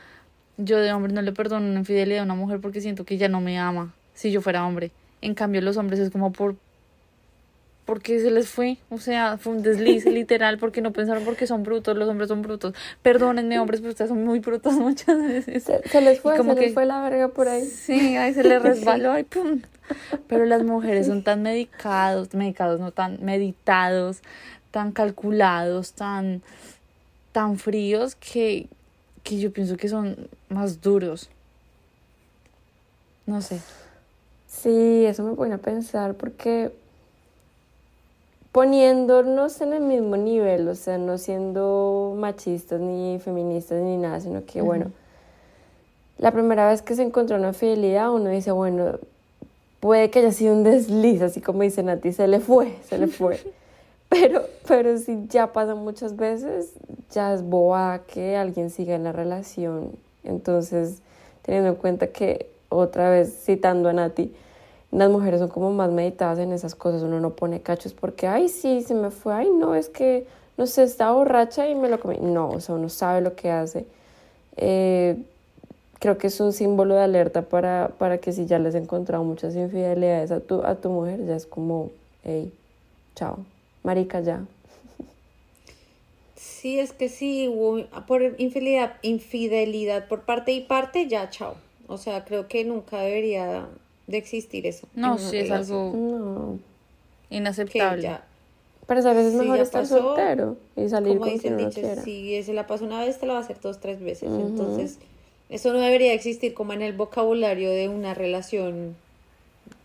yo 0.57 0.77
de 0.79 0.91
hombre 0.93 1.13
no 1.13 1.21
le 1.23 1.31
perdono 1.31 1.67
una 1.67 1.79
infidelidad 1.79 2.21
a 2.21 2.25
una 2.25 2.35
mujer 2.35 2.59
porque 2.61 2.81
siento 2.81 3.05
que 3.05 3.15
ella 3.15 3.27
no 3.27 3.41
me 3.41 3.57
ama 3.57 3.93
si 4.13 4.31
yo 4.31 4.41
fuera 4.41 4.65
hombre. 4.65 4.91
En 5.21 5.33
cambio, 5.33 5.61
los 5.61 5.77
hombres 5.77 5.99
es 5.99 6.11
como 6.11 6.31
por 6.31 6.55
porque 7.87 8.19
se 8.19 8.29
les 8.29 8.47
fue, 8.49 8.77
o 8.91 8.99
sea, 8.99 9.37
fue 9.39 9.53
un 9.53 9.63
desliz 9.63 10.05
literal, 10.19 10.59
porque 10.59 10.81
no 10.81 10.91
pensaron 10.93 11.23
porque 11.23 11.47
son 11.47 11.63
brutos, 11.63 11.97
los 11.97 12.07
hombres 12.07 12.27
son 12.27 12.43
brutos. 12.43 12.75
Perdónenme, 13.01 13.57
hombres, 13.59 13.79
pero 13.79 13.91
ustedes 13.91 14.09
son 14.09 14.23
muy 14.23 14.39
brutos 14.39 14.73
muchas 14.75 15.17
veces. 15.17 15.63
Se, 15.63 15.81
se 15.89 16.01
les 16.01 16.19
fue, 16.19 16.35
Y 16.35 16.37
como 16.37 16.53
se 16.53 16.59
les 16.59 16.67
que- 16.69 16.73
fue 16.75 16.85
la 16.85 17.01
verga 17.01 17.29
por 17.29 17.47
ahí. 17.47 17.65
Sí, 17.65 18.15
ahí 18.17 18.33
se 18.35 18.43
le 18.43 18.59
resbaló, 18.59 19.13
ay, 19.13 19.23
pum. 19.23 19.61
Pero 20.27 20.45
las 20.45 20.63
mujeres 20.63 21.07
son 21.07 21.23
tan 21.23 21.41
medicados, 21.41 22.33
medicados, 22.35 22.79
no 22.79 22.91
tan 22.91 23.23
meditados, 23.23 24.19
tan 24.71 24.91
calculados, 24.91 25.93
tan, 25.93 26.41
tan 27.31 27.57
fríos 27.57 28.15
que, 28.15 28.67
que 29.23 29.39
yo 29.39 29.51
pienso 29.53 29.77
que 29.77 29.87
son 29.87 30.27
más 30.49 30.81
duros. 30.81 31.29
No 33.25 33.41
sé. 33.41 33.59
Sí, 34.47 35.05
eso 35.05 35.23
me 35.23 35.35
pone 35.35 35.53
a 35.55 35.57
pensar 35.57 36.15
porque 36.15 36.71
poniéndonos 38.51 39.61
en 39.61 39.73
el 39.73 39.81
mismo 39.81 40.17
nivel, 40.17 40.67
o 40.67 40.75
sea, 40.75 40.97
no 40.97 41.17
siendo 41.17 42.15
machistas 42.17 42.79
ni 42.79 43.19
feministas 43.19 43.81
ni 43.81 43.97
nada, 43.97 44.19
sino 44.19 44.45
que, 44.45 44.61
bueno, 44.61 44.91
la 46.17 46.31
primera 46.31 46.67
vez 46.69 46.81
que 46.81 46.95
se 46.95 47.03
encontró 47.03 47.37
una 47.37 47.53
fidelidad, 47.53 48.11
uno 48.11 48.29
dice, 48.29 48.51
bueno, 48.51 48.99
puede 49.79 50.09
que 50.09 50.19
haya 50.19 50.31
sido 50.31 50.53
un 50.53 50.63
desliz, 50.63 51.21
así 51.21 51.41
como 51.41 51.61
dicen 51.61 51.89
a 51.89 51.97
ti, 51.97 52.11
se 52.11 52.27
le 52.27 52.39
fue, 52.39 52.75
se 52.87 52.97
le 52.97 53.07
fue. 53.07 53.39
Pero, 54.09 54.43
pero 54.65 54.97
si 54.99 55.27
ya 55.27 55.51
pasa 55.51 55.75
muchas 55.75 56.15
veces, 56.15 56.71
ya 57.11 57.33
es 57.33 57.43
boba 57.43 57.99
que 58.07 58.37
alguien 58.37 58.69
siga 58.69 58.95
en 58.95 59.03
la 59.03 59.11
relación. 59.11 59.91
Entonces, 60.23 60.99
teniendo 61.41 61.71
en 61.71 61.75
cuenta 61.75 62.07
que, 62.07 62.49
otra 62.69 63.09
vez 63.09 63.43
citando 63.43 63.89
a 63.89 63.93
Nati, 63.93 64.33
las 64.91 65.09
mujeres 65.09 65.39
son 65.39 65.49
como 65.49 65.71
más 65.71 65.91
meditadas 65.91 66.39
en 66.39 66.53
esas 66.53 66.75
cosas, 66.75 67.03
uno 67.03 67.19
no 67.19 67.31
pone 67.31 67.61
cachos 67.61 67.93
porque, 67.93 68.27
ay, 68.27 68.49
sí, 68.49 68.81
se 68.81 68.93
me 68.93 69.11
fue, 69.11 69.33
ay, 69.33 69.49
no, 69.49 69.75
es 69.75 69.89
que, 69.89 70.25
no 70.57 70.65
sé, 70.65 70.83
estaba 70.83 71.11
borracha 71.11 71.67
y 71.69 71.75
me 71.75 71.89
lo 71.89 71.99
comí. 71.99 72.17
No, 72.21 72.49
o 72.49 72.59
sea, 72.59 72.75
uno 72.75 72.89
sabe 72.89 73.21
lo 73.21 73.35
que 73.35 73.51
hace. 73.51 73.85
Eh, 74.55 75.17
creo 75.99 76.17
que 76.17 76.27
es 76.27 76.39
un 76.39 76.53
símbolo 76.53 76.95
de 76.95 77.01
alerta 77.01 77.43
para, 77.43 77.91
para 77.97 78.17
que 78.19 78.31
si 78.31 78.45
ya 78.45 78.59
les 78.59 78.75
he 78.75 78.77
encontrado 78.77 79.23
muchas 79.23 79.55
infidelidades 79.55 80.31
a 80.31 80.39
tu, 80.39 80.63
a 80.63 80.75
tu 80.75 80.89
mujer, 80.89 81.25
ya 81.25 81.35
es 81.35 81.45
como, 81.45 81.91
hey, 82.23 82.51
chao, 83.15 83.39
marica, 83.83 84.21
ya. 84.21 84.45
Sí, 86.35 86.79
es 86.79 86.93
que 86.93 87.09
sí, 87.09 87.53
por 88.07 88.21
infidelidad, 88.23 88.95
infidelidad 89.01 90.07
por 90.07 90.21
parte 90.21 90.53
y 90.53 90.61
parte, 90.61 91.07
ya, 91.07 91.29
chao. 91.29 91.55
O 91.87 91.97
sea, 91.97 92.25
creo 92.25 92.47
que 92.47 92.63
nunca 92.65 92.99
debería 92.99 93.67
de 94.07 94.17
existir 94.17 94.65
eso. 94.65 94.87
No, 94.95 95.17
sí, 95.17 95.37
es 95.37 95.51
algo 95.51 95.91
No. 95.93 96.59
inaceptable. 97.29 98.01
ya, 98.03 98.25
Pero 98.87 99.01
a 99.01 99.13
veces 99.13 99.33
es 99.33 99.39
mejor 99.39 99.57
ya 99.57 99.63
estar 99.63 99.81
pasó. 99.81 99.97
soltero 99.99 100.57
y 100.75 100.87
salir 100.89 101.09
como 101.09 101.21
con 101.21 101.29
dice 101.33 101.41
quien 101.49 101.57
dicho, 101.57 101.81
quiera. 101.81 102.01
si 102.03 102.41
se 102.43 102.53
la 102.53 102.67
pasa 102.67 102.85
una 102.85 103.03
vez, 103.03 103.19
te 103.19 103.25
la 103.25 103.33
va 103.33 103.39
a 103.39 103.41
hacer 103.43 103.59
dos, 103.61 103.79
tres 103.81 103.99
veces. 104.01 104.29
Entonces, 104.31 104.97
eso 105.49 105.73
no 105.73 105.79
debería 105.79 106.13
existir 106.13 106.53
como 106.53 106.73
en 106.73 106.81
el 106.81 106.93
vocabulario 106.93 107.69
de 107.69 107.89
una 107.89 108.13
relación 108.13 108.95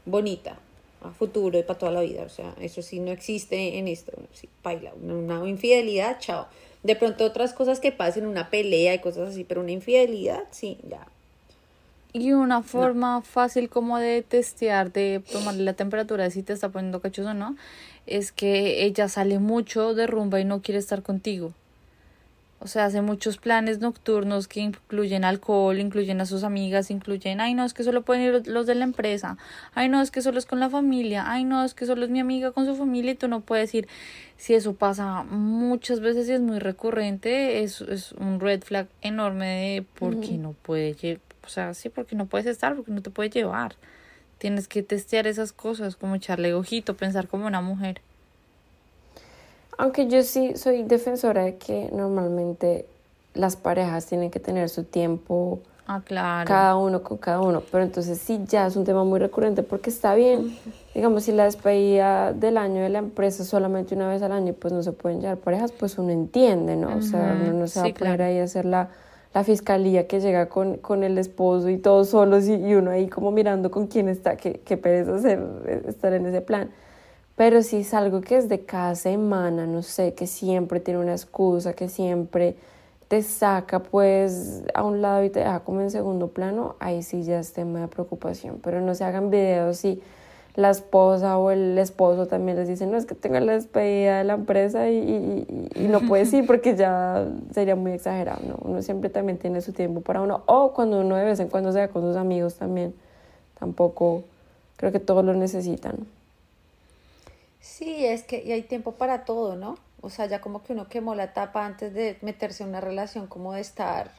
bonita, 0.06 0.58
a 1.02 1.10
futuro 1.10 1.58
y 1.58 1.62
para 1.64 1.78
toda 1.78 1.90
la 1.92 2.00
vida. 2.00 2.22
O 2.22 2.28
sea, 2.28 2.54
eso 2.60 2.80
sí 2.82 3.00
no 3.00 3.10
existe 3.10 3.78
en 3.78 3.88
esto. 3.88 4.12
Sí, 4.32 4.48
baila, 4.62 4.92
una, 5.02 5.40
una 5.40 5.48
infidelidad, 5.48 6.18
chao. 6.20 6.46
De 6.84 6.96
pronto 6.96 7.24
otras 7.24 7.52
cosas 7.54 7.80
que 7.80 7.92
pasen, 7.92 8.26
una 8.26 8.50
pelea 8.50 8.94
y 8.94 8.98
cosas 9.00 9.30
así, 9.30 9.44
pero 9.44 9.60
una 9.60 9.72
infidelidad, 9.72 10.44
sí, 10.50 10.78
ya. 10.88 11.06
Y 12.14 12.32
una 12.32 12.62
forma 12.62 13.22
fácil 13.22 13.70
como 13.70 13.98
de 13.98 14.22
testear, 14.22 14.92
de 14.92 15.22
tomarle 15.32 15.64
la 15.64 15.72
temperatura 15.72 16.24
de 16.24 16.30
si 16.30 16.42
te 16.42 16.52
está 16.52 16.68
poniendo 16.68 17.00
cachos 17.00 17.26
o 17.26 17.32
no, 17.32 17.56
es 18.06 18.32
que 18.32 18.84
ella 18.84 19.08
sale 19.08 19.38
mucho 19.38 19.94
de 19.94 20.06
rumba 20.06 20.38
y 20.38 20.44
no 20.44 20.60
quiere 20.60 20.78
estar 20.78 21.02
contigo. 21.02 21.54
O 22.62 22.68
sea, 22.68 22.84
hace 22.84 23.02
muchos 23.02 23.38
planes 23.38 23.80
nocturnos 23.80 24.46
que 24.46 24.60
incluyen 24.60 25.24
alcohol, 25.24 25.78
incluyen 25.80 26.20
a 26.20 26.26
sus 26.26 26.44
amigas, 26.44 26.90
incluyen, 26.90 27.40
ay 27.40 27.54
no, 27.54 27.64
es 27.64 27.74
que 27.74 27.82
solo 27.82 28.02
pueden 28.02 28.22
ir 28.22 28.46
los 28.46 28.66
de 28.66 28.74
la 28.76 28.84
empresa, 28.84 29.36
ay 29.74 29.88
no, 29.88 30.00
es 30.00 30.10
que 30.12 30.22
solo 30.22 30.38
es 30.38 30.46
con 30.46 30.60
la 30.60 30.70
familia, 30.70 31.24
ay 31.30 31.44
no, 31.44 31.64
es 31.64 31.74
que 31.74 31.86
solo 31.86 32.04
es 32.04 32.10
mi 32.10 32.20
amiga 32.20 32.52
con 32.52 32.64
su 32.66 32.76
familia 32.76 33.12
y 33.12 33.14
tú 33.16 33.26
no 33.26 33.40
puedes 33.40 33.74
ir. 33.74 33.88
Si 34.36 34.54
eso 34.54 34.74
pasa 34.74 35.24
muchas 35.24 36.00
veces 36.00 36.28
y 36.28 36.32
es 36.32 36.40
muy 36.40 36.58
recurrente, 36.60 37.62
es, 37.62 37.80
es 37.80 38.12
un 38.12 38.38
red 38.40 38.62
flag 38.62 38.86
enorme 39.00 39.46
de 39.46 39.82
por 39.98 40.20
qué 40.20 40.32
no 40.38 40.52
puede 40.52 40.94
lle- 40.96 41.20
o 41.44 41.48
sea, 41.48 41.74
sí, 41.74 41.88
porque 41.88 42.14
no 42.14 42.26
puedes 42.26 42.46
estar, 42.46 42.76
porque 42.76 42.92
no 42.92 43.02
te 43.02 43.10
puede 43.10 43.30
llevar. 43.30 43.74
Tienes 44.38 44.68
que 44.68 44.82
testear 44.82 45.26
esas 45.26 45.52
cosas, 45.52 45.96
como 45.96 46.14
echarle 46.14 46.54
ojito, 46.54 46.96
pensar 46.96 47.26
como 47.28 47.46
una 47.46 47.60
mujer. 47.60 48.00
Aunque 49.78 50.06
yo 50.06 50.22
sí 50.22 50.56
soy 50.56 50.82
defensora 50.82 51.44
de 51.44 51.56
que 51.56 51.88
normalmente 51.92 52.86
las 53.34 53.56
parejas 53.56 54.06
tienen 54.06 54.30
que 54.30 54.40
tener 54.40 54.68
su 54.68 54.84
tiempo 54.84 55.60
Ah, 55.86 56.00
claro. 56.04 56.46
cada 56.46 56.76
uno 56.76 57.02
con 57.02 57.18
cada 57.18 57.40
uno, 57.40 57.60
pero 57.72 57.82
entonces 57.82 58.16
sí 58.18 58.40
ya 58.46 58.66
es 58.68 58.76
un 58.76 58.84
tema 58.84 59.02
muy 59.02 59.18
recurrente 59.18 59.64
porque 59.64 59.90
está 59.90 60.14
bien, 60.14 60.56
digamos, 60.94 61.24
si 61.24 61.32
la 61.32 61.44
despedida 61.44 62.32
del 62.32 62.56
año 62.56 62.82
de 62.82 62.88
la 62.88 63.00
empresa 63.00 63.42
es 63.42 63.48
solamente 63.48 63.94
una 63.96 64.08
vez 64.08 64.22
al 64.22 64.30
año 64.30 64.50
y 64.50 64.52
pues 64.52 64.72
no 64.72 64.82
se 64.84 64.92
pueden 64.92 65.20
llevar 65.20 65.38
parejas, 65.38 65.72
pues 65.72 65.98
uno 65.98 66.10
entiende, 66.10 66.76
¿no? 66.76 66.96
O 66.96 67.02
sea, 67.02 67.36
uno 67.42 67.52
no 67.52 67.66
se 67.66 67.80
va 67.80 67.86
sí, 67.86 67.90
a 67.90 67.94
poner 67.94 68.16
claro. 68.16 68.24
ahí 68.24 68.38
a 68.38 68.44
hacer 68.44 68.64
la, 68.64 68.90
la 69.34 69.42
fiscalía 69.42 70.06
que 70.06 70.20
llega 70.20 70.48
con, 70.48 70.76
con 70.76 71.02
el 71.02 71.18
esposo 71.18 71.68
y 71.68 71.78
todos 71.78 72.10
solos 72.10 72.46
y, 72.46 72.54
y 72.54 72.74
uno 72.76 72.92
ahí 72.92 73.08
como 73.08 73.32
mirando 73.32 73.70
con 73.72 73.88
quién 73.88 74.08
está, 74.08 74.36
que, 74.36 74.60
que 74.60 74.76
pereza 74.76 75.16
hacer, 75.16 75.42
eh, 75.66 75.82
estar 75.88 76.12
en 76.12 76.26
ese 76.26 76.42
plan. 76.42 76.70
Pero 77.42 77.64
si 77.64 77.78
es 77.78 77.92
algo 77.92 78.20
que 78.20 78.36
es 78.36 78.48
de 78.48 78.60
cada 78.60 78.94
semana, 78.94 79.66
no 79.66 79.82
sé, 79.82 80.14
que 80.14 80.28
siempre 80.28 80.78
tiene 80.78 81.00
una 81.00 81.10
excusa, 81.10 81.72
que 81.72 81.88
siempre 81.88 82.54
te 83.08 83.20
saca 83.24 83.80
pues 83.80 84.62
a 84.74 84.84
un 84.84 85.02
lado 85.02 85.24
y 85.24 85.28
te 85.28 85.40
deja 85.40 85.58
como 85.58 85.80
en 85.80 85.90
segundo 85.90 86.28
plano, 86.28 86.76
ahí 86.78 87.02
sí 87.02 87.24
ya 87.24 87.40
es 87.40 87.52
tema 87.52 87.80
de 87.80 87.88
preocupación. 87.88 88.60
Pero 88.62 88.80
no 88.80 88.94
se 88.94 89.02
hagan 89.02 89.30
videos 89.30 89.84
y 89.84 90.00
la 90.54 90.70
esposa 90.70 91.36
o 91.36 91.50
el 91.50 91.76
esposo 91.78 92.28
también 92.28 92.58
les 92.58 92.68
dicen, 92.68 92.92
no, 92.92 92.96
es 92.96 93.06
que 93.06 93.16
tengo 93.16 93.40
la 93.40 93.54
despedida 93.54 94.18
de 94.18 94.22
la 94.22 94.34
empresa 94.34 94.88
y, 94.88 95.68
no 95.90 95.98
puedes 96.02 96.32
ir 96.32 96.46
porque 96.46 96.76
ya 96.76 97.26
sería 97.52 97.74
muy 97.74 97.90
exagerado, 97.90 98.38
¿no? 98.46 98.54
Uno 98.60 98.82
siempre 98.82 99.10
también 99.10 99.38
tiene 99.38 99.62
su 99.62 99.72
tiempo 99.72 100.00
para 100.00 100.22
uno. 100.22 100.44
O 100.46 100.72
cuando 100.74 101.00
uno 101.00 101.16
de 101.16 101.24
vez 101.24 101.40
en 101.40 101.48
cuando 101.48 101.72
se 101.72 101.80
va 101.80 101.88
con 101.88 102.02
sus 102.02 102.14
amigos 102.14 102.54
también, 102.54 102.94
tampoco 103.58 104.22
creo 104.76 104.92
que 104.92 105.00
todos 105.00 105.24
lo 105.24 105.34
necesitan. 105.34 106.06
Sí, 107.62 108.04
es 108.04 108.24
que 108.24 108.42
y 108.44 108.52
hay 108.52 108.62
tiempo 108.62 108.92
para 108.92 109.24
todo, 109.24 109.56
¿no? 109.56 109.78
O 110.02 110.10
sea, 110.10 110.26
ya 110.26 110.40
como 110.40 110.64
que 110.64 110.72
uno 110.74 110.88
quemó 110.88 111.14
la 111.14 111.24
etapa 111.24 111.64
antes 111.64 111.94
de 111.94 112.18
meterse 112.20 112.64
en 112.64 112.70
una 112.70 112.80
relación, 112.80 113.28
como 113.28 113.52
de 113.54 113.60
estar 113.60 114.10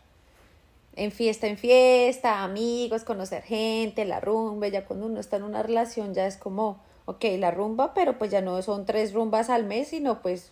en 0.95 1.11
fiesta 1.11 1.47
en 1.47 1.57
fiesta, 1.57 2.43
amigos, 2.43 3.03
conocer 3.03 3.43
gente, 3.43 4.05
la 4.05 4.19
rumba, 4.19 4.67
ya 4.69 4.85
cuando 4.85 5.07
uno 5.07 5.19
está 5.19 5.37
en 5.37 5.43
una 5.43 5.63
relación 5.63 6.13
ya 6.13 6.25
es 6.27 6.37
como, 6.37 6.77
ok, 7.05 7.25
la 7.37 7.51
rumba, 7.51 7.93
pero 7.93 8.17
pues 8.17 8.31
ya 8.31 8.41
no 8.41 8.61
son 8.61 8.85
tres 8.85 9.13
rumbas 9.13 9.49
al 9.49 9.65
mes, 9.65 9.89
sino 9.89 10.21
pues 10.21 10.51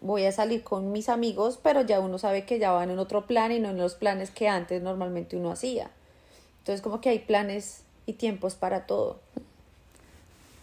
voy 0.00 0.24
a 0.26 0.32
salir 0.32 0.64
con 0.64 0.92
mis 0.92 1.08
amigos, 1.08 1.58
pero 1.62 1.82
ya 1.82 2.00
uno 2.00 2.18
sabe 2.18 2.44
que 2.44 2.58
ya 2.58 2.72
van 2.72 2.90
en 2.90 2.98
otro 2.98 3.26
plan 3.26 3.52
y 3.52 3.60
no 3.60 3.70
en 3.70 3.78
los 3.78 3.94
planes 3.94 4.30
que 4.30 4.48
antes 4.48 4.82
normalmente 4.82 5.36
uno 5.36 5.52
hacía. 5.52 5.90
Entonces 6.58 6.82
como 6.82 7.00
que 7.00 7.08
hay 7.08 7.20
planes 7.20 7.84
y 8.04 8.14
tiempos 8.14 8.54
para 8.54 8.86
todo. 8.86 9.20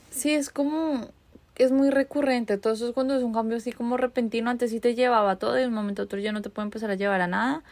Sí, 0.10 0.34
es 0.34 0.50
como, 0.50 1.08
es 1.56 1.72
muy 1.72 1.90
recurrente. 1.90 2.58
Todo 2.58 2.74
eso 2.74 2.88
es 2.88 2.94
cuando 2.94 3.16
es 3.16 3.24
un 3.24 3.34
cambio 3.34 3.58
así 3.58 3.72
como 3.72 3.98
repentino. 3.98 4.50
Antes 4.50 4.72
sí 4.72 4.80
te 4.80 4.96
llevaba 4.96 5.38
todo 5.38 5.58
y 5.58 5.62
de 5.62 5.68
un 5.68 5.74
momento 5.74 6.02
a 6.02 6.06
otro 6.06 6.20
ya 6.20 6.32
no 6.32 6.42
te 6.42 6.50
puede 6.50 6.66
empezar 6.66 6.92
a 6.92 6.96
llevar 6.96 7.22
a 7.22 7.28
nada. 7.28 7.64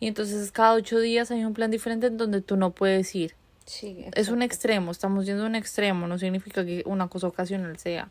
Y 0.00 0.08
entonces 0.08 0.50
cada 0.52 0.74
ocho 0.74 0.98
días 1.00 1.30
hay 1.30 1.44
un 1.44 1.54
plan 1.54 1.70
diferente 1.70 2.06
en 2.08 2.16
donde 2.16 2.40
tú 2.40 2.56
no 2.56 2.70
puedes 2.70 3.14
ir. 3.14 3.34
Sí, 3.66 4.06
Es 4.14 4.28
un 4.28 4.42
extremo, 4.42 4.92
estamos 4.92 5.26
yendo 5.26 5.42
a 5.42 5.46
un 5.46 5.56
extremo, 5.56 6.06
no 6.06 6.18
significa 6.18 6.64
que 6.64 6.84
una 6.86 7.08
cosa 7.08 7.26
ocasional 7.26 7.76
sea 7.78 8.08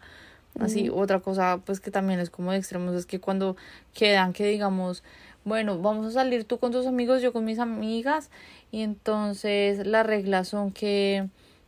así. 0.60 0.90
Otra 0.90 1.22
cosa, 1.22 1.62
pues 1.66 1.80
que 1.80 1.92
también 1.92 2.20
es 2.20 2.30
como 2.30 2.52
de 2.52 2.58
extremos, 2.58 2.94
es 2.94 3.06
que 3.06 3.20
cuando 3.20 3.56
quedan, 3.94 4.34
que 4.34 4.46
digamos, 4.46 5.02
bueno, 5.46 5.80
vamos 5.80 6.08
a 6.08 6.12
salir 6.12 6.44
tú 6.44 6.60
con 6.60 6.74
tus 6.74 6.86
amigos, 6.88 7.22
yo 7.22 7.32
con 7.32 7.46
mis 7.46 7.60
amigas, 7.60 8.30
y 8.72 8.82
entonces 8.82 9.88
las 9.88 10.06
reglas 10.06 10.50
son 10.50 10.72
que, 10.72 11.28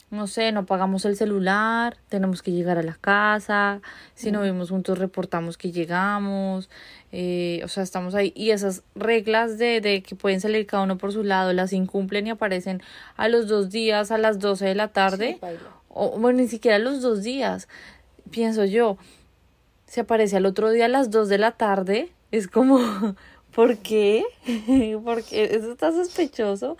no 0.09 0.27
sé, 0.27 0.51
no 0.51 0.65
pagamos 0.65 1.03
el 1.05 1.17
celular, 1.17 1.97
tenemos 2.07 2.41
que 2.41 2.51
llegar 2.51 2.77
a 2.77 2.83
la 2.83 2.95
casa, 2.95 3.81
si 4.15 4.31
no 4.31 4.41
vivimos 4.41 4.69
juntos 4.69 4.97
reportamos 4.97 5.57
que 5.57 5.71
llegamos, 5.71 6.69
eh, 7.11 7.61
o 7.63 7.67
sea, 7.67 7.83
estamos 7.83 8.15
ahí, 8.15 8.31
y 8.35 8.51
esas 8.51 8.83
reglas 8.95 9.57
de, 9.57 9.81
de 9.81 10.01
que 10.03 10.15
pueden 10.15 10.39
salir 10.39 10.65
cada 10.65 10.83
uno 10.83 10.97
por 10.97 11.11
su 11.11 11.23
lado, 11.23 11.51
las 11.51 11.73
incumplen 11.73 12.27
y 12.27 12.29
aparecen 12.29 12.81
a 13.17 13.27
los 13.27 13.47
dos 13.47 13.69
días, 13.69 14.11
a 14.11 14.17
las 14.17 14.39
12 14.39 14.65
de 14.65 14.75
la 14.75 14.87
tarde, 14.89 15.39
Sí, 15.41 15.47
o 15.89 16.17
bueno, 16.19 16.39
ni 16.39 16.47
siquiera 16.47 16.79
los 16.79 17.01
dos 17.01 17.23
días, 17.23 17.67
pienso 18.29 18.63
yo, 18.65 18.97
se 19.87 20.01
aparece 20.01 20.37
al 20.37 20.45
otro 20.45 20.69
día 20.69 20.85
a 20.85 20.89
las 20.89 21.09
2 21.11 21.27
de 21.29 21.37
la 21.37 21.51
tarde, 21.51 22.11
es 22.31 22.47
como, 22.47 22.79
¿por 23.55 23.77
qué? 23.77 24.23
Porque 25.03 25.55
eso 25.55 25.71
está 25.71 25.91
sospechoso. 25.91 26.77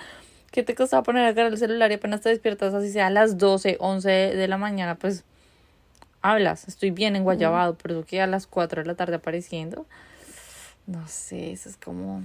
¿Qué 0.52 0.64
te 0.64 0.76
costaba 0.76 1.04
poner 1.04 1.26
a 1.26 1.34
cargar 1.36 1.52
el 1.54 1.58
celular 1.58 1.92
y 1.92 1.96
apenas 1.96 2.22
te 2.22 2.30
despiertas 2.30 2.74
así 2.74 2.92
sea 2.92 3.08
a 3.08 3.10
las 3.10 3.38
12, 3.38 3.78
11 3.80 4.10
de 4.10 4.48
la 4.48 4.58
mañana? 4.58 4.96
Pues 4.96 5.24
hablas, 6.22 6.68
estoy 6.68 6.92
bien 6.92 7.16
en 7.16 7.24
Guayabado, 7.24 7.76
pero 7.82 8.06
que 8.06 8.22
a 8.22 8.28
las 8.28 8.48
4 8.48 8.82
de 8.82 8.88
la 8.88 8.96
tarde 8.96 9.16
apareciendo, 9.16 9.86
no 10.88 11.08
sé, 11.08 11.52
eso 11.52 11.70
es 11.70 11.78
como 11.78 12.24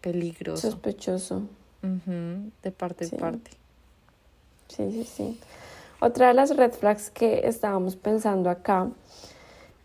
peligroso. 0.00 0.70
Sospechoso. 0.70 1.42
Ujú, 1.82 2.50
de 2.62 2.70
parte 2.70 3.04
Sí. 3.06 3.16
y 3.16 3.18
parte. 3.18 3.50
Sí, 4.68 4.90
sí, 4.92 5.04
sí. 5.04 5.40
Otra 6.00 6.28
de 6.28 6.34
las 6.34 6.56
red 6.56 6.72
flags 6.72 7.10
que 7.10 7.46
estábamos 7.46 7.96
pensando 7.96 8.50
acá 8.50 8.88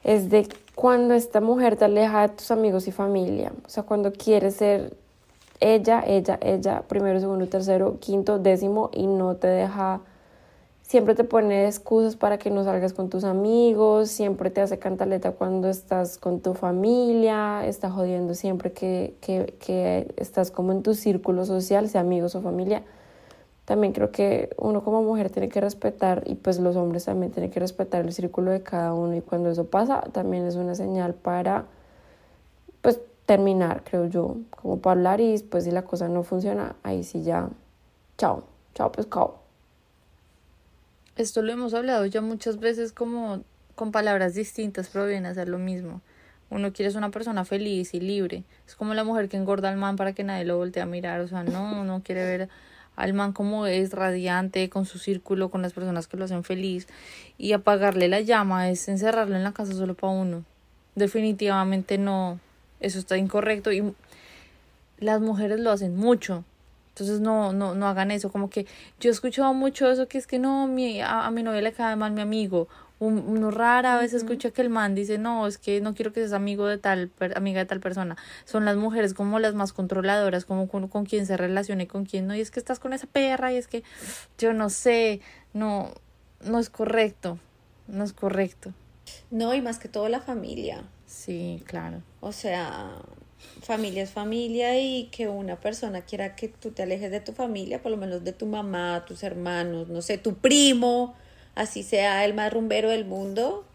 es 0.03 0.29
de 0.29 0.47
cuando 0.75 1.13
esta 1.13 1.41
mujer 1.41 1.75
te 1.75 1.85
aleja 1.85 2.27
de 2.27 2.35
tus 2.35 2.51
amigos 2.51 2.87
y 2.87 2.91
familia. 2.91 3.51
O 3.65 3.69
sea, 3.69 3.83
cuando 3.83 4.13
quiere 4.13 4.51
ser 4.51 4.95
ella, 5.59 6.03
ella, 6.05 6.39
ella, 6.41 6.83
primero, 6.87 7.19
segundo, 7.19 7.47
tercero, 7.47 7.97
quinto, 7.99 8.39
décimo 8.39 8.89
y 8.93 9.07
no 9.07 9.35
te 9.35 9.47
deja, 9.47 10.01
siempre 10.81 11.15
te 11.15 11.23
pone 11.23 11.67
excusas 11.67 12.15
para 12.15 12.37
que 12.37 12.49
no 12.49 12.63
salgas 12.63 12.93
con 12.93 13.09
tus 13.09 13.23
amigos, 13.23 14.09
siempre 14.09 14.49
te 14.49 14.61
hace 14.61 14.79
cantaleta 14.79 15.31
cuando 15.33 15.69
estás 15.69 16.17
con 16.17 16.39
tu 16.39 16.53
familia, 16.53 17.65
está 17.65 17.91
jodiendo 17.91 18.33
siempre 18.33 18.71
que, 18.71 19.15
que, 19.21 19.55
que 19.59 20.13
estás 20.17 20.51
como 20.51 20.71
en 20.71 20.81
tu 20.81 20.93
círculo 20.93 21.45
social, 21.45 21.89
sea 21.89 22.01
amigos 22.01 22.35
o 22.35 22.41
familia. 22.41 22.83
También 23.65 23.93
creo 23.93 24.11
que 24.11 24.49
uno 24.57 24.83
como 24.83 25.03
mujer 25.03 25.29
tiene 25.29 25.47
que 25.47 25.61
respetar 25.61 26.23
y 26.25 26.35
pues 26.35 26.59
los 26.59 26.75
hombres 26.75 27.05
también 27.05 27.31
tienen 27.31 27.51
que 27.51 27.59
respetar 27.59 28.03
el 28.03 28.13
círculo 28.13 28.49
de 28.49 28.63
cada 28.63 28.93
uno 28.93 29.15
y 29.15 29.21
cuando 29.21 29.49
eso 29.51 29.65
pasa 29.65 30.01
también 30.11 30.47
es 30.47 30.55
una 30.55 30.73
señal 30.73 31.13
para 31.13 31.65
pues 32.81 32.99
terminar, 33.29 33.83
creo 33.83 34.07
yo, 34.07 34.37
como 34.49 34.79
para 34.79 34.93
hablar 34.93 35.21
y 35.21 35.33
después 35.33 35.63
si 35.63 35.69
la 35.69 35.83
cosa 35.83 36.09
no 36.09 36.23
funciona, 36.23 36.75
ahí 36.81 37.03
sí 37.03 37.21
ya, 37.21 37.47
chao, 38.17 38.43
chao 38.73 38.91
pescado. 38.91 39.37
Esto 41.15 41.43
lo 41.43 41.51
hemos 41.51 41.75
hablado 41.75 42.07
ya 42.07 42.21
muchas 42.21 42.57
veces 42.57 42.91
como 42.91 43.43
con 43.75 43.91
palabras 43.91 44.33
distintas, 44.33 44.89
pero 44.91 45.05
viene 45.05 45.27
a 45.27 45.35
ser 45.35 45.47
lo 45.47 45.59
mismo. 45.59 46.01
Uno 46.49 46.73
quiere 46.73 46.89
ser 46.89 46.97
una 46.97 47.11
persona 47.11 47.45
feliz 47.45 47.93
y 47.93 47.99
libre. 47.99 48.45
Es 48.65 48.73
como 48.73 48.95
la 48.95 49.03
mujer 49.03 49.29
que 49.29 49.37
engorda 49.37 49.69
al 49.69 49.77
man 49.77 49.95
para 49.95 50.13
que 50.13 50.23
nadie 50.23 50.43
lo 50.43 50.57
voltee 50.57 50.81
a 50.81 50.87
mirar. 50.87 51.21
O 51.21 51.27
sea, 51.27 51.43
no, 51.43 51.81
uno 51.81 52.01
quiere 52.03 52.25
ver 52.25 52.49
al 52.95 53.13
man 53.13 53.33
como 53.33 53.67
es, 53.67 53.93
radiante, 53.93 54.71
con 54.71 54.85
su 54.87 54.97
círculo, 54.97 55.51
con 55.51 55.61
las 55.61 55.73
personas 55.73 56.07
que 56.07 56.17
lo 56.17 56.25
hacen 56.25 56.43
feliz. 56.43 56.87
Y 57.37 57.53
apagarle 57.53 58.07
la 58.07 58.21
llama 58.21 58.71
es 58.71 58.89
encerrarlo 58.89 59.35
en 59.35 59.43
la 59.43 59.51
casa 59.51 59.73
solo 59.73 59.93
para 59.93 60.13
uno. 60.13 60.45
Definitivamente 60.95 61.99
no. 61.99 62.39
Eso 62.79 62.99
está 62.99 63.17
incorrecto. 63.17 63.71
Y 63.71 63.93
las 64.99 65.21
mujeres 65.21 65.59
lo 65.59 65.71
hacen 65.71 65.95
mucho. 65.95 66.43
Entonces 66.89 67.21
no, 67.21 67.53
no, 67.53 67.75
no 67.75 67.87
hagan 67.87 68.11
eso. 68.11 68.31
Como 68.31 68.49
que 68.49 68.65
yo 68.99 69.09
he 69.09 69.13
escuchado 69.13 69.53
mucho 69.53 69.89
eso 69.89 70.07
que 70.07 70.17
es 70.17 70.27
que 70.27 70.39
no, 70.39 70.67
mi, 70.67 71.01
a, 71.01 71.25
a 71.25 71.31
mi 71.31 71.43
novia 71.43 71.61
le 71.61 71.71
cae 71.71 71.95
mal 71.95 72.11
mi 72.11 72.21
amigo. 72.21 72.67
Un- 72.99 73.23
Uno 73.25 73.49
rara 73.51 73.97
vez 73.97 74.13
escucha 74.13 74.51
que 74.51 74.61
el 74.61 74.69
man 74.69 74.93
dice, 74.95 75.17
no, 75.17 75.47
es 75.47 75.57
que 75.57 75.79
no 75.79 75.93
quiero 75.93 76.11
que 76.11 76.19
seas 76.19 76.33
amigo 76.33 76.67
de 76.67 76.77
tal, 76.77 77.07
per- 77.07 77.37
amiga 77.37 77.59
de 77.59 77.65
tal 77.65 77.79
persona. 77.79 78.17
Son 78.43 78.65
las 78.65 78.75
mujeres 78.75 79.13
como 79.13 79.39
las 79.39 79.53
más 79.55 79.71
controladoras, 79.71 80.43
como 80.43 80.67
con, 80.67 80.89
con 80.89 81.05
quien 81.05 81.25
se 81.25 81.37
relaciona 81.37 81.83
y 81.83 81.87
con 81.87 82.03
quien 82.03 82.27
no. 82.27 82.35
Y 82.35 82.41
es 82.41 82.51
que 82.51 82.59
estás 82.59 82.79
con 82.79 82.91
esa 82.91 83.07
perra 83.07 83.53
y 83.53 83.55
es 83.55 83.67
que 83.67 83.83
yo 84.37 84.51
no 84.51 84.69
sé, 84.69 85.21
no, 85.53 85.93
no 86.43 86.59
es 86.59 86.69
correcto, 86.69 87.39
no 87.87 88.03
es 88.03 88.11
correcto. 88.11 88.73
No, 89.31 89.53
y 89.53 89.61
más 89.61 89.79
que 89.79 89.87
todo 89.87 90.09
la 90.09 90.19
familia. 90.19 90.83
Sí, 91.19 91.61
claro. 91.65 92.01
O 92.21 92.31
sea, 92.31 92.95
familia 93.61 94.03
es 94.03 94.09
familia 94.09 94.79
y 94.79 95.09
que 95.11 95.27
una 95.27 95.59
persona 95.59 96.03
quiera 96.03 96.33
que 96.37 96.47
tú 96.47 96.71
te 96.71 96.83
alejes 96.83 97.11
de 97.11 97.19
tu 97.19 97.33
familia, 97.33 97.81
por 97.81 97.91
lo 97.91 97.97
menos 97.97 98.23
de 98.23 98.31
tu 98.31 98.45
mamá, 98.45 99.03
tus 99.05 99.23
hermanos, 99.23 99.89
no 99.89 100.01
sé, 100.01 100.17
tu 100.17 100.35
primo, 100.35 101.13
así 101.55 101.83
sea 101.83 102.23
el 102.23 102.33
más 102.33 102.53
rumbero 102.53 102.89
del 102.89 103.03
mundo, 103.03 103.65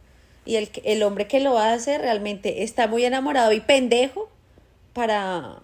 y 0.47 0.57
el, 0.57 0.71
el 0.85 1.03
hombre 1.03 1.29
que 1.29 1.39
lo 1.41 1.59
hace 1.59 1.99
realmente 1.99 2.63
está 2.63 2.87
muy 2.87 3.05
enamorado 3.05 3.53
y 3.53 3.61
pendejo 3.61 4.31
para, 4.95 5.61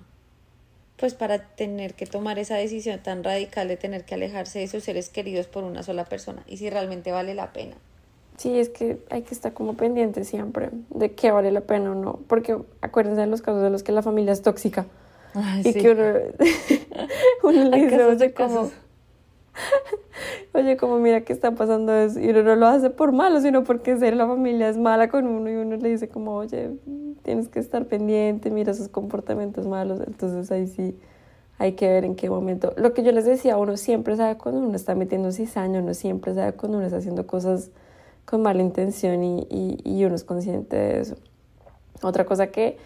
pues 0.99 1.15
para 1.15 1.39
tener 1.55 1.95
que 1.95 2.05
tomar 2.05 2.39
esa 2.39 2.57
decisión 2.57 3.03
tan 3.03 3.25
radical 3.25 3.69
de 3.69 3.79
tener 3.79 4.05
que 4.05 4.17
alejarse 4.17 4.59
de 4.59 4.69
sus 4.69 4.85
seres 4.85 5.09
queridos 5.09 5.47
por 5.47 5.65
una 5.65 5.83
sola 5.83 6.05
persona, 6.05 6.43
y 6.47 6.59
si 6.59 6.69
realmente 6.69 7.11
vale 7.11 7.35
la 7.35 7.55
pena. 7.55 7.77
Sí, 8.41 8.59
es 8.59 8.71
que 8.71 8.97
hay 9.11 9.21
que 9.21 9.35
estar 9.35 9.53
como 9.53 9.75
pendiente 9.75 10.25
siempre 10.25 10.71
de 10.89 11.13
qué 11.13 11.31
vale 11.31 11.53
la 11.53 11.61
pena 11.61 11.91
o 11.91 11.95
no, 11.95 12.21
porque 12.27 12.57
acuérdense 12.81 13.21
de 13.21 13.27
los 13.27 13.43
casos 13.43 13.61
de 13.61 13.69
los 13.69 13.83
que 13.83 13.93
la 13.93 14.01
familia 14.01 14.33
es 14.33 14.41
tóxica. 14.41 14.87
Ay, 15.35 15.61
y 15.61 15.73
sí. 15.75 15.79
que 15.79 15.91
uno, 15.91 16.05
uno 17.43 17.65
le 17.69 17.85
dice, 17.85 18.03
oye, 18.03 18.33
como, 18.33 18.71
oye, 20.55 20.79
como 20.79 20.99
mira 21.01 21.21
que 21.21 21.35
está 21.35 21.51
pasando 21.51 21.95
eso, 21.95 22.19
y 22.19 22.31
uno 22.31 22.43
no 22.43 22.57
lo 22.57 22.67
hace 22.67 22.89
por 22.89 23.13
malo, 23.13 23.43
sino 23.43 23.63
porque 23.63 23.99
ser 23.99 24.17
la 24.17 24.27
familia 24.27 24.71
es 24.71 24.79
mala 24.79 25.11
con 25.11 25.27
uno 25.27 25.51
y 25.51 25.57
uno 25.57 25.77
le 25.77 25.91
dice 25.91 26.09
como, 26.09 26.35
oye, 26.37 26.71
tienes 27.21 27.49
que 27.49 27.59
estar 27.59 27.85
pendiente, 27.85 28.51
mira 28.51 28.73
esos 28.73 28.89
comportamientos 28.89 29.67
malos, 29.67 30.01
entonces 30.07 30.51
ahí 30.51 30.67
sí 30.67 30.97
hay 31.59 31.73
que 31.73 31.87
ver 31.89 32.07
en 32.07 32.15
qué 32.15 32.31
momento. 32.31 32.73
Lo 32.79 32.95
que 32.95 33.03
yo 33.03 33.13
les 33.13 33.27
decía, 33.27 33.59
uno 33.59 33.77
siempre 33.77 34.17
sabe 34.17 34.39
cuando 34.39 34.63
uno 34.63 34.77
está 34.77 34.95
metiendo 34.95 35.31
cizaña, 35.31 35.81
uno 35.81 35.93
siempre 35.93 36.33
sabe 36.33 36.55
cuando 36.55 36.79
uno 36.79 36.87
está 36.87 36.97
haciendo 36.97 37.27
cosas 37.27 37.71
con 38.31 38.43
mala 38.43 38.63
intención 38.63 39.25
y, 39.25 39.47
y, 39.51 39.81
y 39.85 40.05
uno 40.05 40.15
es 40.15 40.23
consciente 40.23 40.77
de 40.77 41.01
eso. 41.01 41.17
Otra 42.03 42.25
cosa 42.25 42.47
que 42.47 42.79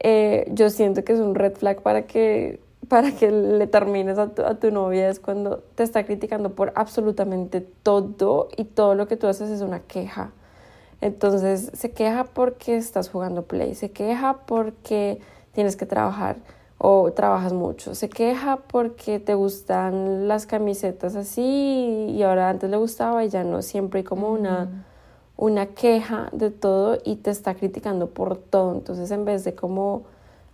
eh, 0.00 0.50
yo 0.52 0.70
siento 0.70 1.04
que 1.04 1.12
es 1.12 1.20
un 1.20 1.34
red 1.34 1.54
flag 1.54 1.82
para 1.82 2.06
que, 2.06 2.60
para 2.88 3.12
que 3.12 3.30
le 3.30 3.66
termines 3.66 4.18
a 4.18 4.34
tu, 4.34 4.42
a 4.42 4.54
tu 4.58 4.70
novia 4.70 5.10
es 5.10 5.20
cuando 5.20 5.58
te 5.74 5.82
está 5.82 6.04
criticando 6.04 6.54
por 6.54 6.72
absolutamente 6.74 7.60
todo 7.60 8.48
y 8.56 8.64
todo 8.64 8.94
lo 8.94 9.06
que 9.06 9.16
tú 9.16 9.26
haces 9.26 9.50
es 9.50 9.60
una 9.60 9.80
queja. 9.80 10.32
Entonces 11.02 11.70
se 11.74 11.90
queja 11.92 12.24
porque 12.24 12.76
estás 12.76 13.10
jugando 13.10 13.42
play, 13.42 13.74
se 13.74 13.90
queja 13.90 14.38
porque 14.46 15.20
tienes 15.52 15.76
que 15.76 15.86
trabajar 15.86 16.36
o 16.82 17.12
trabajas 17.12 17.52
mucho, 17.52 17.94
se 17.94 18.08
queja 18.08 18.56
porque 18.66 19.20
te 19.20 19.34
gustan 19.34 20.28
las 20.28 20.46
camisetas 20.46 21.14
así 21.14 22.06
y 22.10 22.22
ahora 22.22 22.48
antes 22.48 22.70
le 22.70 22.76
gustaba 22.78 23.24
y 23.24 23.28
ya 23.28 23.44
no, 23.44 23.62
siempre 23.62 23.98
hay 24.00 24.04
como 24.04 24.30
una 24.30 24.86
una 25.40 25.68
queja 25.68 26.28
de 26.32 26.50
todo 26.50 26.98
y 27.02 27.16
te 27.16 27.30
está 27.30 27.54
criticando 27.54 28.10
por 28.10 28.36
todo. 28.36 28.74
Entonces, 28.74 29.10
en 29.10 29.24
vez 29.24 29.42
de 29.42 29.54
como 29.54 30.02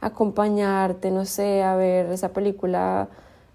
acompañarte, 0.00 1.10
no 1.10 1.24
sé, 1.24 1.64
a 1.64 1.74
ver 1.74 2.06
esa 2.12 2.28
película 2.28 3.08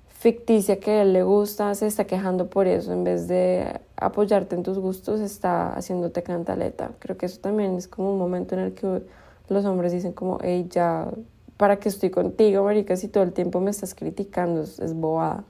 ficticia 0.10 0.82
que 0.82 0.92
a 0.92 1.02
él 1.04 1.14
le 1.14 1.24
gusta, 1.24 1.74
se 1.74 1.88
está 1.88 2.04
quejando 2.04 2.50
por 2.50 2.68
eso. 2.68 2.92
En 2.92 3.06
vez 3.06 3.30
de 3.30 3.80
apoyarte 3.96 4.56
en 4.56 4.64
tus 4.64 4.78
gustos, 4.78 5.22
está 5.22 5.72
haciéndote 5.74 6.22
cantaleta. 6.22 6.92
Creo 7.00 7.18
que 7.18 7.28
eso 7.28 7.40
también 7.40 7.78
es 7.78 7.88
como 7.88 8.12
un 8.12 8.20
momento 8.20 8.56
en 8.56 8.62
el 8.62 8.74
que 8.74 9.02
los 9.48 9.64
hombres 9.64 9.94
dicen 9.94 10.12
como, 10.12 10.38
hey, 10.42 10.68
ya, 10.70 11.08
¿para 11.62 11.80
qué 11.80 11.90
estoy 11.90 12.10
contigo, 12.10 12.64
marica? 12.66 12.98
Si 12.98 13.08
todo 13.08 13.24
el 13.24 13.34
tiempo 13.34 13.62
me 13.62 13.72
estás 13.72 13.94
criticando, 13.96 14.64
es, 14.64 14.80
es 14.80 14.96
bobada. 14.96 15.46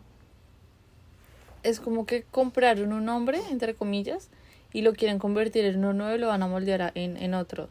es 1.63 1.80
como 1.80 2.06
que 2.06 2.24
compraron 2.24 2.93
un 2.93 3.08
hombre, 3.10 3.39
entre 3.50 3.76
comillas, 3.76 4.30
y 4.74 4.82
lo 4.82 4.93
quieren 4.93 5.19
convertir 5.19 5.65
en 5.65 5.78
uno 5.80 5.93
nuevo 5.93 6.15
y 6.15 6.19
lo 6.19 6.28
van 6.28 6.43
a 6.43 6.47
moldear 6.47 6.91
en, 6.95 7.17
en 7.17 7.34
otro. 7.34 7.69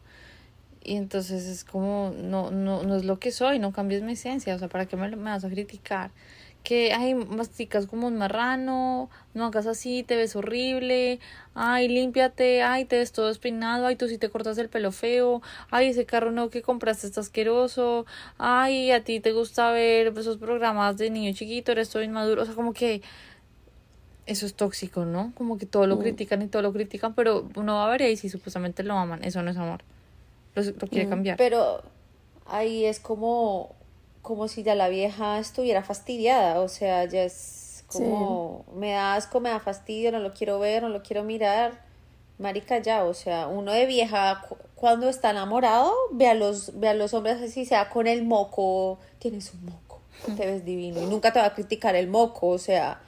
Y 0.83 0.95
entonces 0.97 1.45
es 1.47 1.63
como, 1.63 2.13
no, 2.17 2.51
no, 2.51 2.83
no 2.83 2.95
es 2.95 3.05
lo 3.05 3.19
que 3.19 3.31
soy, 3.31 3.59
no 3.59 3.73
cambies 3.73 4.01
mi 4.03 4.13
esencia, 4.13 4.55
o 4.55 4.59
sea, 4.59 4.69
¿para 4.69 4.87
qué 4.87 4.97
me, 4.97 5.09
me 5.15 5.31
vas 5.31 5.45
a 5.45 5.49
criticar? 5.49 6.11
Que, 6.63 6.93
ay, 6.93 7.15
masticas 7.15 7.87
como 7.87 8.07
un 8.07 8.17
marrano, 8.17 9.09
no 9.33 9.45
hagas 9.45 9.65
así, 9.65 10.03
te 10.03 10.15
ves 10.15 10.35
horrible, 10.35 11.19
ay, 11.55 11.87
límpiate, 11.87 12.61
ay, 12.61 12.85
te 12.85 12.97
ves 12.97 13.11
todo 13.11 13.27
despeinado, 13.27 13.87
ay, 13.87 13.95
tú 13.95 14.07
sí 14.07 14.17
te 14.17 14.29
cortas 14.29 14.57
el 14.59 14.69
pelo 14.69 14.91
feo, 14.91 15.41
ay, 15.71 15.87
ese 15.87 16.05
carro 16.05 16.31
nuevo 16.31 16.49
que 16.51 16.61
compraste 16.61 17.07
está 17.07 17.21
asqueroso, 17.21 18.05
ay, 18.37 18.91
a 18.91 19.03
ti 19.03 19.19
te 19.19 19.31
gusta 19.31 19.71
ver 19.71 20.13
esos 20.15 20.37
programas 20.37 20.97
de 20.97 21.09
niño 21.09 21.33
chiquito, 21.33 21.71
eres 21.71 21.89
todo 21.89 22.03
inmaduro, 22.03 22.43
o 22.43 22.45
sea, 22.45 22.53
como 22.53 22.73
que 22.73 23.01
eso 24.27 24.45
es 24.45 24.53
tóxico, 24.53 25.03
¿no? 25.03 25.33
Como 25.35 25.57
que 25.57 25.65
todo 25.65 25.87
lo 25.87 25.99
critican 25.99 26.41
y 26.41 26.47
todo 26.47 26.61
lo 26.61 26.71
critican, 26.71 27.13
pero 27.15 27.49
uno 27.55 27.75
va 27.75 27.87
a 27.87 27.89
ver 27.89 28.03
ahí 28.03 28.15
si 28.15 28.29
supuestamente 28.29 28.83
lo 28.83 28.93
aman, 28.93 29.23
eso 29.23 29.41
no 29.41 29.49
es 29.49 29.57
amor, 29.57 29.81
lo, 30.55 30.63
lo 30.63 30.87
quiere 30.87 31.09
cambiar. 31.09 31.37
Pero 31.37 31.81
ahí 32.45 32.85
es 32.85 32.99
como, 32.99 33.75
como 34.21 34.47
si 34.47 34.63
ya 34.63 34.75
la 34.75 34.87
vieja 34.89 35.39
estuviera 35.39 35.83
fastidiada, 35.83 36.59
o 36.61 36.67
sea, 36.67 37.05
ya 37.05 37.23
es 37.23 37.83
como, 37.87 38.65
me 38.75 38.91
da 38.91 39.15
asco, 39.15 39.39
me 39.39 39.49
da 39.49 39.59
fastidio, 39.59 40.11
no 40.11 40.19
lo 40.19 40.31
quiero 40.33 40.59
ver, 40.59 40.83
no 40.83 40.89
lo 40.89 41.01
quiero 41.03 41.23
mirar. 41.23 41.89
Marica, 42.37 42.79
ya, 42.79 43.03
o 43.03 43.13
sea, 43.13 43.47
uno 43.47 43.71
de 43.71 43.85
vieja 43.85 44.41
cu- 44.47 44.57
cuando 44.75 45.09
está 45.09 45.29
enamorado, 45.31 45.93
ve 46.11 46.27
a 46.27 46.33
los, 46.33 46.79
ve 46.79 46.87
a 46.89 46.93
los 46.95 47.13
hombres 47.13 47.39
así, 47.41 47.65
sea 47.65 47.89
con 47.89 48.07
el 48.07 48.23
moco, 48.23 48.97
tienes 49.19 49.53
un 49.53 49.65
moco, 49.65 50.01
te 50.35 50.45
ves 50.47 50.65
divino 50.65 51.01
y 51.01 51.05
nunca 51.05 51.31
te 51.33 51.39
va 51.39 51.45
a 51.47 51.53
criticar 51.53 51.95
el 51.95 52.07
moco, 52.07 52.47
o 52.47 52.57
sea, 52.57 52.99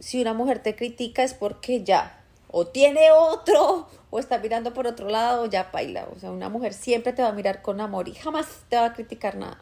si 0.00 0.20
una 0.20 0.34
mujer 0.34 0.60
te 0.60 0.74
critica 0.74 1.22
es 1.22 1.34
porque 1.34 1.84
ya, 1.84 2.18
o 2.50 2.66
tiene 2.66 3.12
otro, 3.12 3.86
o 4.10 4.18
está 4.18 4.38
mirando 4.38 4.74
por 4.74 4.86
otro 4.88 5.08
lado, 5.08 5.42
o 5.42 5.46
ya 5.46 5.70
baila, 5.72 6.08
o 6.14 6.18
sea, 6.18 6.32
una 6.32 6.48
mujer 6.48 6.74
siempre 6.74 7.12
te 7.12 7.22
va 7.22 7.28
a 7.28 7.32
mirar 7.32 7.62
con 7.62 7.80
amor 7.80 8.08
y 8.08 8.14
jamás 8.14 8.46
te 8.68 8.76
va 8.76 8.86
a 8.86 8.92
criticar 8.94 9.36
nada. 9.36 9.58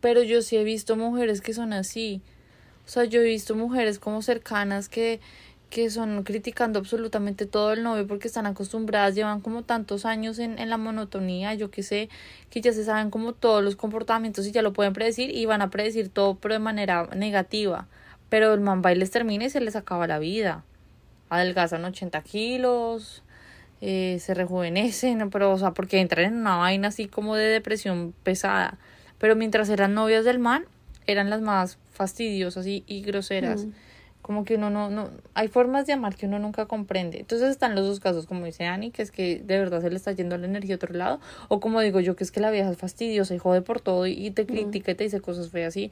Pero 0.00 0.22
yo 0.22 0.42
sí 0.42 0.56
he 0.56 0.64
visto 0.64 0.96
mujeres 0.96 1.40
que 1.40 1.52
son 1.52 1.72
así. 1.72 2.22
O 2.86 2.88
sea, 2.88 3.04
yo 3.04 3.20
he 3.20 3.24
visto 3.24 3.54
mujeres 3.54 3.98
como 3.98 4.22
cercanas 4.22 4.88
que, 4.88 5.20
que 5.70 5.90
son 5.90 6.24
criticando 6.24 6.78
absolutamente 6.80 7.46
todo 7.46 7.72
el 7.72 7.82
novio 7.82 8.06
porque 8.06 8.26
están 8.26 8.46
acostumbradas, 8.46 9.14
llevan 9.14 9.40
como 9.40 9.62
tantos 9.62 10.04
años 10.04 10.38
en, 10.38 10.58
en 10.58 10.68
la 10.70 10.76
monotonía, 10.76 11.54
yo 11.54 11.70
que 11.70 11.82
sé, 11.82 12.08
que 12.50 12.60
ya 12.60 12.72
se 12.72 12.84
saben 12.84 13.10
como 13.10 13.32
todos 13.32 13.62
los 13.62 13.76
comportamientos 13.76 14.46
y 14.46 14.52
ya 14.52 14.62
lo 14.62 14.72
pueden 14.72 14.92
predecir 14.92 15.30
y 15.30 15.46
van 15.46 15.62
a 15.62 15.70
predecir 15.70 16.08
todo, 16.08 16.34
pero 16.34 16.54
de 16.54 16.58
manera 16.58 17.08
negativa. 17.14 17.86
Pero 18.28 18.54
el 18.54 18.60
man 18.60 18.82
y 18.90 18.94
les 18.94 19.10
termina 19.10 19.44
y 19.44 19.50
se 19.50 19.60
les 19.60 19.76
acaba 19.76 20.06
la 20.06 20.18
vida. 20.18 20.64
Adelgazan 21.30 21.84
80 21.84 22.22
kilos, 22.22 23.22
eh, 23.80 24.18
se 24.20 24.34
rejuvenecen, 24.34 25.30
pero, 25.30 25.52
o 25.52 25.58
sea, 25.58 25.72
porque 25.72 26.00
entran 26.00 26.26
en 26.26 26.36
una 26.40 26.56
vaina 26.56 26.88
así 26.88 27.06
como 27.06 27.36
de 27.36 27.44
depresión 27.46 28.14
pesada. 28.24 28.78
Pero 29.20 29.36
mientras 29.36 29.68
eran 29.68 29.94
novias 29.94 30.24
del 30.24 30.40
man, 30.40 30.64
eran 31.06 31.30
las 31.30 31.42
más 31.42 31.78
fastidiosas 31.92 32.66
y, 32.66 32.82
y 32.86 33.02
groseras. 33.02 33.66
Como 34.22 34.44
que 34.44 34.56
uno 34.56 34.70
no, 34.70 34.90
no, 34.90 35.10
hay 35.34 35.48
formas 35.48 35.86
de 35.86 35.92
amar 35.92 36.16
que 36.16 36.26
uno 36.26 36.38
nunca 36.38 36.66
comprende. 36.66 37.20
Entonces 37.20 37.50
están 37.50 37.74
los 37.74 37.86
dos 37.86 38.00
casos, 38.00 38.26
como 38.26 38.44
dice 38.44 38.66
Ani, 38.66 38.90
que 38.90 39.02
es 39.02 39.10
que 39.10 39.42
de 39.44 39.58
verdad 39.58 39.82
se 39.82 39.90
le 39.90 39.96
está 39.96 40.12
yendo 40.12 40.36
la 40.38 40.46
energía 40.46 40.74
a 40.74 40.76
otro 40.76 40.94
lado, 40.94 41.20
o 41.48 41.60
como 41.60 41.80
digo 41.80 42.00
yo, 42.00 42.16
que 42.16 42.24
es 42.24 42.30
que 42.30 42.40
la 42.40 42.50
vieja 42.50 42.70
es 42.70 42.78
fastidiosa 42.78 43.34
y 43.34 43.38
jode 43.38 43.62
por 43.62 43.80
todo 43.80 44.06
y, 44.06 44.12
y 44.12 44.30
te 44.30 44.46
critica 44.46 44.92
y 44.92 44.94
te 44.94 45.04
dice 45.04 45.20
cosas 45.20 45.50
feas 45.50 45.76
y 45.76 45.90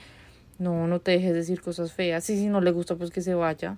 no, 0.59 0.87
no 0.87 1.01
te 1.01 1.13
dejes 1.13 1.35
decir 1.35 1.61
cosas 1.61 1.93
feas. 1.93 2.29
Y 2.31 2.37
si 2.37 2.49
no 2.49 2.61
le 2.61 2.71
gusta, 2.71 2.97
pues 2.97 3.11
que 3.11 3.21
se 3.21 3.35
vaya. 3.35 3.77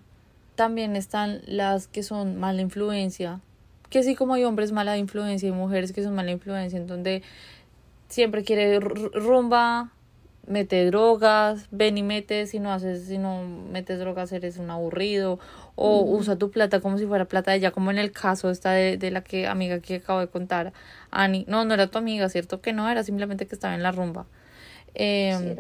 También 0.54 0.96
están 0.96 1.40
las 1.46 1.86
que 1.88 2.02
son 2.02 2.38
mala 2.38 2.60
influencia, 2.60 3.40
que 3.88 3.98
así 3.98 4.14
como 4.14 4.34
hay 4.34 4.44
hombres 4.44 4.72
mala 4.72 4.96
influencia 4.98 5.48
y 5.48 5.52
mujeres 5.52 5.92
que 5.92 6.02
son 6.02 6.14
mala 6.14 6.30
influencia, 6.30 6.78
en 6.78 6.86
donde 6.86 7.22
siempre 8.10 8.44
quiere 8.44 8.78
rumba, 8.80 9.92
mete 10.46 10.84
drogas, 10.86 11.68
ven 11.70 11.96
y 11.96 12.02
metes, 12.02 12.50
si 12.50 12.58
no 12.58 12.72
haces, 12.72 13.06
si 13.06 13.18
no 13.18 13.42
metes 13.44 13.98
drogas 13.98 14.32
eres 14.32 14.58
un 14.58 14.70
aburrido, 14.70 15.38
o 15.76 16.02
usa 16.02 16.36
tu 16.36 16.50
plata 16.50 16.80
como 16.80 16.98
si 16.98 17.06
fuera 17.06 17.24
plata 17.24 17.52
de 17.52 17.58
ella, 17.58 17.70
como 17.70 17.90
en 17.90 17.98
el 17.98 18.12
caso 18.12 18.50
esta 18.50 18.72
de, 18.72 18.96
de 18.96 19.10
la 19.10 19.22
que 19.22 19.46
amiga 19.46 19.80
que 19.80 19.96
acabo 19.96 20.20
de 20.20 20.26
contar, 20.26 20.72
Ani, 21.10 21.44
no, 21.48 21.64
no 21.64 21.72
era 21.74 21.86
tu 21.86 21.98
amiga, 21.98 22.28
cierto 22.28 22.60
que 22.60 22.72
no, 22.72 22.90
era 22.90 23.04
simplemente 23.04 23.46
que 23.46 23.54
estaba 23.54 23.74
en 23.74 23.82
la 23.82 23.92
rumba. 23.92 24.26
Em, 24.94 25.56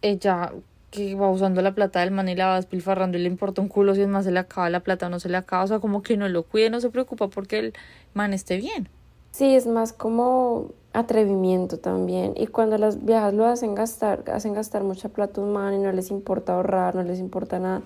ella 0.00 0.52
que 0.90 1.14
va 1.14 1.28
usando 1.28 1.60
la 1.60 1.74
plata 1.74 2.00
del 2.00 2.10
man 2.10 2.28
y 2.28 2.36
la 2.36 2.46
va 2.46 2.56
despilfarrando 2.56 3.18
y 3.18 3.22
le 3.22 3.28
importa 3.28 3.60
un 3.60 3.68
culo 3.68 3.94
si 3.94 4.00
es 4.00 4.08
más 4.08 4.24
se 4.24 4.30
le 4.30 4.38
acaba 4.38 4.70
la 4.70 4.80
plata 4.80 5.08
o 5.08 5.10
no 5.10 5.20
se 5.20 5.28
le 5.28 5.36
acaba, 5.36 5.64
o 5.64 5.66
sea, 5.66 5.80
como 5.80 6.02
que 6.02 6.16
no 6.16 6.28
lo 6.28 6.44
cuide, 6.44 6.70
no 6.70 6.80
se 6.80 6.88
preocupa 6.88 7.28
porque 7.28 7.58
el 7.58 7.74
man 8.14 8.32
esté 8.32 8.56
bien. 8.56 8.88
Sí, 9.32 9.56
es 9.56 9.66
más 9.66 9.92
como 9.92 10.70
atrevimiento 10.94 11.78
también. 11.78 12.32
Y 12.36 12.46
cuando 12.46 12.78
las 12.78 13.04
viejas 13.04 13.34
lo 13.34 13.44
hacen 13.44 13.74
gastar, 13.74 14.22
hacen 14.32 14.54
gastar 14.54 14.84
mucha 14.84 15.08
plata 15.08 15.40
a 15.40 15.44
un 15.44 15.52
man 15.52 15.74
y 15.74 15.78
no 15.78 15.92
les 15.92 16.10
importa 16.10 16.54
ahorrar, 16.54 16.94
no 16.94 17.02
les 17.02 17.18
importa 17.18 17.58
nada. 17.58 17.82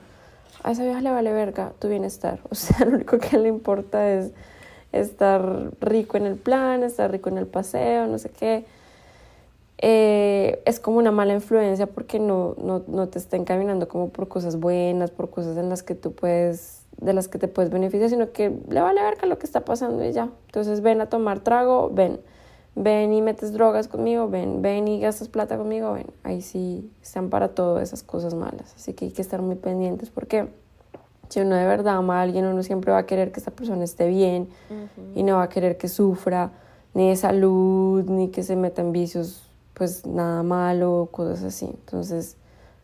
A 0.62 0.72
esa 0.72 0.84
vieja 0.84 1.00
le 1.00 1.10
vale 1.10 1.32
verga 1.32 1.72
tu 1.78 1.88
bienestar. 1.88 2.38
O 2.50 2.54
sea, 2.54 2.86
lo 2.86 2.96
único 2.96 3.18
que 3.18 3.38
le 3.38 3.48
importa 3.48 4.12
es 4.12 4.30
estar 4.92 5.70
rico 5.80 6.18
en 6.18 6.26
el 6.26 6.36
plan, 6.36 6.82
estar 6.82 7.10
rico 7.10 7.30
en 7.30 7.38
el 7.38 7.46
paseo, 7.46 8.06
no 8.06 8.18
sé 8.18 8.28
qué. 8.28 8.66
Eh, 9.78 10.60
es 10.66 10.78
como 10.78 10.98
una 10.98 11.10
mala 11.12 11.32
influencia 11.32 11.86
porque 11.86 12.18
no, 12.18 12.56
no, 12.58 12.82
no 12.88 13.08
te 13.08 13.18
está 13.18 13.36
encaminando 13.36 13.88
como 13.88 14.10
por 14.10 14.28
cosas 14.28 14.60
buenas, 14.60 15.10
por 15.10 15.30
cosas 15.30 15.56
en 15.56 15.70
las 15.70 15.82
que 15.82 15.94
tú 15.94 16.12
puedes, 16.12 16.82
de 17.00 17.14
las 17.14 17.28
que 17.28 17.38
te 17.38 17.48
puedes 17.48 17.70
beneficiar, 17.70 18.10
sino 18.10 18.32
que 18.32 18.52
le 18.68 18.80
vale 18.82 19.00
verga 19.00 19.26
lo 19.26 19.38
que 19.38 19.46
está 19.46 19.64
pasando 19.64 20.04
y 20.04 20.12
ya. 20.12 20.28
Entonces 20.46 20.82
ven 20.82 21.00
a 21.00 21.08
tomar 21.08 21.40
trago, 21.40 21.90
ven, 21.90 22.20
ven 22.78 23.12
y 23.12 23.22
metes 23.22 23.52
drogas 23.52 23.88
conmigo, 23.88 24.28
ven, 24.28 24.62
ven 24.62 24.86
y 24.86 25.00
gastas 25.00 25.28
plata 25.28 25.58
conmigo, 25.58 25.92
ven. 25.92 26.06
Ahí 26.22 26.42
sí 26.42 26.90
están 27.02 27.28
para 27.28 27.48
todas 27.48 27.82
esas 27.82 28.02
cosas 28.02 28.34
malas. 28.34 28.72
Así 28.76 28.94
que 28.94 29.06
hay 29.06 29.10
que 29.10 29.22
estar 29.22 29.42
muy 29.42 29.56
pendientes 29.56 30.10
porque 30.10 30.48
si 31.28 31.40
uno 31.40 31.56
de 31.56 31.66
verdad 31.66 31.96
ama 31.96 32.20
a 32.20 32.22
alguien, 32.22 32.46
uno 32.46 32.62
siempre 32.62 32.92
va 32.92 32.98
a 32.98 33.06
querer 33.06 33.32
que 33.32 33.40
esa 33.40 33.50
persona 33.50 33.84
esté 33.84 34.08
bien 34.08 34.48
y 35.14 35.24
no 35.24 35.36
va 35.36 35.44
a 35.44 35.48
querer 35.48 35.76
que 35.76 35.88
sufra 35.88 36.52
ni 36.94 37.08
de 37.08 37.16
salud, 37.16 38.04
ni 38.04 38.28
que 38.28 38.42
se 38.42 38.56
meta 38.56 38.80
en 38.80 38.92
vicios, 38.92 39.42
pues 39.74 40.06
nada 40.06 40.42
malo, 40.42 41.08
cosas 41.10 41.42
así. 41.42 41.66
Entonces 41.66 42.36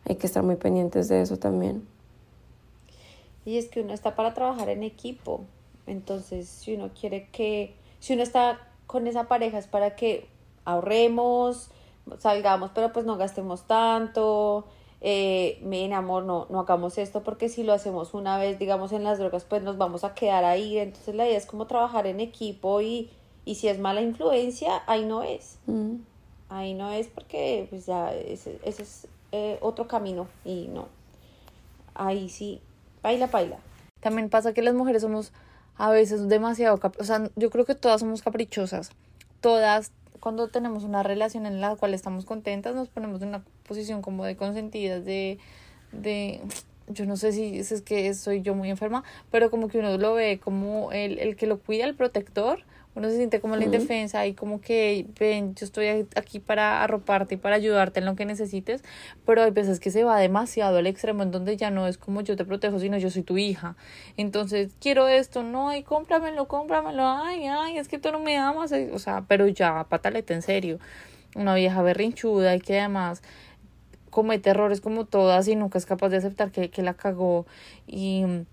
hay 0.03 0.15
que 0.15 0.27
estar 0.27 0.43
muy 0.43 0.57
pendientes 0.57 1.07
de 1.07 1.21
eso 1.21 1.37
también. 1.37 1.87
Y 3.45 3.57
es 3.57 3.67
que 3.69 3.81
uno 3.81 3.93
está 3.93 4.15
para 4.15 4.33
trabajar 4.33 4.69
en 4.69 4.83
equipo. 4.83 5.41
Entonces, 5.87 6.49
si 6.49 6.75
uno 6.75 6.89
quiere 6.99 7.27
que, 7.31 7.75
si 7.99 8.13
uno 8.13 8.23
está 8.23 8.59
con 8.87 9.07
esa 9.07 9.27
pareja 9.27 9.57
es 9.57 9.67
para 9.67 9.95
que 9.95 10.27
ahorremos, 10.65 11.69
salgamos, 12.19 12.71
pero 12.73 12.91
pues 12.91 13.05
no 13.05 13.17
gastemos 13.17 13.63
tanto. 13.63 14.65
Eh, 15.01 15.59
miren, 15.61 15.93
amor, 15.93 16.23
no, 16.23 16.47
no 16.49 16.59
hagamos 16.59 16.97
esto 16.97 17.21
porque 17.21 17.49
si 17.49 17.63
lo 17.63 17.73
hacemos 17.73 18.13
una 18.13 18.37
vez, 18.37 18.57
digamos, 18.57 18.91
en 18.91 19.03
las 19.03 19.19
drogas, 19.19 19.43
pues 19.43 19.61
nos 19.61 19.77
vamos 19.77 20.03
a 20.03 20.15
quedar 20.15 20.45
ahí. 20.45 20.77
Entonces, 20.77 21.13
la 21.15 21.27
idea 21.27 21.37
es 21.37 21.45
como 21.45 21.67
trabajar 21.67 22.07
en 22.07 22.19
equipo 22.19 22.81
y, 22.81 23.11
y 23.45 23.55
si 23.55 23.67
es 23.67 23.79
mala 23.79 24.01
influencia, 24.01 24.81
ahí 24.87 25.05
no 25.05 25.21
es. 25.23 25.59
Mm. 25.67 25.97
Ahí 26.49 26.73
no 26.73 26.91
es 26.91 27.07
porque 27.07 27.67
pues 27.69 27.85
ya 27.85 28.13
ese, 28.13 28.59
ese 28.63 28.83
es 28.83 29.07
eh, 29.31 29.57
otro 29.61 29.87
camino 29.87 30.27
y 30.43 30.67
no. 30.67 30.87
Ahí 31.93 32.29
sí, 32.29 32.61
baila, 33.01 33.27
baila. 33.27 33.57
También 33.99 34.29
pasa 34.29 34.53
que 34.53 34.61
las 34.61 34.73
mujeres 34.73 35.01
somos 35.01 35.33
a 35.77 35.89
veces 35.89 36.27
demasiado, 36.29 36.79
o 36.99 37.03
sea, 37.03 37.29
yo 37.35 37.49
creo 37.49 37.65
que 37.65 37.75
todas 37.75 38.01
somos 38.01 38.21
caprichosas. 38.21 38.91
Todas, 39.41 39.91
cuando 40.19 40.47
tenemos 40.47 40.83
una 40.83 41.03
relación 41.03 41.45
en 41.45 41.61
la 41.61 41.75
cual 41.75 41.93
estamos 41.93 42.25
contentas, 42.25 42.75
nos 42.75 42.89
ponemos 42.89 43.21
en 43.21 43.29
una 43.29 43.43
posición 43.67 44.01
como 44.01 44.25
de 44.25 44.35
consentidas, 44.35 45.05
de, 45.05 45.37
de, 45.91 46.41
yo 46.87 47.05
no 47.05 47.17
sé 47.17 47.31
si 47.31 47.59
es 47.59 47.81
que 47.81 48.13
soy 48.13 48.41
yo 48.41 48.55
muy 48.55 48.69
enferma, 48.69 49.03
pero 49.31 49.51
como 49.51 49.67
que 49.67 49.79
uno 49.79 49.97
lo 49.97 50.13
ve 50.13 50.39
como 50.43 50.91
el, 50.91 51.19
el 51.19 51.35
que 51.35 51.47
lo 51.47 51.59
cuida, 51.59 51.85
el 51.85 51.95
protector, 51.95 52.63
uno 52.95 53.09
se 53.09 53.17
siente 53.17 53.41
como 53.41 53.57
la 53.57 53.65
indefensa 53.65 54.25
y 54.25 54.33
como 54.33 54.61
que, 54.61 55.05
ven, 55.19 55.53
yo 55.55 55.65
estoy 55.65 56.07
aquí 56.15 56.39
para 56.39 56.81
arroparte 56.81 57.35
y 57.35 57.37
para 57.37 57.57
ayudarte 57.57 57.99
en 57.99 58.05
lo 58.05 58.15
que 58.15 58.25
necesites, 58.25 58.83
pero 59.25 59.43
hay 59.43 59.51
veces 59.51 59.81
que 59.81 59.91
se 59.91 60.05
va 60.05 60.17
demasiado 60.17 60.77
al 60.77 60.87
extremo 60.87 61.21
en 61.21 61.31
donde 61.31 61.57
ya 61.57 61.71
no 61.71 61.87
es 61.87 61.97
como 61.97 62.21
yo 62.21 62.37
te 62.37 62.45
protejo, 62.45 62.79
sino 62.79 62.97
yo 62.97 63.09
soy 63.09 63.23
tu 63.23 63.37
hija. 63.37 63.75
Entonces, 64.15 64.71
quiero 64.79 65.09
esto, 65.09 65.43
no, 65.43 65.69
ay, 65.69 65.83
cómpramelo, 65.83 66.47
cómpramelo, 66.47 67.05
ay, 67.05 67.47
ay, 67.47 67.77
es 67.77 67.89
que 67.89 67.99
tú 67.99 68.13
no 68.13 68.19
me 68.19 68.37
amas, 68.37 68.71
eh, 68.71 68.89
o 68.93 68.99
sea, 68.99 69.25
pero 69.27 69.45
ya, 69.47 69.83
pataleta, 69.89 70.33
en 70.33 70.41
serio. 70.41 70.79
Una 71.35 71.53
vieja 71.53 71.81
berrinchuda 71.81 72.55
y 72.55 72.61
que 72.61 72.79
además 72.79 73.21
comete 74.09 74.51
errores 74.51 74.79
como 74.79 75.03
todas 75.03 75.49
y 75.49 75.57
nunca 75.57 75.77
es 75.77 75.85
capaz 75.85 76.07
de 76.07 76.15
aceptar 76.15 76.49
que, 76.49 76.69
que 76.69 76.81
la 76.81 76.93
cagó 76.93 77.45
y 77.85 78.23
mm, 78.23 78.45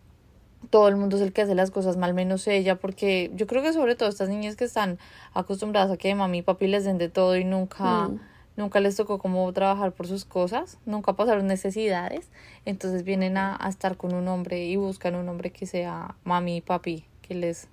todo 0.70 0.88
el 0.88 0.96
mundo 0.96 1.16
es 1.16 1.22
el 1.22 1.32
que 1.32 1.42
hace 1.42 1.54
las 1.54 1.70
cosas 1.70 1.96
mal 1.96 2.14
menos 2.14 2.46
ella 2.46 2.76
porque 2.76 3.30
yo 3.34 3.46
creo 3.46 3.62
que 3.62 3.72
sobre 3.72 3.94
todo 3.96 4.08
estas 4.08 4.28
niñas 4.28 4.56
que 4.56 4.64
están 4.64 4.98
acostumbradas 5.34 5.90
a 5.90 5.96
que 5.96 6.14
mami 6.14 6.38
y 6.38 6.42
papi 6.42 6.66
les 6.66 6.84
den 6.84 6.98
de 6.98 7.08
todo 7.08 7.36
y 7.36 7.44
nunca 7.44 8.08
Mm. 8.08 8.20
nunca 8.56 8.80
les 8.80 8.96
tocó 8.96 9.18
como 9.18 9.50
trabajar 9.52 9.92
por 9.92 10.06
sus 10.06 10.24
cosas 10.24 10.78
nunca 10.86 11.14
pasaron 11.14 11.46
necesidades 11.46 12.30
entonces 12.64 13.02
vienen 13.02 13.36
a, 13.36 13.56
a 13.58 13.68
estar 13.68 13.96
con 13.96 14.14
un 14.14 14.28
hombre 14.28 14.66
y 14.66 14.76
buscan 14.76 15.14
un 15.14 15.28
hombre 15.28 15.50
que 15.50 15.66
sea 15.66 16.14
mami 16.24 16.58
y 16.58 16.60
papi 16.60 17.04
que 17.22 17.34
les 17.34 17.68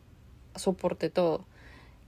soporte 0.56 1.10
todo 1.10 1.46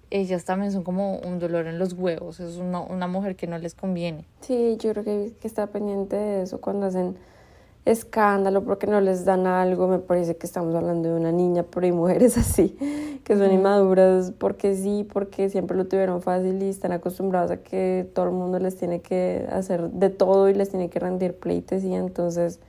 ellas 0.10 0.44
también 0.44 0.72
son 0.74 0.84
como 0.84 1.20
un 1.20 1.40
dolor 1.40 1.68
en 1.68 1.80
los 1.80 1.94
huevos, 1.94 2.42
es 2.42 2.58
una, 2.58 2.82
una 2.82 3.08
mujer 3.08 3.38
que 3.38 3.48
no 3.48 3.58
les 3.58 3.74
conviene. 3.74 4.26
Sí, 4.42 4.76
yo 4.78 4.92
creo 4.92 5.06
que 5.06 5.32
que 5.40 5.48
estar 5.48 5.70
pendiente 5.70 6.18
de 6.18 6.42
eso 6.44 6.60
cuando 6.60 6.88
hacen 6.88 7.16
escándalo 7.86 8.64
porque 8.64 8.88
no 8.88 9.02
les 9.02 9.26
dan 9.26 9.48
algo, 9.48 9.88
me 9.88 10.00
parece 10.00 10.38
que 10.38 10.46
estamos 10.46 10.76
hablando 10.76 11.10
de 11.10 11.16
una 11.16 11.32
niña, 11.32 11.64
pero 11.64 11.86
hay 11.86 11.92
mujeres 11.92 12.38
así, 12.38 12.78
que 13.24 13.38
son 13.38 13.52
inmaduras 13.52 14.32
porque 14.38 14.76
sí, 14.76 15.08
porque 15.12 15.50
siempre 15.50 15.76
lo 15.76 15.86
tuvieron 15.86 16.22
fácil 16.22 16.62
y 16.62 16.70
están 16.70 16.92
acostumbradas 16.92 17.52
a 17.52 17.58
que 17.58 18.10
todo 18.14 18.26
el 18.26 18.32
mundo 18.32 18.60
les 18.60 18.76
tiene 18.76 19.02
que 19.02 19.48
hacer 19.52 19.90
de 19.90 20.10
todo 20.10 20.50
y 20.50 20.54
les 20.54 20.70
tiene 20.70 20.90
que 20.90 21.00
rendir 21.00 21.36
pleites 21.36 21.84
y 21.84 21.94
entonces 21.94 22.60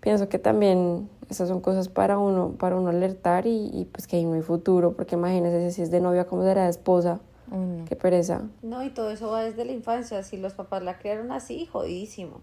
pienso 0.00 0.28
que 0.28 0.38
también 0.38 1.08
esas 1.30 1.48
son 1.48 1.60
cosas 1.60 1.88
para 1.88 2.18
uno, 2.18 2.52
para 2.58 2.76
uno 2.76 2.90
alertar 2.90 3.46
y, 3.46 3.70
y 3.72 3.86
pues 3.86 4.06
que 4.06 4.16
ahí 4.16 4.24
no 4.24 4.34
hay 4.34 4.42
futuro, 4.42 4.92
porque 4.92 5.16
imagínese 5.16 5.72
si 5.72 5.82
es 5.82 5.90
de 5.90 6.00
novia, 6.00 6.26
¿cómo 6.26 6.42
será 6.42 6.64
de 6.64 6.70
esposa? 6.70 7.20
Qué 7.88 7.94
pereza. 7.94 8.42
No, 8.62 8.82
y 8.82 8.90
todo 8.90 9.10
eso 9.10 9.30
va 9.30 9.44
desde 9.44 9.64
la 9.64 9.72
infancia. 9.72 10.22
Si 10.22 10.36
los 10.36 10.54
papás 10.54 10.82
la 10.82 10.98
criaron 10.98 11.30
así, 11.30 11.66
jodidísimo. 11.66 12.40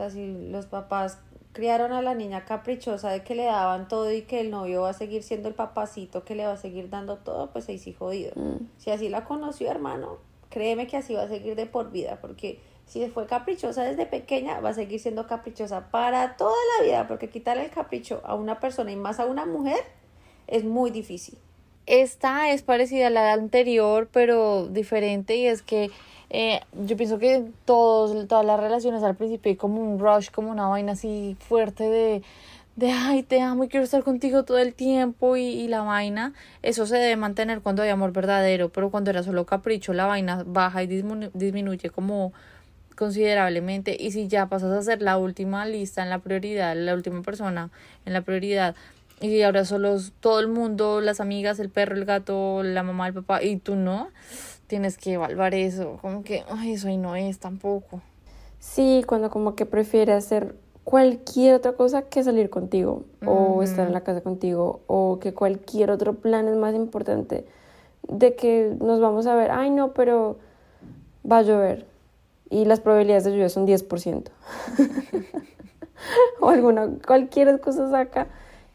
Sea, 0.00 0.08
si 0.08 0.48
los 0.48 0.64
papás 0.64 1.18
criaron 1.52 1.92
a 1.92 2.00
la 2.00 2.14
niña 2.14 2.46
caprichosa 2.46 3.10
de 3.10 3.22
que 3.22 3.34
le 3.34 3.44
daban 3.44 3.86
todo 3.86 4.10
y 4.10 4.22
que 4.22 4.40
el 4.40 4.50
novio 4.50 4.82
va 4.82 4.90
a 4.90 4.94
seguir 4.94 5.22
siendo 5.22 5.48
el 5.48 5.54
papacito 5.54 6.24
que 6.24 6.34
le 6.34 6.46
va 6.46 6.52
a 6.52 6.56
seguir 6.56 6.88
dando 6.88 7.18
todo, 7.18 7.50
pues 7.50 7.68
ahí 7.68 7.78
sí 7.78 7.92
jodido. 7.92 8.32
Mm. 8.34 8.68
Si 8.78 8.90
así 8.90 9.10
la 9.10 9.24
conoció, 9.24 9.70
hermano, 9.70 10.16
créeme 10.48 10.86
que 10.86 10.96
así 10.96 11.12
va 11.12 11.24
a 11.24 11.28
seguir 11.28 11.54
de 11.54 11.66
por 11.66 11.90
vida, 11.90 12.18
porque 12.22 12.60
si 12.86 13.06
fue 13.08 13.26
caprichosa 13.26 13.82
desde 13.82 14.06
pequeña, 14.06 14.60
va 14.60 14.70
a 14.70 14.74
seguir 14.74 15.00
siendo 15.00 15.26
caprichosa 15.26 15.90
para 15.90 16.36
toda 16.38 16.56
la 16.78 16.86
vida, 16.86 17.06
porque 17.06 17.28
quitarle 17.28 17.64
el 17.64 17.70
capricho 17.70 18.22
a 18.24 18.34
una 18.36 18.58
persona 18.58 18.92
y 18.92 18.96
más 18.96 19.20
a 19.20 19.26
una 19.26 19.44
mujer 19.44 19.84
es 20.46 20.64
muy 20.64 20.90
difícil. 20.90 21.36
Esta 21.84 22.52
es 22.52 22.62
parecida 22.62 23.08
a 23.08 23.10
la 23.10 23.34
anterior, 23.34 24.08
pero 24.10 24.66
diferente, 24.66 25.36
y 25.36 25.46
es 25.46 25.60
que 25.60 25.90
eh, 26.30 26.60
yo 26.86 26.96
pienso 26.96 27.18
que 27.18 27.44
todos, 27.64 28.26
todas 28.28 28.44
las 28.46 28.58
relaciones 28.60 29.02
al 29.02 29.16
principio 29.16 29.50
hay 29.50 29.56
como 29.56 29.80
un 29.80 29.98
rush, 29.98 30.30
como 30.30 30.50
una 30.50 30.68
vaina 30.68 30.92
así 30.92 31.36
fuerte 31.40 31.84
de, 31.84 32.22
de 32.76 32.92
ay, 32.92 33.22
te 33.22 33.40
amo 33.40 33.64
y 33.64 33.68
quiero 33.68 33.84
estar 33.84 34.02
contigo 34.02 34.44
todo 34.44 34.58
el 34.58 34.72
tiempo 34.74 35.36
y, 35.36 35.42
y 35.42 35.68
la 35.68 35.82
vaina, 35.82 36.32
eso 36.62 36.86
se 36.86 36.96
debe 36.96 37.16
mantener 37.16 37.60
cuando 37.60 37.82
hay 37.82 37.90
amor 37.90 38.12
verdadero, 38.12 38.68
pero 38.68 38.90
cuando 38.90 39.10
era 39.10 39.22
solo 39.22 39.44
capricho, 39.44 39.92
la 39.92 40.06
vaina 40.06 40.44
baja 40.46 40.82
y 40.82 40.86
disminu- 40.86 41.30
disminuye 41.34 41.90
como 41.90 42.32
considerablemente 42.96 43.96
y 43.98 44.12
si 44.12 44.28
ya 44.28 44.46
pasas 44.46 44.72
a 44.72 44.82
ser 44.82 45.00
la 45.02 45.16
última 45.16 45.64
lista 45.66 46.02
en 46.02 46.10
la 46.10 46.18
prioridad, 46.18 46.76
la 46.76 46.94
última 46.94 47.22
persona 47.22 47.70
en 48.04 48.12
la 48.12 48.20
prioridad 48.20 48.74
y 49.22 49.42
ahora 49.42 49.64
solo 49.64 49.96
todo 50.20 50.40
el 50.40 50.48
mundo, 50.48 51.00
las 51.00 51.20
amigas, 51.20 51.58
el 51.60 51.70
perro, 51.70 51.96
el 51.96 52.04
gato, 52.04 52.62
la 52.62 52.82
mamá, 52.82 53.08
el 53.08 53.14
papá 53.14 53.42
y 53.42 53.56
tú 53.56 53.74
no, 53.74 54.08
tienes 54.70 54.96
que 54.96 55.14
evaluar 55.14 55.52
eso, 55.52 55.98
como 56.00 56.22
que 56.22 56.44
ay, 56.48 56.74
eso 56.74 56.86
ahí 56.86 56.96
no 56.96 57.16
es 57.16 57.40
tampoco. 57.40 58.00
Sí, 58.60 59.02
cuando 59.04 59.28
como 59.28 59.56
que 59.56 59.66
prefiere 59.66 60.12
hacer 60.12 60.54
cualquier 60.84 61.56
otra 61.56 61.72
cosa 61.72 62.02
que 62.02 62.22
salir 62.22 62.50
contigo 62.50 63.02
o 63.26 63.54
Ujú. 63.54 63.62
estar 63.62 63.84
en 63.88 63.92
la 63.92 64.02
casa 64.02 64.20
contigo 64.20 64.80
o 64.86 65.18
que 65.20 65.34
cualquier 65.34 65.90
otro 65.90 66.14
plan 66.14 66.46
es 66.46 66.56
más 66.56 66.76
importante 66.76 67.44
de 68.06 68.36
que 68.36 68.76
nos 68.80 69.00
vamos 69.00 69.26
a 69.26 69.34
ver, 69.34 69.50
ay 69.50 69.70
no, 69.70 69.92
pero 69.92 70.36
va 71.30 71.38
a 71.38 71.42
llover 71.42 71.86
y 72.48 72.64
las 72.64 72.78
probabilidades 72.78 73.24
de 73.24 73.32
lluvia 73.32 73.48
son 73.48 73.66
10%. 73.66 74.30
o 76.40 76.48
alguna, 76.48 76.90
cualquier 77.04 77.60
cosa 77.60 77.90
saca 77.90 78.28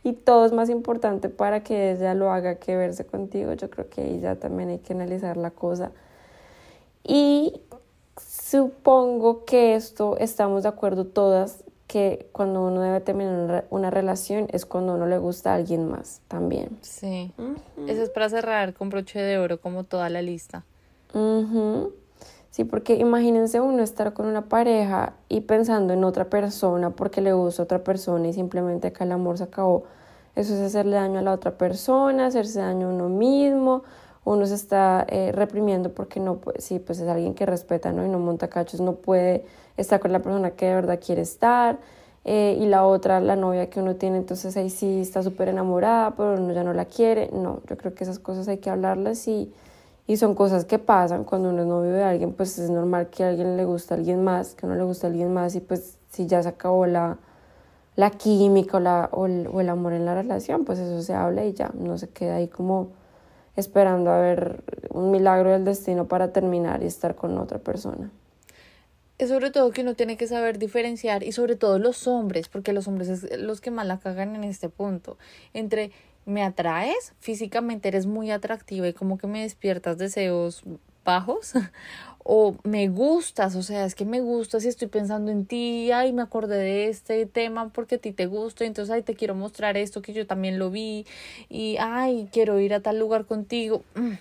y 0.05 0.13
todo 0.13 0.45
es 0.45 0.51
más 0.53 0.69
importante 0.69 1.27
para 1.29 1.63
que 1.63 1.91
ella 1.91 2.13
lo 2.13 2.31
haga 2.31 2.55
que 2.55 2.77
verse 2.77 3.05
contigo. 3.05 3.51
Yo 3.53 3.69
creo 3.69 3.89
que 3.89 4.01
ahí 4.01 4.19
ya 4.21 4.35
también 4.35 4.69
hay 4.69 4.77
que 4.77 4.93
analizar 4.93 5.35
la 5.35 5.49
cosa. 5.51 5.91
Y 7.03 7.59
supongo 8.17 9.45
que 9.45 9.75
esto 9.75 10.17
estamos 10.17 10.63
de 10.63 10.69
acuerdo 10.69 11.05
todas 11.05 11.63
que 11.87 12.27
cuando 12.31 12.65
uno 12.65 12.81
debe 12.81 12.99
terminar 12.99 13.33
una 13.33 13.47
re- 13.61 13.67
una 13.69 13.89
relación 13.91 14.47
es 14.51 14.65
cuando 14.65 14.95
uno 14.95 15.05
le 15.05 15.17
gusta 15.17 15.51
a 15.51 15.55
alguien 15.55 15.87
más 15.89 16.21
también. 16.27 16.77
Sí. 16.81 17.31
Eso 17.87 18.01
es 18.03 18.09
para 18.09 18.29
cerrar 18.29 18.73
con 18.73 18.89
broche 18.89 19.19
de 19.19 19.37
oro 19.37 19.59
como 19.59 19.83
toda 19.83 20.09
la 20.09 20.21
lista. 20.21 20.63
Ujú. 21.13 21.93
Sí, 22.55 22.63
porque 22.63 22.95
imagínense 22.95 23.59
uno 23.59 23.83
estar 23.83 24.13
con 24.13 24.27
una 24.27 24.47
pareja 24.47 25.11
y 25.27 25.41
pensando 25.41 25.91
en 25.91 26.05
otra 26.05 26.29
persona 26.29 26.89
porque 26.91 27.19
le 27.19 27.33
gusta 27.33 27.63
a 27.63 27.65
otra 27.65 27.83
persona 27.83 28.29
y 28.29 28.31
simplemente 28.31 28.87
acá 28.87 29.03
el 29.03 29.11
amor 29.11 29.37
se 29.37 29.43
acabó. 29.43 29.83
Eso 30.37 30.53
es 30.53 30.61
hacerle 30.61 30.95
daño 30.95 31.19
a 31.19 31.21
la 31.21 31.33
otra 31.33 31.57
persona, 31.57 32.27
hacerse 32.27 32.59
daño 32.61 32.87
a 32.87 32.93
uno 32.93 33.09
mismo. 33.09 33.83
Uno 34.23 34.45
se 34.45 34.55
está 34.55 35.05
eh, 35.09 35.33
reprimiendo 35.33 35.91
porque 35.93 36.21
no 36.21 36.37
puede, 36.37 36.61
sí, 36.61 36.79
pues 36.79 37.01
es 37.01 37.09
alguien 37.09 37.33
que 37.33 37.45
respeta, 37.45 37.91
¿no? 37.91 38.05
Y 38.05 38.07
no 38.07 38.19
monta 38.19 38.47
cachos, 38.47 38.79
no 38.79 38.93
puede 38.93 39.43
estar 39.75 39.99
con 39.99 40.13
la 40.13 40.19
persona 40.19 40.51
que 40.51 40.67
de 40.67 40.75
verdad 40.75 40.97
quiere 41.05 41.23
estar. 41.23 41.79
Eh, 42.23 42.57
y 42.57 42.67
la 42.67 42.85
otra, 42.85 43.19
la 43.19 43.35
novia 43.35 43.69
que 43.69 43.81
uno 43.81 43.97
tiene, 43.97 44.15
entonces 44.15 44.55
ahí 44.55 44.69
sí 44.69 45.01
está 45.01 45.23
súper 45.23 45.49
enamorada, 45.49 46.15
pero 46.15 46.35
uno 46.35 46.53
ya 46.53 46.63
no 46.63 46.71
la 46.71 46.85
quiere. 46.85 47.29
No, 47.33 47.59
yo 47.67 47.75
creo 47.75 47.93
que 47.93 48.05
esas 48.05 48.17
cosas 48.19 48.47
hay 48.47 48.59
que 48.59 48.69
hablarlas 48.69 49.27
y, 49.27 49.51
y 50.07 50.17
son 50.17 50.35
cosas 50.35 50.65
que 50.65 50.79
pasan 50.79 51.23
cuando 51.23 51.49
uno 51.49 51.61
es 51.61 51.67
novio 51.67 51.91
de 51.91 52.03
alguien, 52.03 52.33
pues 52.33 52.57
es 52.59 52.69
normal 52.69 53.09
que 53.09 53.23
a 53.23 53.29
alguien 53.29 53.57
le 53.57 53.65
guste 53.65 53.93
a 53.93 53.97
alguien 53.97 54.23
más, 54.23 54.53
que 54.53 54.65
a 54.65 54.69
uno 54.69 54.77
le 54.77 54.83
guste 54.83 55.07
a 55.07 55.09
alguien 55.09 55.33
más 55.33 55.55
y 55.55 55.61
pues 55.61 55.97
si 56.11 56.27
ya 56.27 56.43
se 56.43 56.49
acabó 56.49 56.85
la, 56.85 57.17
la 57.95 58.11
química 58.11 58.77
o, 58.77 58.79
la, 58.79 59.09
o, 59.11 59.25
el, 59.25 59.47
o 59.51 59.61
el 59.61 59.69
amor 59.69 59.93
en 59.93 60.05
la 60.05 60.13
relación, 60.13 60.63
pues 60.63 60.79
eso 60.79 61.01
se 61.01 61.13
habla 61.13 61.45
y 61.45 61.53
ya 61.53 61.71
no 61.73 61.97
se 61.97 62.09
queda 62.09 62.35
ahí 62.35 62.47
como 62.47 62.89
esperando 63.55 64.11
a 64.11 64.19
ver 64.19 64.63
un 64.89 65.11
milagro 65.11 65.51
del 65.51 65.65
destino 65.65 66.07
para 66.07 66.31
terminar 66.31 66.83
y 66.83 66.87
estar 66.87 67.15
con 67.15 67.37
otra 67.37 67.59
persona. 67.59 68.11
Es 69.17 69.29
sobre 69.29 69.49
todo 69.49 69.71
que 69.71 69.81
uno 69.81 69.95
tiene 69.95 70.17
que 70.17 70.27
saber 70.27 70.59
diferenciar 70.59 71.23
y 71.23 71.31
sobre 71.31 71.55
todo 71.55 71.79
los 71.79 72.05
hombres, 72.05 72.49
porque 72.49 72.73
los 72.73 72.87
hombres 72.89 73.07
es 73.07 73.39
los 73.39 73.61
que 73.61 73.71
más 73.71 73.87
la 73.87 73.97
cagan 73.97 74.35
en 74.35 74.43
este 74.43 74.67
punto, 74.67 75.17
entre 75.53 75.91
me 76.25 76.43
atraes, 76.43 77.13
físicamente 77.19 77.87
eres 77.87 78.05
muy 78.05 78.31
atractiva 78.31 78.87
y 78.87 78.93
como 78.93 79.17
que 79.17 79.27
me 79.27 79.41
despiertas 79.41 79.97
deseos 79.97 80.63
bajos, 81.03 81.53
o 82.23 82.55
me 82.63 82.87
gustas, 82.87 83.55
o 83.55 83.61
sea, 83.61 83.85
es 83.85 83.93
que 83.93 84.05
me 84.05 84.19
gustas 84.21 84.65
y 84.65 84.67
estoy 84.67 84.87
pensando 84.87 85.31
en 85.31 85.45
ti, 85.45 85.91
ay, 85.91 86.11
me 86.13 86.23
acordé 86.23 86.57
de 86.57 86.87
este 86.89 87.25
tema 87.27 87.69
porque 87.69 87.95
a 87.95 87.97
ti 87.99 88.11
te 88.11 88.25
gusta, 88.25 88.65
entonces, 88.65 88.91
ay, 88.91 89.03
te 89.03 89.13
quiero 89.13 89.35
mostrar 89.35 89.77
esto 89.77 90.01
que 90.01 90.13
yo 90.13 90.25
también 90.25 90.57
lo 90.57 90.71
vi, 90.71 91.05
y, 91.49 91.77
ay, 91.79 92.27
quiero 92.31 92.59
ir 92.59 92.73
a 92.73 92.79
tal 92.79 92.97
lugar 92.97 93.25
contigo. 93.25 93.83
Mm, 93.95 94.13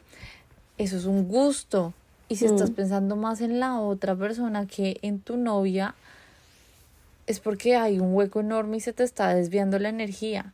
Eso 0.76 0.96
es 0.96 1.04
un 1.04 1.28
gusto. 1.28 1.94
Y 2.28 2.36
si 2.36 2.46
estás 2.46 2.70
Mm. 2.70 2.74
pensando 2.74 3.16
más 3.16 3.40
en 3.40 3.60
la 3.60 3.78
otra 3.80 4.16
persona 4.16 4.66
que 4.66 4.98
en 5.02 5.20
tu 5.20 5.36
novia, 5.36 5.94
es 7.26 7.38
porque 7.40 7.76
hay 7.76 8.00
un 8.00 8.12
hueco 8.14 8.40
enorme 8.40 8.78
y 8.78 8.80
se 8.80 8.92
te 8.92 9.04
está 9.04 9.32
desviando 9.34 9.78
la 9.78 9.88
energía. 9.88 10.52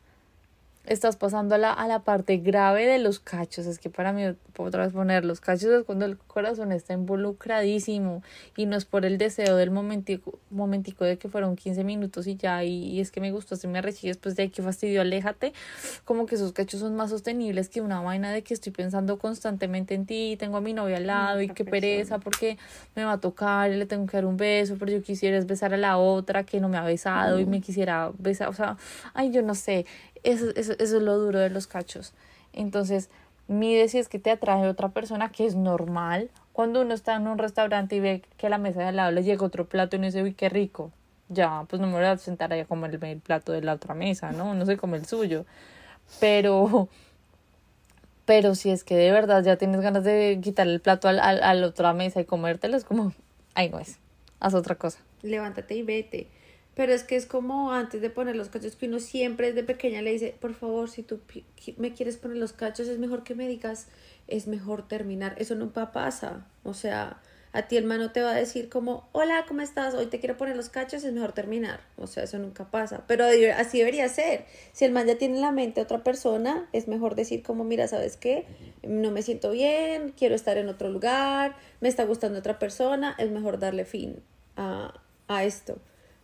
Estás 0.87 1.16
pasando 1.16 1.55
a 1.55 1.59
la, 1.59 1.73
a 1.73 1.87
la 1.87 2.01
parte 2.01 2.38
grave 2.38 2.87
de 2.87 2.99
los 2.99 3.21
cachos. 3.21 3.66
Es 3.66 3.79
que 3.79 3.90
para 3.90 4.12
mí, 4.12 4.25
otra 4.57 4.85
vez 4.85 4.93
poner 4.93 5.25
los 5.25 5.40
cachos 5.40 5.71
es 5.71 5.85
cuando 5.85 6.07
el 6.07 6.16
corazón 6.16 6.73
está 6.73 6.95
involucradísimo 6.95 8.23
y 8.57 8.66
no 8.66 8.77
es 8.77 8.87
por 8.87 9.05
el 9.05 9.19
deseo 9.19 9.57
del 9.57 9.71
momentico, 9.71 10.38
momentico 10.51 11.05
de 11.05 11.19
que 11.19 11.29
fueron 11.29 11.55
15 11.55 11.85
minutos 11.85 12.27
y 12.27 12.37
ya, 12.37 12.64
y, 12.64 12.85
y 12.85 13.01
es 13.01 13.11
que 13.11 13.21
me 13.21 13.31
gustó, 13.31 13.57
se 13.57 13.69
me 13.69 13.79
arreché 13.79 14.07
y 14.07 14.11
después 14.11 14.37
de 14.37 14.45
ahí 14.45 14.49
que 14.49 14.62
fastidio, 14.62 15.03
aléjate. 15.03 15.53
Como 16.05 16.27
que 16.27 16.37
esos 16.37 16.53
cachos 16.53 16.81
son 16.81 16.97
más 16.97 17.11
sostenibles 17.11 17.69
que 17.69 17.83
una 17.83 18.01
vaina 18.01 18.33
de 18.33 18.43
que 18.43 18.55
estoy 18.55 18.73
pensando 18.73 19.19
constantemente 19.19 19.95
en 19.95 20.07
ti, 20.07 20.37
tengo 20.38 20.57
a 20.57 20.61
mi 20.61 20.73
novia 20.73 20.97
al 20.97 21.07
lado 21.07 21.43
y 21.43 21.49
qué 21.49 21.64
persona. 21.64 21.71
pereza 21.71 22.19
porque 22.19 22.57
me 22.97 23.05
va 23.05 23.12
a 23.12 23.21
tocar 23.21 23.71
y 23.71 23.77
le 23.77 23.87
tengo 23.87 24.07
que 24.07 24.16
dar 24.16 24.25
un 24.25 24.37
beso, 24.37 24.77
pero 24.79 24.93
yo 24.93 25.03
quisiera 25.03 25.37
es 25.37 25.47
besar 25.47 25.75
a 25.75 25.77
la 25.77 25.99
otra 25.99 26.45
que 26.45 26.59
no 26.61 26.69
me 26.69 26.79
ha 26.79 26.85
besado 26.85 27.38
y 27.38 27.47
me 27.47 27.61
quisiera 27.61 28.11
besar, 28.19 28.49
o 28.49 28.55
sea, 28.55 28.77
ay, 29.14 29.31
yo 29.31 29.43
no 29.43 29.55
sé, 29.55 29.87
eso, 30.23 30.51
eso, 30.57 30.73
eso 30.79 30.97
es 30.97 31.03
lo 31.03 31.19
duro 31.19 31.39
de 31.39 31.51
los 31.51 31.67
cachos. 31.67 32.13
Entonces, 32.53 33.11
mide 33.49 33.89
si 33.89 33.99
es 33.99 34.09
que 34.09 34.19
te 34.19 34.31
atrae 34.31 34.69
otra 34.69 34.91
persona, 34.91 35.31
que 35.31 35.47
es 35.47 35.55
normal. 35.55 36.31
Cuando 36.53 36.83
uno 36.83 36.95
está 36.95 37.16
en 37.16 37.27
un 37.27 37.39
restaurante 37.39 37.97
y 37.97 38.01
ve 38.01 38.23
que 38.37 38.47
a 38.47 38.51
la 38.51 38.59
mesa 38.59 38.81
de 38.81 38.87
al 38.87 38.97
lado 38.97 39.11
le 39.12 39.23
llega 39.23 39.45
otro 39.47 39.66
plato 39.66 39.97
y 39.97 39.99
uno 39.99 40.07
dice, 40.07 40.23
uy, 40.23 40.35
qué 40.35 40.49
rico. 40.49 40.91
Ya, 41.29 41.64
pues 41.68 41.81
no 41.81 41.87
me 41.87 41.95
voy 41.95 42.05
a 42.05 42.16
sentar 42.18 42.53
ahí 42.53 42.61
a 42.61 42.64
comer 42.64 42.99
el 43.03 43.21
plato 43.21 43.53
de 43.53 43.62
la 43.62 43.75
otra 43.75 43.95
mesa, 43.95 44.33
¿no? 44.33 44.55
No 44.55 44.66
se 44.66 44.77
come 44.77 44.97
el 44.99 45.07
suyo. 45.07 45.47
Pero, 46.18 46.89
pero 48.25 48.55
si 48.57 48.71
es 48.71 48.83
que 48.85 48.97
de 48.97 49.12
verdad 49.12 49.45
ya 49.45 49.57
tienes 49.57 49.81
ganas 49.81 50.05
de 50.05 50.41
quitarle 50.43 50.75
el 50.75 50.81
plato 50.81 51.09
al, 51.09 51.21
al, 51.21 51.43
a 51.43 51.55
la 51.55 51.66
otra 51.66 51.93
mesa 51.93 52.21
y 52.21 52.25
comértelo, 52.25 52.77
es 52.77 52.85
como, 52.85 53.12
ay, 53.55 53.68
no 53.71 53.79
es, 53.79 53.99
haz 54.41 54.55
otra 54.55 54.75
cosa. 54.75 54.99
levántate 55.23 55.75
y 55.77 55.83
vete. 55.83 56.27
Pero 56.81 56.95
es 56.95 57.05
que 57.05 57.14
es 57.14 57.26
como 57.26 57.72
antes 57.72 58.01
de 58.01 58.09
poner 58.09 58.37
los 58.37 58.49
cachos, 58.49 58.74
que 58.74 58.87
uno 58.87 59.01
siempre 59.01 59.49
desde 59.49 59.64
pequeña 59.64 60.01
le 60.01 60.12
dice, 60.12 60.35
por 60.41 60.55
favor, 60.55 60.89
si 60.89 61.03
tú 61.03 61.20
me 61.76 61.93
quieres 61.93 62.16
poner 62.16 62.39
los 62.39 62.55
cachos, 62.55 62.89
es 62.89 62.99
mejor 62.99 63.22
que 63.22 63.35
me 63.35 63.47
digas, 63.47 63.89
es 64.28 64.47
mejor 64.47 64.89
terminar. 64.89 65.35
Eso 65.37 65.55
nunca 65.57 65.93
pasa. 65.93 66.47
O 66.62 66.72
sea, 66.72 67.20
A 67.53 67.66
ti 67.66 67.76
el 67.76 67.85
man 67.85 67.99
no 67.99 68.12
te 68.12 68.22
va 68.22 68.31
a 68.31 68.35
decir 68.35 68.68
como, 68.68 69.09
hola, 69.11 69.45
¿cómo 69.49 69.61
estás? 69.61 69.95
Hoy 69.95 70.07
te 70.07 70.20
quiero 70.20 70.37
poner 70.37 70.57
los 70.57 70.68
cachos, 70.68 71.03
es 71.03 71.12
mejor 71.12 71.33
terminar. 71.33 71.81
O 71.97 72.07
sea, 72.07 72.22
eso 72.22 72.39
nunca 72.39 72.70
pasa. 72.70 73.03
Pero 73.09 73.24
así 73.57 73.78
debería 73.78 74.09
ser. 74.09 74.47
Si 74.72 74.85
el 74.85 74.93
man 74.93 75.09
ya 75.09 75.18
tiene 75.18 75.35
en 75.35 75.41
la 75.43 75.51
mente 75.51 75.81
a 75.81 75.83
otra 75.83 76.05
persona, 76.05 76.68
es 76.72 76.87
mejor 76.87 77.16
decir 77.16 77.43
como, 77.43 77.64
mira, 77.64 77.89
¿sabes 77.89 78.16
qué? 78.16 78.47
No 78.85 79.11
me 79.11 79.22
siento 79.22 79.51
bien, 79.51 80.14
quiero 80.16 80.37
estar 80.37 80.59
en 80.59 80.68
otro 80.68 80.91
lugar, 80.91 81.57
me 81.81 81.89
está 81.89 82.05
gustando 82.05 82.39
otra 82.39 82.59
persona, 82.61 83.16
es 83.18 83.31
mejor 83.31 83.59
darle 83.59 83.85
fin 83.85 84.22
a, 84.57 84.95
a 85.26 85.45
esto. 85.45 85.78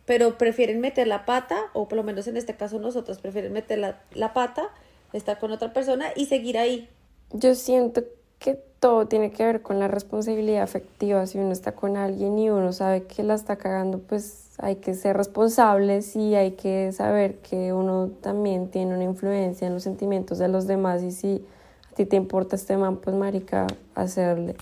Pero 0.07 0.39
prefieren 0.39 0.79
meter 0.81 1.05
la 1.05 1.25
pata, 1.25 1.59
o 1.73 1.87
por 1.87 1.97
lo 1.97 2.03
menos 2.03 2.25
en 2.27 2.37
este 2.37 2.55
caso 2.55 2.79
nosotros 2.79 3.19
prefieren 3.19 3.53
meter 3.53 3.77
la, 3.77 4.01
la 4.15 4.33
pata, 4.33 4.69
estar 5.13 5.37
con 5.37 5.51
otra 5.51 5.71
persona 5.71 6.07
y 6.15 6.25
seguir 6.25 6.57
ahí. 6.57 6.89
Yo 7.31 7.53
siento 7.53 8.03
que 8.39 8.55
todo 8.79 9.07
tiene 9.07 9.31
que 9.31 9.45
ver 9.45 9.61
con 9.61 9.79
la 9.79 9.87
responsabilidad 9.87 10.63
afectiva. 10.63 11.25
Si 11.25 11.37
uno 11.37 11.51
está 11.51 11.73
con 11.73 11.97
alguien 11.97 12.37
y 12.37 12.49
uno 12.49 12.73
sabe 12.73 13.03
que 13.03 13.23
la 13.23 13.33
está 13.33 13.57
cagando, 13.57 13.99
pues 13.99 14.47
hay 14.59 14.77
que 14.77 14.93
ser 14.93 15.17
responsables 15.17 16.15
y 16.15 16.35
hay 16.35 16.51
que 16.51 16.91
saber 16.91 17.35
que 17.37 17.73
uno 17.73 18.09
también 18.21 18.69
tiene 18.69 18.95
una 18.95 19.03
influencia 19.03 19.67
en 19.67 19.73
los 19.73 19.83
sentimientos 19.83 20.37
de 20.37 20.47
los 20.47 20.67
demás 20.67 21.03
y 21.03 21.11
si 21.11 21.45
a 21.91 21.95
ti 21.95 22.05
te 22.05 22.15
importa 22.15 22.55
este 22.55 22.77
man, 22.77 22.97
pues 22.97 23.15
marica, 23.15 23.67
hacerle. 23.95 24.55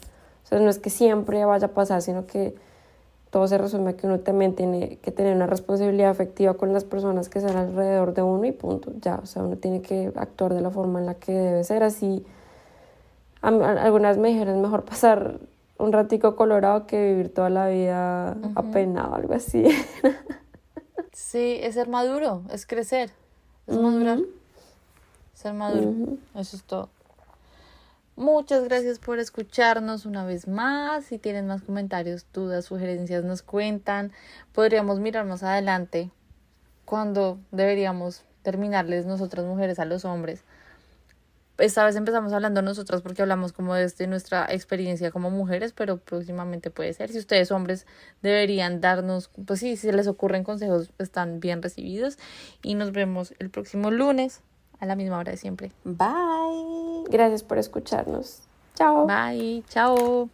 O 0.43 0.47
sea, 0.47 0.59
no 0.59 0.69
es 0.69 0.79
que 0.79 0.89
siempre 0.89 1.43
vaya 1.45 1.67
a 1.67 1.71
pasar, 1.71 2.01
sino 2.01 2.27
que 2.27 2.55
todo 3.35 3.49
se 3.49 3.57
resume 3.57 3.89
a 3.89 3.97
que 3.97 4.07
uno 4.07 4.21
también 4.21 4.55
tiene 4.55 4.97
que 4.99 5.11
tener 5.11 5.35
una 5.35 5.45
responsabilidad 5.45 6.09
afectiva 6.09 6.53
con 6.53 6.71
las 6.71 6.85
personas 6.85 7.27
que 7.27 7.39
están 7.39 7.57
alrededor 7.57 8.13
de 8.13 8.21
uno 8.21 8.45
y 8.45 8.53
punto, 8.53 8.93
ya, 9.01 9.15
o 9.21 9.25
sea, 9.25 9.43
uno 9.43 9.57
tiene 9.57 9.81
que 9.81 10.13
actuar 10.15 10.53
de 10.53 10.61
la 10.61 10.69
forma 10.69 11.01
en 11.01 11.05
la 11.05 11.15
que 11.15 11.33
debe 11.33 11.65
ser 11.65 11.83
así 11.83 12.25
algunas 13.41 14.17
me 14.17 14.29
dijeron, 14.29 14.61
mejor 14.61 14.85
pasar 14.85 15.41
un 15.77 15.91
ratico 15.91 16.37
colorado 16.37 16.87
que 16.87 17.09
vivir 17.09 17.33
toda 17.33 17.49
la 17.49 17.67
vida 17.67 18.37
apenado, 18.55 19.15
algo 19.15 19.33
así. 19.33 19.65
sí, 21.11 21.57
es 21.61 21.73
ser 21.73 21.89
maduro, 21.89 22.41
es 22.53 22.65
crecer, 22.65 23.11
es 23.67 23.77
madurar, 23.77 24.19
ser 25.33 25.53
maduro, 25.55 25.93
eso 26.35 26.55
es 26.55 26.63
todo. 26.63 26.87
Muchas 28.15 28.63
gracias 28.63 28.99
por 28.99 29.19
escucharnos 29.19 30.05
una 30.05 30.25
vez 30.25 30.47
más. 30.47 31.05
Si 31.05 31.17
tienen 31.17 31.47
más 31.47 31.61
comentarios, 31.61 32.25
dudas, 32.33 32.65
sugerencias, 32.65 33.23
nos 33.23 33.41
cuentan. 33.41 34.11
Podríamos 34.53 34.99
mirar 34.99 35.25
más 35.25 35.43
adelante 35.43 36.11
cuando 36.85 37.39
deberíamos 37.51 38.23
terminarles 38.41 39.05
nosotras 39.05 39.45
mujeres 39.45 39.79
a 39.79 39.85
los 39.85 40.05
hombres 40.05 40.43
esta 41.57 41.85
vez 41.85 41.95
empezamos 41.95 42.33
hablando 42.33 42.61
nosotras 42.61 43.01
porque 43.01 43.21
hablamos 43.21 43.53
como 43.53 43.75
desde 43.75 44.07
nuestra 44.07 44.45
experiencia 44.49 45.11
como 45.11 45.29
mujeres, 45.29 45.71
pero 45.73 45.97
próximamente 45.97 46.69
puede 46.69 46.93
ser. 46.93 47.11
Si 47.11 47.17
ustedes 47.17 47.51
hombres 47.51 47.85
deberían 48.21 48.81
darnos, 48.81 49.29
pues 49.45 49.61
sí, 49.61 49.77
si 49.77 49.91
les 49.91 50.07
ocurren 50.07 50.43
consejos, 50.43 50.91
están 50.97 51.39
bien 51.39 51.61
recibidos. 51.61 52.17
Y 52.61 52.75
nos 52.75 52.91
vemos 52.91 53.33
el 53.39 53.49
próximo 53.49 53.89
lunes 53.89 54.41
a 54.79 54.85
la 54.85 54.95
misma 54.95 55.17
hora 55.19 55.31
de 55.31 55.37
siempre. 55.37 55.71
Bye. 55.83 57.05
Gracias 57.09 57.43
por 57.43 57.57
escucharnos. 57.57 58.41
Chao. 58.75 59.07
Bye. 59.07 59.63
Chao. 59.69 60.29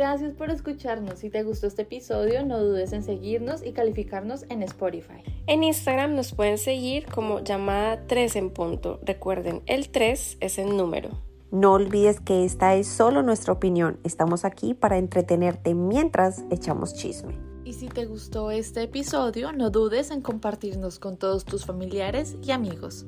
Gracias 0.00 0.32
por 0.32 0.50
escucharnos. 0.50 1.18
Si 1.18 1.28
te 1.28 1.42
gustó 1.42 1.66
este 1.66 1.82
episodio, 1.82 2.42
no 2.44 2.58
dudes 2.58 2.94
en 2.94 3.02
seguirnos 3.02 3.62
y 3.62 3.72
calificarnos 3.72 4.46
en 4.48 4.62
Spotify. 4.62 5.22
En 5.46 5.62
Instagram 5.62 6.14
nos 6.14 6.32
pueden 6.32 6.56
seguir 6.56 7.04
como 7.06 7.40
llamada 7.40 8.06
3 8.06 8.36
en 8.36 8.50
punto. 8.50 8.98
Recuerden, 9.02 9.62
el 9.66 9.90
3 9.90 10.38
es 10.40 10.58
el 10.58 10.74
número. 10.76 11.29
No 11.50 11.72
olvides 11.72 12.20
que 12.20 12.44
esta 12.44 12.76
es 12.76 12.86
solo 12.86 13.22
nuestra 13.22 13.52
opinión. 13.52 13.98
Estamos 14.04 14.44
aquí 14.44 14.72
para 14.72 14.98
entretenerte 14.98 15.74
mientras 15.74 16.44
echamos 16.50 16.94
chisme. 16.94 17.36
Y 17.64 17.72
si 17.72 17.88
te 17.88 18.06
gustó 18.06 18.52
este 18.52 18.82
episodio, 18.82 19.52
no 19.52 19.70
dudes 19.70 20.12
en 20.12 20.22
compartirnos 20.22 21.00
con 21.00 21.16
todos 21.16 21.44
tus 21.44 21.66
familiares 21.66 22.36
y 22.42 22.52
amigos. 22.52 23.06